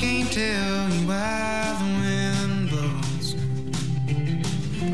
Can't 0.00 0.30
tell 0.30 0.88
you 0.90 1.06
why 1.08 1.74
the 1.80 1.88
wind 2.02 2.70
blows. 2.70 3.34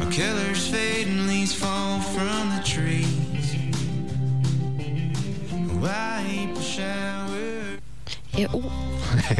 Or 0.00 0.10
colors 0.10 0.66
fade 0.68 1.06
and 1.08 1.26
leaves 1.26 1.52
fall 1.52 2.00
from 2.00 2.48
the 2.56 2.62
trees. 2.64 3.56
Why 5.78 6.24
April 6.26 6.62
showers. 6.62 7.78
Et, 8.38 8.46
oh. 8.52 8.62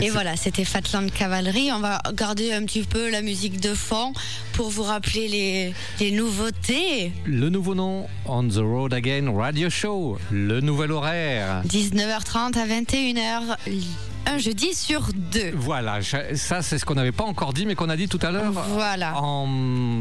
Et 0.02 0.10
voilà, 0.10 0.36
c'était 0.36 0.64
Fatland 0.64 1.10
Cavalry. 1.10 1.72
On 1.72 1.80
va 1.80 2.00
garder 2.12 2.52
un 2.52 2.64
petit 2.64 2.82
peu 2.82 3.10
la 3.10 3.22
musique 3.22 3.60
de 3.60 3.74
fond 3.74 4.12
pour 4.52 4.68
vous 4.68 4.82
rappeler 4.82 5.28
les, 5.28 5.74
les 5.98 6.10
nouveautés. 6.10 7.12
Le 7.24 7.48
nouveau 7.48 7.74
nom, 7.74 8.06
On 8.26 8.46
the 8.46 8.58
Road 8.58 8.92
Again 8.92 9.32
Radio 9.34 9.70
Show. 9.70 10.18
Le 10.30 10.60
nouvel 10.60 10.92
horaire. 10.92 11.62
19h30 11.66 12.58
à 12.58 12.66
21h, 12.66 13.56
un 14.26 14.38
jeudi 14.38 14.74
sur 14.74 15.08
deux. 15.14 15.52
Voilà, 15.54 16.00
je- 16.00 16.34
ça 16.34 16.62
c'est 16.62 16.78
ce 16.78 16.84
qu'on 16.84 16.94
n'avait 16.94 17.12
pas 17.12 17.24
encore 17.24 17.52
dit, 17.52 17.66
mais 17.66 17.74
qu'on 17.74 17.88
a 17.88 17.96
dit 17.96 18.08
tout 18.08 18.18
à 18.22 18.30
l'heure. 18.30 18.52
Voilà. 18.70 19.16
En, 19.20 19.44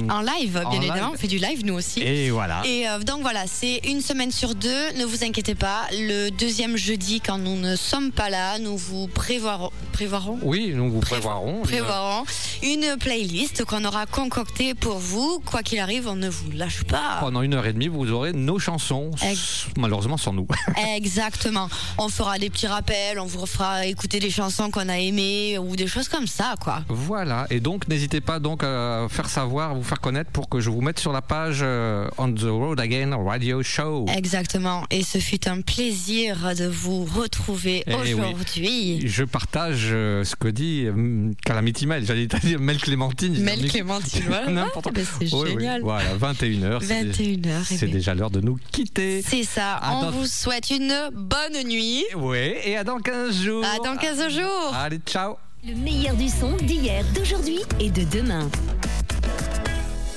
En 0.10 0.22
live, 0.22 0.52
bien 0.54 0.64
En 0.66 0.72
évidemment. 0.72 1.12
On 1.14 1.18
fait 1.18 1.28
du 1.28 1.38
live, 1.38 1.66
nous 1.66 1.74
aussi. 1.76 2.02
Et 2.02 2.30
voilà. 2.30 2.62
Et 2.66 2.88
euh, 2.88 3.00
donc 3.00 3.22
voilà, 3.22 3.46
c'est 3.48 3.82
une 3.86 4.02
semaine 4.02 4.32
sur 4.32 4.56
deux. 4.56 4.92
Ne 4.98 5.06
vous 5.06 5.24
inquiétez 5.24 5.56
pas. 5.56 5.82
Le 5.92 6.30
deuxième 6.30 6.78
jeudi, 6.78 7.20
quand 7.22 7.38
nous 7.38 7.56
ne 7.58 7.76
sommes 7.76 8.12
pas 8.12 8.30
là, 8.30 8.60
nous 8.60 8.78
vous 8.78 9.08
prévoirons. 9.08 9.72
prévoirons 9.92 10.40
Oui, 10.42 10.72
nous 10.76 10.90
vous 10.92 11.00
prévoirons. 11.00 11.62
prévoirons 11.62 12.24
une 12.64 12.96
playlist 13.00 13.66
qu'on 13.66 13.84
aura 13.86 14.06
concoctée 14.06 14.74
pour 14.74 14.98
vous. 15.00 15.42
Quoi 15.46 15.64
qu'il 15.64 15.80
arrive, 15.80 16.08
on 16.08 16.16
ne 16.16 16.30
vous 16.30 16.52
lâche 16.52 16.84
pas. 16.86 17.18
Pendant 17.20 17.42
une 17.42 17.54
heure 17.54 17.66
et 17.66 17.74
demie, 17.74 17.88
vous 17.90 18.10
aurez 18.12 18.32
nos 18.34 18.58
chansons, 18.60 19.12
Ex- 19.22 19.68
malheureusement 19.78 20.18
sans 20.18 20.34
nous. 20.34 20.48
Exactement. 20.96 21.70
On 21.98 22.10
fera 22.10 22.40
des 22.40 22.50
petits 22.50 22.68
rappels, 22.68 23.20
on 23.20 23.26
vous 23.26 23.46
fera 23.46 23.86
écouter 23.86 24.13
écouter 24.14 24.20
les 24.20 24.32
chansons 24.32 24.70
qu'on 24.70 24.90
a 24.90 25.00
aimées 25.00 25.58
ou 25.58 25.76
des 25.76 25.88
choses 25.88 26.08
comme 26.08 26.28
ça, 26.28 26.56
quoi. 26.62 26.84
Voilà, 26.90 27.48
et 27.50 27.60
donc 27.60 27.88
n'hésitez 27.88 28.22
pas 28.22 28.40
donc 28.40 28.64
à 28.64 29.08
faire 29.10 29.28
savoir, 29.30 29.72
à 29.72 29.74
vous 29.74 29.84
faire 29.84 30.00
connaître 30.02 30.30
pour 30.32 30.50
que 30.50 30.60
je 30.60 30.70
vous 30.70 30.82
mette 30.82 31.00
sur 31.00 31.12
la 31.12 31.22
page 31.22 31.60
euh, 31.64 32.08
On 32.18 32.32
the 32.32 32.44
Road 32.44 32.80
Again 32.80 33.16
Radio 33.16 33.64
Show. 33.64 34.06
Exactement. 34.16 34.84
Et 34.92 35.04
ce 35.04 35.18
fut 35.18 35.48
un 35.48 35.62
plaisir 35.62 36.54
de 36.56 36.66
vous 36.68 37.06
retrouver 37.06 37.84
Eh 37.88 37.96
oui. 37.96 38.14
aujourd'hui. 38.14 39.08
Je 39.08 39.24
partage 39.24 39.88
euh, 39.92 40.24
ce 40.24 40.36
que 40.36 40.48
dit 40.48 40.84
euh, 40.86 41.32
Calamity 41.46 41.88
Mel, 41.88 42.06
j'allais 42.06 42.28
dire 42.28 42.40
Mel 42.60 42.78
Clémentine. 42.78 43.40
Mel 43.40 43.68
Clémentine, 43.70 44.24
voilà. 44.28 44.48
N'importe 44.52 44.90
Ah, 44.96 45.00
c'est 45.20 45.34
Oui, 45.34 45.42
oui. 45.46 45.50
génial. 45.52 45.82
Voilà, 45.82 46.16
21h. 46.16 46.80
21h, 46.86 47.48
eh 47.72 47.76
C'est 47.78 47.86
ben. 47.88 47.92
déjà 47.92 48.14
l'heure 48.14 48.32
de 48.32 48.42
nous 48.42 48.58
quitter. 48.72 49.22
C'est 49.28 49.44
ça. 49.44 49.74
À 49.76 49.96
On 49.96 50.02
dans- 50.04 50.12
vous 50.12 50.26
souhaite 50.28 50.70
une 50.70 50.94
bonne 51.14 51.64
nuit. 51.68 52.04
Oui, 52.16 52.38
et 52.66 52.78
à 52.78 52.84
dans 52.84 53.00
15 53.00 53.42
jours. 53.44 53.64
À 53.66 53.78
dans 53.84 53.96
15 53.98 54.03
15 54.04 54.30
jours. 54.32 54.76
Allez, 54.76 55.00
ciao. 55.06 55.38
Le 55.66 55.76
meilleur 55.76 56.14
du 56.16 56.28
son 56.28 56.58
d'hier, 56.58 57.06
d'aujourd'hui 57.16 57.62
et 57.80 57.90
de 57.90 58.04
demain. 58.04 58.50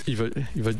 Il. 0.08 0.18
Il. 0.56 0.76